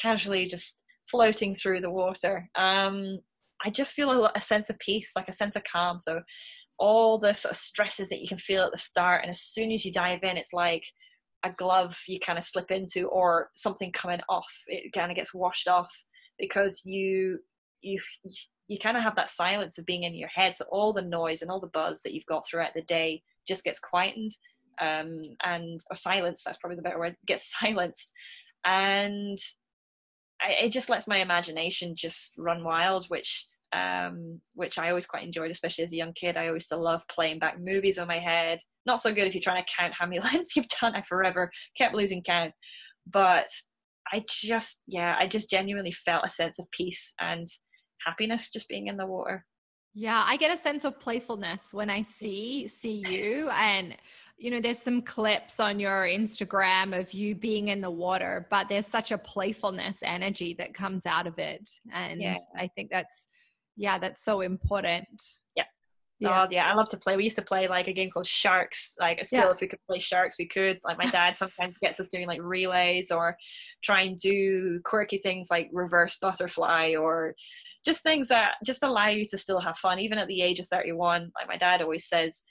casually 0.01 0.45
just 0.45 0.81
floating 1.09 1.55
through 1.55 1.81
the 1.81 1.91
water. 1.91 2.49
Um, 2.55 3.19
I 3.65 3.69
just 3.69 3.93
feel 3.93 4.11
a, 4.25 4.31
a 4.35 4.41
sense 4.41 4.69
of 4.69 4.79
peace, 4.79 5.11
like 5.15 5.27
a 5.27 5.33
sense 5.33 5.55
of 5.55 5.63
calm. 5.63 5.99
So 5.99 6.21
all 6.77 7.19
the 7.19 7.33
sort 7.33 7.51
of 7.51 7.57
stresses 7.57 8.07
that 8.09 8.21
you 8.21 8.27
can 8.27 8.37
feel 8.37 8.63
at 8.63 8.71
the 8.71 8.77
start, 8.77 9.21
and 9.23 9.29
as 9.29 9.41
soon 9.41 9.71
as 9.71 9.85
you 9.85 9.91
dive 9.91 10.23
in, 10.23 10.37
it's 10.37 10.53
like 10.53 10.83
a 11.45 11.51
glove 11.51 11.97
you 12.07 12.19
kind 12.19 12.37
of 12.37 12.43
slip 12.43 12.71
into, 12.71 13.07
or 13.07 13.49
something 13.55 13.91
coming 13.91 14.21
off. 14.29 14.53
It 14.67 14.93
kind 14.93 15.11
of 15.11 15.15
gets 15.15 15.33
washed 15.33 15.67
off 15.67 15.91
because 16.37 16.81
you 16.85 17.39
you 17.81 17.99
you 18.69 18.77
kind 18.77 18.95
of 18.95 19.03
have 19.03 19.15
that 19.15 19.31
silence 19.31 19.77
of 19.77 19.85
being 19.85 20.03
in 20.03 20.13
your 20.13 20.29
head. 20.29 20.55
So 20.55 20.63
all 20.69 20.93
the 20.93 21.01
noise 21.01 21.41
and 21.41 21.51
all 21.51 21.59
the 21.59 21.67
buzz 21.67 22.03
that 22.03 22.13
you've 22.13 22.25
got 22.27 22.47
throughout 22.47 22.73
the 22.75 22.83
day 22.83 23.23
just 23.47 23.63
gets 23.63 23.79
quietened, 23.79 24.31
um, 24.79 25.21
and 25.43 25.81
or 25.89 25.95
silenced. 25.95 26.45
That's 26.45 26.59
probably 26.59 26.77
the 26.77 26.83
better 26.83 26.99
word. 26.99 27.17
Gets 27.25 27.53
silenced, 27.59 28.13
and 28.63 29.39
I, 30.39 30.65
it 30.65 30.69
just 30.69 30.89
lets 30.89 31.07
my 31.07 31.17
imagination 31.17 31.95
just 31.97 32.33
run 32.37 32.63
wild, 32.63 33.05
which 33.07 33.47
um, 33.73 34.39
which 34.53 34.77
I 34.77 34.89
always 34.89 35.07
quite 35.07 35.25
enjoyed, 35.25 35.51
especially 35.51 35.83
as 35.83 35.93
a 35.93 35.97
young 35.97 36.13
kid. 36.13 36.37
I 36.37 36.47
always 36.47 36.65
still 36.65 36.81
love 36.81 37.07
playing 37.07 37.39
back 37.39 37.59
movies 37.59 37.97
on 37.97 38.07
my 38.07 38.19
head. 38.19 38.59
Not 38.85 38.99
so 38.99 39.11
good 39.11 39.27
if 39.27 39.33
you're 39.33 39.41
trying 39.41 39.63
to 39.63 39.73
count 39.75 39.93
how 39.97 40.05
many 40.05 40.19
lines 40.23 40.55
you've 40.55 40.67
done. 40.79 40.95
I 40.95 41.01
forever 41.01 41.51
kept 41.75 41.95
losing 41.95 42.21
count, 42.21 42.53
but 43.11 43.47
I 44.13 44.23
just 44.27 44.83
yeah, 44.87 45.15
I 45.19 45.25
just 45.25 45.49
genuinely 45.49 45.91
felt 45.91 46.23
a 46.23 46.29
sense 46.29 46.59
of 46.59 46.69
peace 46.71 47.15
and 47.19 47.47
happiness 48.05 48.49
just 48.49 48.67
being 48.69 48.87
in 48.87 48.97
the 48.97 49.05
water. 49.05 49.45
Yeah, 49.93 50.23
I 50.25 50.37
get 50.37 50.53
a 50.53 50.57
sense 50.57 50.85
of 50.85 50.99
playfulness 50.99 51.73
when 51.73 51.89
I 51.89 52.01
see 52.03 52.67
see 52.67 53.03
you 53.09 53.49
and 53.49 53.95
you 54.37 54.51
know 54.51 54.61
there's 54.61 54.79
some 54.79 55.01
clips 55.01 55.59
on 55.59 55.79
your 55.79 56.05
Instagram 56.05 56.97
of 56.97 57.11
you 57.11 57.35
being 57.35 57.67
in 57.67 57.81
the 57.81 57.91
water 57.91 58.47
but 58.49 58.69
there's 58.69 58.87
such 58.87 59.11
a 59.11 59.17
playfulness 59.17 59.99
energy 60.01 60.55
that 60.57 60.73
comes 60.73 61.05
out 61.05 61.27
of 61.27 61.37
it 61.39 61.69
and 61.91 62.21
yeah. 62.21 62.37
I 62.55 62.67
think 62.67 62.89
that's 62.89 63.27
yeah 63.75 63.97
that's 63.97 64.23
so 64.23 64.41
important. 64.41 65.21
Yeah. 65.55 65.65
Yeah. 66.21 66.43
Oh 66.43 66.47
yeah, 66.51 66.69
I 66.69 66.73
love 66.73 66.89
to 66.89 66.97
play. 66.97 67.15
We 67.15 67.23
used 67.23 67.37
to 67.37 67.41
play 67.41 67.69
like 67.69 67.87
a 67.87 67.93
game 67.93 68.09
called 68.09 68.27
Sharks. 68.27 68.93
Like 68.99 69.23
still, 69.25 69.45
yeah. 69.45 69.51
if 69.51 69.61
we 69.61 69.67
could 69.67 69.79
play 69.87 69.99
Sharks, 69.99 70.35
we 70.37 70.47
could. 70.47 70.79
Like 70.83 70.97
my 70.97 71.05
dad 71.05 71.37
sometimes 71.37 71.77
gets 71.77 71.99
us 71.99 72.09
doing 72.09 72.27
like 72.27 72.41
relays 72.41 73.09
or 73.09 73.37
try 73.83 74.01
and 74.01 74.17
do 74.17 74.81
quirky 74.83 75.19
things 75.19 75.47
like 75.49 75.69
reverse 75.71 76.17
butterfly 76.21 76.95
or 76.99 77.35
just 77.85 78.03
things 78.03 78.27
that 78.27 78.55
just 78.65 78.83
allow 78.83 79.07
you 79.07 79.25
to 79.29 79.37
still 79.37 79.61
have 79.61 79.77
fun, 79.77 79.99
even 79.99 80.17
at 80.17 80.27
the 80.27 80.41
age 80.41 80.59
of 80.59 80.67
thirty-one. 80.67 81.31
Like 81.39 81.47
my 81.47 81.57
dad 81.57 81.81
always 81.81 82.05
says, 82.05 82.43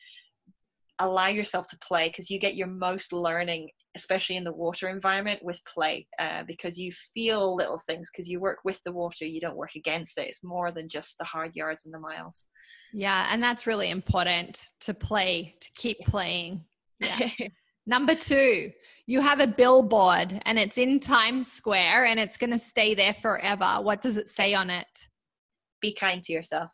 allow 0.99 1.27
yourself 1.27 1.69
to 1.69 1.79
play 1.79 2.09
because 2.09 2.31
you 2.31 2.39
get 2.39 2.57
your 2.57 2.69
most 2.69 3.13
learning 3.13 3.69
especially 3.97 4.37
in 4.37 4.45
the 4.45 4.53
water 4.53 4.89
environment 4.89 5.41
with 5.43 5.65
play 5.65 6.07
uh, 6.19 6.43
because 6.47 6.79
you 6.79 6.93
feel 6.93 7.57
little 7.57 7.79
things 7.79 8.11
because 8.13 8.29
you 8.29 8.41
work 8.41 8.59
with 8.65 8.81
the 8.85 8.93
water 8.93 9.27
you 9.27 9.41
don't 9.41 9.57
work 9.57 9.75
against 9.77 10.19
it. 10.19 10.29
It's 10.29 10.45
more 10.45 10.71
than 10.71 10.89
just 10.89 11.17
the 11.19 11.25
hard 11.25 11.55
yards 11.57 11.85
and 11.85 11.95
the 11.95 11.99
miles. 11.99 12.47
Yeah 12.93 13.29
and 13.31 13.43
that's 13.43 13.67
really 13.67 13.91
important 13.91 14.67
to 14.81 14.95
play 14.95 15.57
to 15.61 15.71
keep 15.75 15.99
playing. 16.07 16.65
Yeah. 17.01 17.29
Number 17.87 18.15
two 18.15 18.71
you 19.07 19.21
have 19.21 19.41
a 19.41 19.47
billboard 19.47 20.43
and 20.45 20.59
it's 20.59 20.79
in 20.79 21.01
times 21.01 21.51
square 21.51 22.05
and 22.05 22.21
it's 22.21 22.37
going 22.37 22.51
to 22.51 22.59
stay 22.59 22.95
there 22.95 23.15
forever. 23.15 23.79
What 23.81 24.03
does 24.03 24.17
it 24.19 24.29
say 24.29 24.55
on 24.55 24.69
it? 24.69 25.09
Be 25.81 25.95
kind 25.95 26.23
to 26.25 26.33
yourself. 26.33 26.71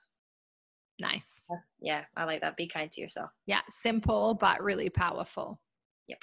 Nice. 1.01 1.47
That's, 1.49 1.73
yeah 1.81 2.03
i 2.17 2.25
like 2.25 2.41
that. 2.41 2.57
Be 2.57 2.69
kind 2.69 2.91
to 2.91 3.01
yourself. 3.01 3.31
Yeah 3.47 3.61
simple 3.71 4.35
but 4.35 4.63
really 4.63 4.91
powerful. 4.91 5.61
Yep 6.09 6.19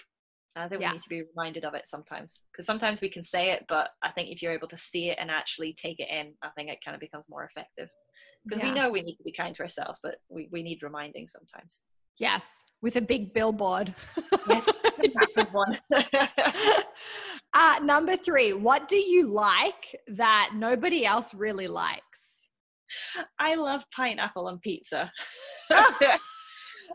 I 0.55 0.67
think 0.67 0.81
yeah. 0.81 0.89
we 0.89 0.93
need 0.93 1.01
to 1.03 1.09
be 1.09 1.23
reminded 1.23 1.63
of 1.63 1.73
it 1.75 1.87
sometimes 1.87 2.41
because 2.51 2.65
sometimes 2.65 2.99
we 2.99 3.09
can 3.09 3.23
say 3.23 3.51
it, 3.51 3.65
but 3.69 3.89
I 4.03 4.11
think 4.11 4.29
if 4.29 4.41
you're 4.41 4.51
able 4.51 4.67
to 4.67 4.77
see 4.77 5.09
it 5.09 5.17
and 5.19 5.31
actually 5.31 5.73
take 5.73 5.99
it 5.99 6.09
in, 6.09 6.33
I 6.43 6.49
think 6.49 6.69
it 6.69 6.79
kind 6.83 6.93
of 6.93 6.99
becomes 6.99 7.27
more 7.29 7.45
effective. 7.45 7.89
Because 8.43 8.59
yeah. 8.59 8.69
we 8.69 8.79
know 8.79 8.91
we 8.91 9.01
need 9.01 9.15
to 9.15 9.23
be 9.23 9.31
kind 9.31 9.55
to 9.55 9.63
ourselves, 9.63 9.99
but 10.03 10.15
we, 10.29 10.49
we 10.51 10.61
need 10.61 10.83
reminding 10.83 11.27
sometimes. 11.27 11.81
Yes, 12.19 12.63
with 12.81 12.97
a 12.97 13.01
big 13.01 13.33
billboard. 13.33 13.93
yes, 14.47 14.69
massive 15.15 15.53
one. 15.53 15.77
uh, 17.53 17.79
number 17.83 18.17
three, 18.17 18.53
what 18.53 18.87
do 18.87 18.97
you 18.97 19.27
like 19.27 19.95
that 20.07 20.51
nobody 20.53 21.05
else 21.05 21.33
really 21.33 21.67
likes? 21.67 22.01
I 23.39 23.55
love 23.55 23.83
pineapple 23.95 24.47
on 24.47 24.59
pizza. 24.59 25.11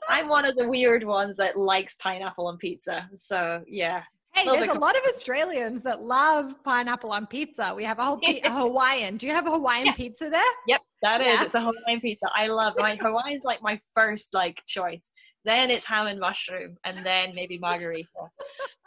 I'm 0.08 0.28
one 0.28 0.44
of 0.44 0.56
the 0.56 0.68
weird 0.68 1.04
ones 1.04 1.36
that 1.36 1.56
likes 1.56 1.94
pineapple 1.94 2.46
on 2.46 2.56
pizza. 2.56 3.08
So 3.14 3.62
yeah. 3.66 4.02
Hey, 4.32 4.44
there's 4.44 4.68
a 4.68 4.78
lot 4.78 4.94
of 4.96 5.02
Australians 5.14 5.82
that 5.84 6.02
love 6.02 6.62
pineapple 6.62 7.10
on 7.10 7.26
pizza. 7.26 7.72
We 7.74 7.84
have 7.84 7.98
a 7.98 8.04
whole 8.04 8.20
a 8.22 8.40
Hawaiian. 8.50 9.16
Do 9.16 9.26
you 9.26 9.32
have 9.32 9.46
a 9.46 9.50
Hawaiian 9.50 9.86
yeah. 9.86 9.92
pizza 9.92 10.28
there? 10.28 10.42
Yep, 10.66 10.80
that 11.02 11.20
is. 11.22 11.26
Yeah. 11.26 11.44
It's 11.44 11.54
a 11.54 11.60
Hawaiian 11.60 12.00
pizza. 12.00 12.28
I 12.34 12.48
love 12.48 12.74
my 12.76 12.96
Hawaiian's 12.96 13.44
like 13.44 13.62
my 13.62 13.80
first 13.94 14.34
like 14.34 14.62
choice. 14.66 15.10
Then 15.46 15.70
it's 15.70 15.84
ham 15.84 16.08
and 16.08 16.18
mushroom, 16.18 16.76
and 16.84 16.98
then 16.98 17.32
maybe 17.34 17.56
margarita. 17.56 18.08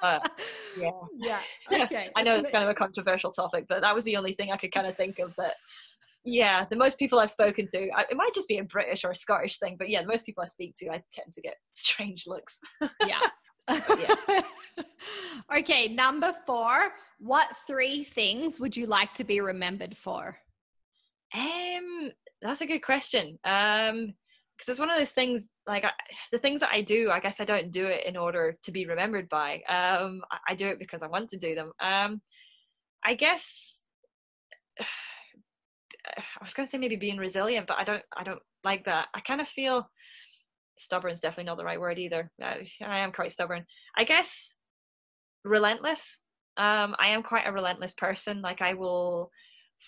Yeah, 0.03 0.19
yeah. 1.15 1.39
Okay. 1.83 2.09
I 2.15 2.21
know 2.21 2.35
it's 2.35 2.51
kind 2.51 2.65
of 2.65 2.69
a 2.69 2.75
controversial 2.75 3.31
topic, 3.31 3.65
but 3.69 3.81
that 3.81 3.95
was 3.95 4.03
the 4.03 4.17
only 4.17 4.33
thing 4.33 4.51
I 4.51 4.57
could 4.57 4.73
kind 4.73 4.85
of 4.85 4.97
think 4.97 5.19
of 5.19 5.35
that 5.37 5.55
yeah, 6.23 6.65
the 6.69 6.75
most 6.75 6.99
people 6.99 7.19
I've 7.19 7.31
spoken 7.31 7.67
to, 7.67 7.77
it 7.77 8.17
might 8.17 8.33
just 8.33 8.47
be 8.47 8.57
a 8.57 8.63
British 8.63 9.03
or 9.03 9.11
a 9.11 9.15
Scottish 9.15 9.57
thing, 9.59 9.75
but 9.77 9.89
yeah, 9.89 10.01
the 10.01 10.07
most 10.07 10.25
people 10.25 10.43
I 10.43 10.47
speak 10.47 10.75
to, 10.77 10.89
I 10.89 11.01
tend 11.13 11.33
to 11.33 11.41
get 11.41 11.55
strange 11.73 12.25
looks. 12.27 12.59
yeah. 13.05 13.19
yeah. 13.69 14.41
okay, 15.57 15.87
number 15.87 16.33
four. 16.45 16.91
What 17.19 17.47
three 17.67 18.03
things 18.03 18.59
would 18.59 18.75
you 18.75 18.85
like 18.85 19.13
to 19.15 19.23
be 19.23 19.41
remembered 19.41 19.95
for? 19.95 20.37
Um, 21.35 22.11
that's 22.41 22.61
a 22.61 22.65
good 22.65 22.79
question. 22.79 23.37
Um, 23.43 24.13
because 24.57 24.71
it's 24.71 24.79
one 24.79 24.89
of 24.89 24.97
those 24.97 25.11
things 25.11 25.51
like 25.67 25.85
I, 25.85 25.91
the 26.33 26.37
things 26.39 26.59
that 26.59 26.71
I 26.73 26.81
do. 26.81 27.11
I 27.11 27.21
guess 27.21 27.39
I 27.39 27.45
don't 27.45 27.71
do 27.71 27.85
it 27.85 28.05
in 28.05 28.17
order 28.17 28.57
to 28.63 28.71
be 28.71 28.85
remembered 28.85 29.29
by. 29.29 29.61
Um, 29.69 30.21
I, 30.29 30.37
I 30.49 30.55
do 30.55 30.67
it 30.67 30.79
because 30.79 31.01
I 31.01 31.07
want 31.07 31.29
to 31.29 31.37
do 31.37 31.55
them. 31.55 31.71
Um, 31.79 32.21
I 33.05 33.13
guess 33.13 33.83
I 36.17 36.43
was 36.43 36.53
going 36.53 36.65
to 36.65 36.69
say 36.69 36.77
maybe 36.77 36.95
being 36.95 37.17
resilient, 37.17 37.67
but 37.67 37.77
I 37.77 37.83
don't 37.83 38.03
I 38.15 38.23
don't 38.23 38.41
like 38.63 38.85
that. 38.85 39.07
I 39.13 39.21
kind 39.21 39.41
of 39.41 39.47
feel 39.47 39.89
stubborn 40.77 41.11
is 41.11 41.19
definitely 41.19 41.45
not 41.45 41.57
the 41.57 41.65
right 41.65 41.79
word 41.79 41.99
either. 41.99 42.31
I, 42.41 42.67
I 42.81 42.99
am 42.99 43.11
quite 43.11 43.31
stubborn. 43.31 43.65
I 43.97 44.03
guess 44.05 44.55
relentless. 45.43 46.19
Um, 46.57 46.95
I 46.99 47.09
am 47.09 47.23
quite 47.23 47.47
a 47.47 47.51
relentless 47.51 47.93
person. 47.93 48.41
Like 48.41 48.61
I 48.61 48.73
will 48.73 49.31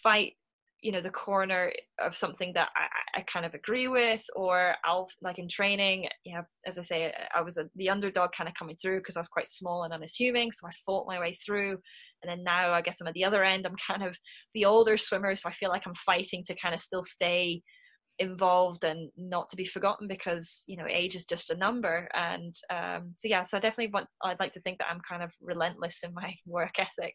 fight 0.03 0.34
you 0.82 0.91
know 0.91 1.01
the 1.01 1.09
corner 1.09 1.71
of 1.99 2.17
something 2.17 2.51
that 2.53 2.69
I, 2.75 3.19
I 3.19 3.21
kind 3.21 3.45
of 3.45 3.53
agree 3.53 3.88
with 3.88 4.23
or 4.36 4.75
i'll 4.84 5.09
like 5.21 5.39
in 5.39 5.47
training 5.47 6.07
you 6.25 6.36
know 6.36 6.41
as 6.65 6.77
i 6.77 6.82
say 6.82 7.13
i 7.36 7.41
was 7.41 7.57
a, 7.57 7.69
the 7.75 7.89
underdog 7.89 8.32
kind 8.32 8.47
of 8.47 8.55
coming 8.55 8.75
through 8.82 8.99
because 8.99 9.15
i 9.15 9.19
was 9.19 9.27
quite 9.27 9.47
small 9.47 9.84
and 9.84 9.93
unassuming 9.93 10.51
so 10.51 10.67
i 10.67 10.71
fought 10.86 11.07
my 11.07 11.19
way 11.19 11.38
through 11.45 11.77
and 12.23 12.29
then 12.29 12.43
now 12.43 12.71
i 12.71 12.82
guess 12.82 12.99
i'm 12.99 13.07
at 13.07 13.13
the 13.13 13.25
other 13.25 13.43
end 13.43 13.65
i'm 13.65 13.75
kind 13.88 14.03
of 14.03 14.17
the 14.53 14.65
older 14.65 14.97
swimmer 14.97 15.36
so 15.36 15.47
i 15.47 15.53
feel 15.53 15.69
like 15.69 15.84
i'm 15.86 15.93
fighting 15.93 16.43
to 16.45 16.55
kind 16.55 16.73
of 16.73 16.79
still 16.79 17.03
stay 17.03 17.61
involved 18.19 18.84
and 18.84 19.09
not 19.17 19.49
to 19.49 19.55
be 19.55 19.65
forgotten 19.65 20.07
because 20.07 20.63
you 20.67 20.77
know 20.77 20.86
age 20.88 21.15
is 21.15 21.25
just 21.25 21.49
a 21.49 21.57
number 21.57 22.07
and 22.13 22.53
um 22.71 23.13
so 23.15 23.27
yeah 23.27 23.41
so 23.41 23.57
i 23.57 23.59
definitely 23.59 23.91
want 23.91 24.05
i'd 24.25 24.39
like 24.39 24.53
to 24.53 24.61
think 24.61 24.77
that 24.77 24.88
i'm 24.91 25.01
kind 25.09 25.23
of 25.23 25.32
relentless 25.41 25.99
in 26.03 26.13
my 26.13 26.34
work 26.45 26.73
ethic 26.77 27.13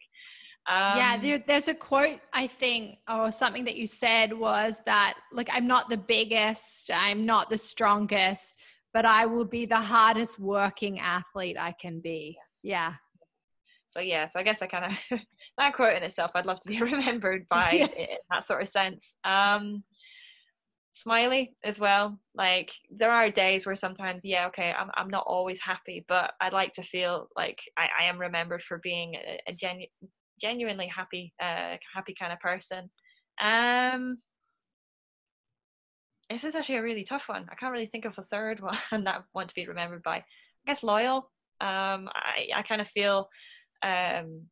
um, 0.67 0.97
yeah, 0.97 1.17
there, 1.17 1.43
there's 1.47 1.69
a 1.69 1.73
quote 1.73 2.19
I 2.33 2.47
think, 2.47 2.97
or 3.09 3.31
something 3.31 3.63
that 3.65 3.77
you 3.77 3.87
said 3.87 4.33
was 4.33 4.77
that, 4.85 5.17
like, 5.31 5.49
I'm 5.51 5.65
not 5.65 5.89
the 5.89 5.97
biggest, 5.97 6.91
I'm 6.93 7.25
not 7.25 7.49
the 7.49 7.57
strongest, 7.57 8.57
but 8.93 9.05
I 9.05 9.25
will 9.27 9.45
be 9.45 9.65
the 9.65 9.77
hardest 9.77 10.39
working 10.39 10.99
athlete 10.99 11.57
I 11.57 11.71
can 11.71 12.01
be. 12.01 12.37
Yeah. 12.63 12.93
So 13.89 14.01
yeah, 14.01 14.25
so 14.25 14.39
I 14.39 14.43
guess 14.43 14.61
I 14.61 14.67
kind 14.67 14.85
of 14.91 15.19
that 15.57 15.73
quote 15.73 15.95
in 15.95 16.03
itself, 16.03 16.31
I'd 16.35 16.45
love 16.45 16.59
to 16.61 16.67
be 16.67 16.81
remembered 16.81 17.47
by 17.49 17.71
yeah. 17.71 17.87
in 17.97 18.17
that 18.29 18.45
sort 18.45 18.61
of 18.61 18.67
sense. 18.67 19.15
Um, 19.23 19.83
smiley 20.91 21.55
as 21.63 21.79
well. 21.79 22.19
Like 22.35 22.71
there 22.91 23.11
are 23.11 23.29
days 23.29 23.65
where 23.65 23.75
sometimes, 23.75 24.25
yeah, 24.25 24.47
okay, 24.47 24.73
I'm 24.77 24.89
I'm 24.95 25.09
not 25.09 25.25
always 25.27 25.61
happy, 25.61 26.05
but 26.07 26.33
I'd 26.41 26.53
like 26.53 26.73
to 26.73 26.83
feel 26.83 27.29
like 27.37 27.59
I, 27.77 27.87
I 28.01 28.03
am 28.05 28.19
remembered 28.19 28.63
for 28.63 28.79
being 28.79 29.15
a, 29.15 29.39
a 29.47 29.53
genuine 29.53 29.87
genuinely 30.39 30.87
happy, 30.87 31.33
uh, 31.41 31.77
happy 31.93 32.15
kind 32.17 32.33
of 32.33 32.39
person. 32.39 32.89
Um, 33.41 34.17
this 36.29 36.43
is 36.43 36.55
actually 36.55 36.77
a 36.77 36.83
really 36.83 37.03
tough 37.03 37.29
one. 37.29 37.47
I 37.49 37.55
can't 37.55 37.71
really 37.71 37.85
think 37.85 38.05
of 38.05 38.17
a 38.17 38.23
third 38.23 38.59
one 38.91 39.03
that 39.03 39.15
I 39.15 39.19
want 39.33 39.49
to 39.49 39.55
be 39.55 39.67
remembered 39.67 40.03
by. 40.03 40.17
I 40.17 40.23
guess 40.65 40.83
loyal. 40.83 41.31
Um, 41.59 42.09
I, 42.13 42.49
I 42.55 42.61
kind 42.63 42.81
of 42.81 42.87
feel, 42.89 43.29
um, 43.81 44.43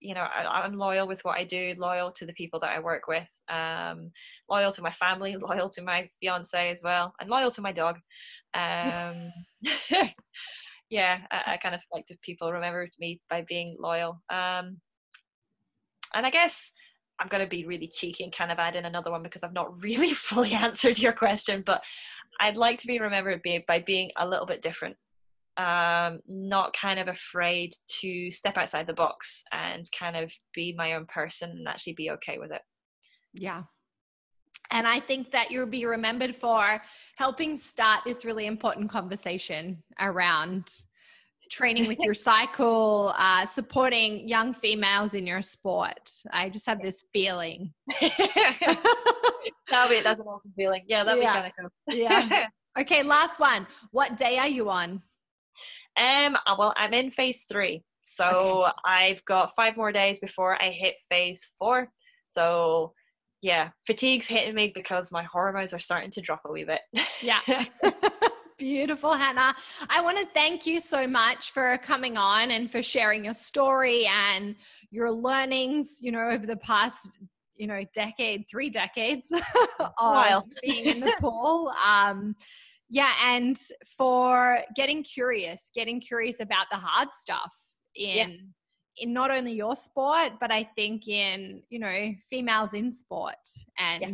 you 0.00 0.14
know, 0.14 0.22
I, 0.22 0.64
am 0.66 0.76
loyal 0.76 1.06
with 1.06 1.24
what 1.24 1.38
I 1.38 1.44
do, 1.44 1.74
loyal 1.78 2.10
to 2.12 2.26
the 2.26 2.32
people 2.32 2.60
that 2.60 2.70
I 2.70 2.80
work 2.80 3.06
with, 3.06 3.28
um, 3.48 4.10
loyal 4.50 4.72
to 4.72 4.82
my 4.82 4.90
family, 4.90 5.36
loyal 5.40 5.70
to 5.70 5.82
my 5.82 6.08
fiance 6.20 6.70
as 6.70 6.80
well, 6.82 7.14
and 7.20 7.30
loyal 7.30 7.50
to 7.52 7.62
my 7.62 7.72
dog. 7.72 7.98
Um, 8.54 9.30
yeah, 10.90 11.18
I, 11.30 11.52
I, 11.52 11.56
kind 11.62 11.74
of 11.74 11.82
like 11.92 12.06
to 12.06 12.16
people 12.22 12.52
remember 12.52 12.88
me 12.98 13.20
by 13.30 13.44
being 13.46 13.76
loyal. 13.78 14.20
Um, 14.30 14.78
and 16.14 16.26
I 16.26 16.30
guess 16.30 16.72
I'm 17.18 17.28
going 17.28 17.42
to 17.42 17.48
be 17.48 17.66
really 17.66 17.88
cheeky 17.88 18.24
and 18.24 18.34
kind 18.34 18.52
of 18.52 18.58
add 18.58 18.76
in 18.76 18.84
another 18.84 19.10
one 19.10 19.22
because 19.22 19.42
I've 19.42 19.52
not 19.52 19.80
really 19.82 20.14
fully 20.14 20.52
answered 20.52 20.98
your 20.98 21.12
question, 21.12 21.62
but 21.64 21.82
I'd 22.40 22.56
like 22.56 22.78
to 22.78 22.86
be 22.86 23.00
remembered 23.00 23.42
by 23.66 23.80
being 23.80 24.10
a 24.16 24.28
little 24.28 24.46
bit 24.46 24.62
different. 24.62 24.96
Um, 25.56 26.20
not 26.28 26.72
kind 26.72 27.00
of 27.00 27.08
afraid 27.08 27.72
to 28.00 28.30
step 28.30 28.56
outside 28.56 28.86
the 28.86 28.92
box 28.92 29.42
and 29.50 29.84
kind 29.98 30.16
of 30.16 30.32
be 30.54 30.72
my 30.78 30.92
own 30.92 31.06
person 31.06 31.50
and 31.50 31.66
actually 31.66 31.94
be 31.94 32.12
okay 32.12 32.38
with 32.38 32.52
it. 32.52 32.62
Yeah. 33.34 33.64
And 34.70 34.86
I 34.86 35.00
think 35.00 35.32
that 35.32 35.50
you'll 35.50 35.66
be 35.66 35.84
remembered 35.84 36.36
for 36.36 36.80
helping 37.16 37.56
start 37.56 38.02
this 38.04 38.24
really 38.24 38.46
important 38.46 38.88
conversation 38.88 39.82
around 39.98 40.68
training 41.50 41.86
with 41.86 41.98
your 42.00 42.14
cycle, 42.14 43.14
uh, 43.16 43.46
supporting 43.46 44.28
young 44.28 44.54
females 44.54 45.14
in 45.14 45.26
your 45.26 45.42
sport. 45.42 46.10
I 46.30 46.48
just 46.48 46.66
have 46.66 46.82
this 46.82 47.04
feeling. 47.12 47.72
that'll 48.00 49.88
be 49.88 50.00
that's 50.00 50.20
an 50.20 50.26
awesome 50.26 50.52
feeling. 50.56 50.82
Yeah, 50.86 51.04
that'd 51.04 51.22
yeah. 51.22 51.42
be 51.42 51.52
kind 51.56 51.66
of 51.66 51.72
cool. 51.88 51.98
yeah. 51.98 52.46
Okay, 52.78 53.02
last 53.02 53.40
one. 53.40 53.66
What 53.90 54.16
day 54.16 54.38
are 54.38 54.46
you 54.46 54.70
on? 54.70 55.02
Um. 55.96 56.36
Uh, 56.46 56.54
well, 56.56 56.72
I'm 56.76 56.94
in 56.94 57.10
phase 57.10 57.44
three, 57.50 57.82
so 58.04 58.66
okay. 58.66 58.72
I've 58.84 59.24
got 59.24 59.50
five 59.56 59.76
more 59.76 59.90
days 59.90 60.20
before 60.20 60.62
I 60.62 60.70
hit 60.70 60.94
phase 61.10 61.48
four. 61.58 61.88
So 62.28 62.92
yeah, 63.42 63.70
fatigue's 63.86 64.26
hitting 64.26 64.54
me 64.54 64.72
because 64.74 65.10
my 65.12 65.22
hormones 65.24 65.72
are 65.72 65.78
starting 65.80 66.10
to 66.12 66.20
drop 66.20 66.42
a 66.44 66.52
wee 66.52 66.64
bit. 66.64 66.80
Yeah. 67.20 67.40
Beautiful, 68.58 69.14
Hannah. 69.14 69.54
I 69.88 70.00
want 70.00 70.18
to 70.18 70.26
thank 70.34 70.66
you 70.66 70.80
so 70.80 71.06
much 71.06 71.52
for 71.52 71.78
coming 71.78 72.16
on 72.16 72.50
and 72.50 72.68
for 72.68 72.82
sharing 72.82 73.24
your 73.24 73.34
story 73.34 74.06
and 74.06 74.56
your 74.90 75.12
learnings, 75.12 75.98
you 76.02 76.10
know, 76.10 76.28
over 76.28 76.44
the 76.44 76.56
past, 76.56 77.08
you 77.54 77.68
know, 77.68 77.84
decade, 77.94 78.46
three 78.50 78.68
decades 78.68 79.30
of 79.98 80.42
being 80.62 80.86
in 80.86 80.98
the 80.98 81.14
pool. 81.20 81.72
Um, 81.86 82.34
yeah, 82.90 83.12
and 83.24 83.56
for 83.96 84.58
getting 84.74 85.04
curious, 85.04 85.70
getting 85.72 86.00
curious 86.00 86.40
about 86.40 86.66
the 86.68 86.78
hard 86.78 87.10
stuff 87.14 87.54
in 87.94 88.16
yeah. 88.16 89.04
in 89.04 89.12
not 89.12 89.30
only 89.30 89.52
your 89.52 89.76
sport, 89.76 90.32
but 90.40 90.50
I 90.50 90.64
think 90.64 91.06
in, 91.06 91.62
you 91.70 91.78
know, 91.78 92.10
females 92.28 92.74
in 92.74 92.90
sport 92.90 93.36
and 93.78 94.02
yeah 94.02 94.08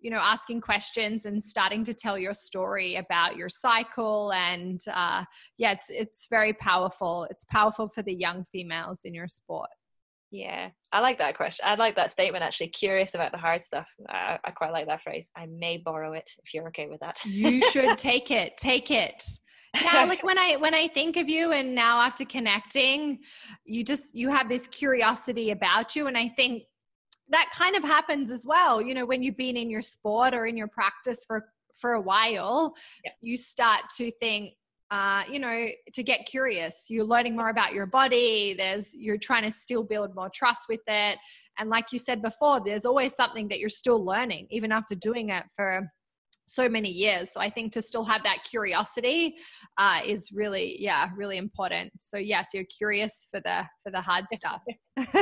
you 0.00 0.10
know 0.10 0.18
asking 0.18 0.60
questions 0.60 1.24
and 1.24 1.42
starting 1.42 1.84
to 1.84 1.94
tell 1.94 2.18
your 2.18 2.34
story 2.34 2.96
about 2.96 3.36
your 3.36 3.48
cycle. 3.48 4.32
And 4.32 4.80
uh, 4.92 5.24
yeah 5.56 5.72
it's 5.72 5.90
it's 5.90 6.26
very 6.28 6.52
powerful. 6.52 7.26
It's 7.30 7.44
powerful 7.44 7.88
for 7.88 8.02
the 8.02 8.14
young 8.14 8.44
females 8.52 9.02
in 9.04 9.14
your 9.14 9.28
sport. 9.28 9.70
Yeah. 10.30 10.70
I 10.92 11.00
like 11.00 11.18
that 11.18 11.36
question. 11.36 11.64
I 11.66 11.74
like 11.76 11.96
that 11.96 12.10
statement 12.10 12.44
actually. 12.44 12.68
Curious 12.68 13.14
about 13.14 13.32
the 13.32 13.38
hard 13.38 13.62
stuff. 13.62 13.86
I, 14.08 14.38
I 14.44 14.50
quite 14.50 14.72
like 14.72 14.86
that 14.86 15.02
phrase. 15.02 15.30
I 15.36 15.46
may 15.46 15.78
borrow 15.78 16.12
it 16.12 16.30
if 16.44 16.52
you're 16.52 16.68
okay 16.68 16.86
with 16.86 17.00
that. 17.00 17.24
You 17.24 17.62
should 17.70 17.96
take 17.98 18.30
it. 18.30 18.56
Take 18.58 18.90
it. 18.90 19.24
Yeah 19.80 20.04
like 20.04 20.22
when 20.22 20.38
i 20.38 20.56
when 20.56 20.72
i 20.72 20.88
think 20.88 21.18
of 21.18 21.28
you 21.28 21.52
and 21.52 21.74
now 21.74 22.00
after 22.00 22.24
connecting 22.24 23.18
you 23.66 23.84
just 23.84 24.14
you 24.14 24.30
have 24.30 24.48
this 24.48 24.66
curiosity 24.66 25.50
about 25.50 25.94
you. 25.94 26.06
And 26.06 26.16
i 26.16 26.28
think 26.28 26.62
that 27.30 27.50
kind 27.54 27.76
of 27.76 27.82
happens 27.82 28.30
as 28.30 28.46
well 28.46 28.80
you 28.80 28.94
know 28.94 29.06
when 29.06 29.22
you've 29.22 29.36
been 29.36 29.56
in 29.56 29.70
your 29.70 29.82
sport 29.82 30.34
or 30.34 30.46
in 30.46 30.56
your 30.56 30.68
practice 30.68 31.24
for 31.26 31.48
for 31.78 31.92
a 31.92 32.00
while 32.00 32.74
yeah. 33.04 33.12
you 33.20 33.36
start 33.36 33.82
to 33.96 34.10
think 34.20 34.54
uh, 34.90 35.22
you 35.30 35.38
know 35.38 35.66
to 35.92 36.02
get 36.02 36.26
curious. 36.26 36.86
You're 36.88 37.04
learning 37.04 37.36
more 37.36 37.50
about 37.50 37.74
your 37.74 37.86
body. 37.86 38.54
There's 38.56 38.94
you're 38.94 39.18
trying 39.18 39.42
to 39.44 39.50
still 39.50 39.84
build 39.84 40.14
more 40.14 40.30
trust 40.30 40.62
with 40.68 40.80
it. 40.86 41.18
And 41.58 41.68
like 41.68 41.92
you 41.92 41.98
said 41.98 42.22
before 42.22 42.60
there's 42.64 42.84
always 42.84 43.14
something 43.14 43.48
that 43.48 43.58
you're 43.58 43.68
still 43.68 44.02
learning 44.02 44.46
even 44.50 44.72
after 44.72 44.94
doing 44.94 45.28
it 45.30 45.44
for 45.54 45.90
so 46.48 46.68
many 46.68 46.90
years 46.90 47.32
so 47.32 47.40
i 47.40 47.48
think 47.50 47.72
to 47.72 47.82
still 47.82 48.04
have 48.04 48.22
that 48.22 48.38
curiosity 48.48 49.36
uh, 49.76 50.00
is 50.04 50.32
really 50.32 50.80
yeah 50.80 51.10
really 51.16 51.36
important 51.36 51.92
so 52.00 52.16
yes 52.16 52.48
you're 52.54 52.64
curious 52.64 53.28
for 53.30 53.40
the 53.40 53.64
for 53.84 53.90
the 53.90 54.00
hard 54.00 54.24
stuff 54.34 54.62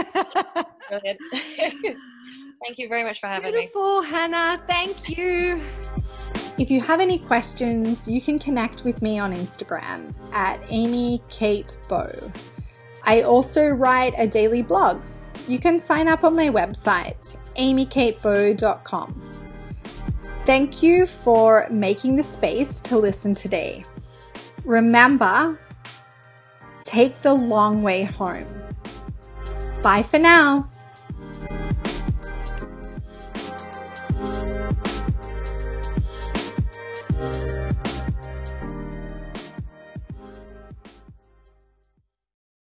Brilliant. 0.89 1.21
thank 1.33 2.79
you 2.79 2.89
very 2.89 3.05
much 3.05 3.21
for 3.21 3.27
having 3.27 3.53
Beautiful, 3.53 4.01
me. 4.01 4.07
Beautiful, 4.07 4.19
Hannah. 4.19 4.63
Thank 4.67 5.17
you. 5.17 5.61
If 6.59 6.71
you 6.71 6.81
have 6.81 7.01
any 7.01 7.19
questions, 7.19 8.09
you 8.09 8.21
can 8.21 8.39
connect 8.39 8.85
with 8.85 9.03
me 9.03 9.19
on 9.19 9.35
Instagram 9.35 10.15
at 10.33 10.61
Amy 10.69 11.23
Kate 11.29 11.77
Bow. 11.89 12.11
I 13.03 13.23
also 13.23 13.69
write 13.69 14.15
a 14.17 14.27
daily 14.27 14.63
blog. 14.63 15.03
You 15.47 15.59
can 15.59 15.79
sign 15.79 16.09
up 16.09 16.25
on 16.25 16.35
my 16.35 16.49
website, 16.49 17.37
amykatebow.com. 17.57 19.36
Thank 20.47 20.81
you 20.81 21.07
for 21.07 21.67
making 21.71 22.15
the 22.15 22.23
space 22.23 22.81
to 22.83 22.97
listen 22.97 23.35
today. 23.35 23.85
Remember, 24.65 25.59
take 26.85 27.21
the 27.23 27.35
long 27.35 27.83
way 27.83 28.05
home. 28.05 28.47
Bye 29.83 30.05
for 30.05 30.21
now. 30.21 30.71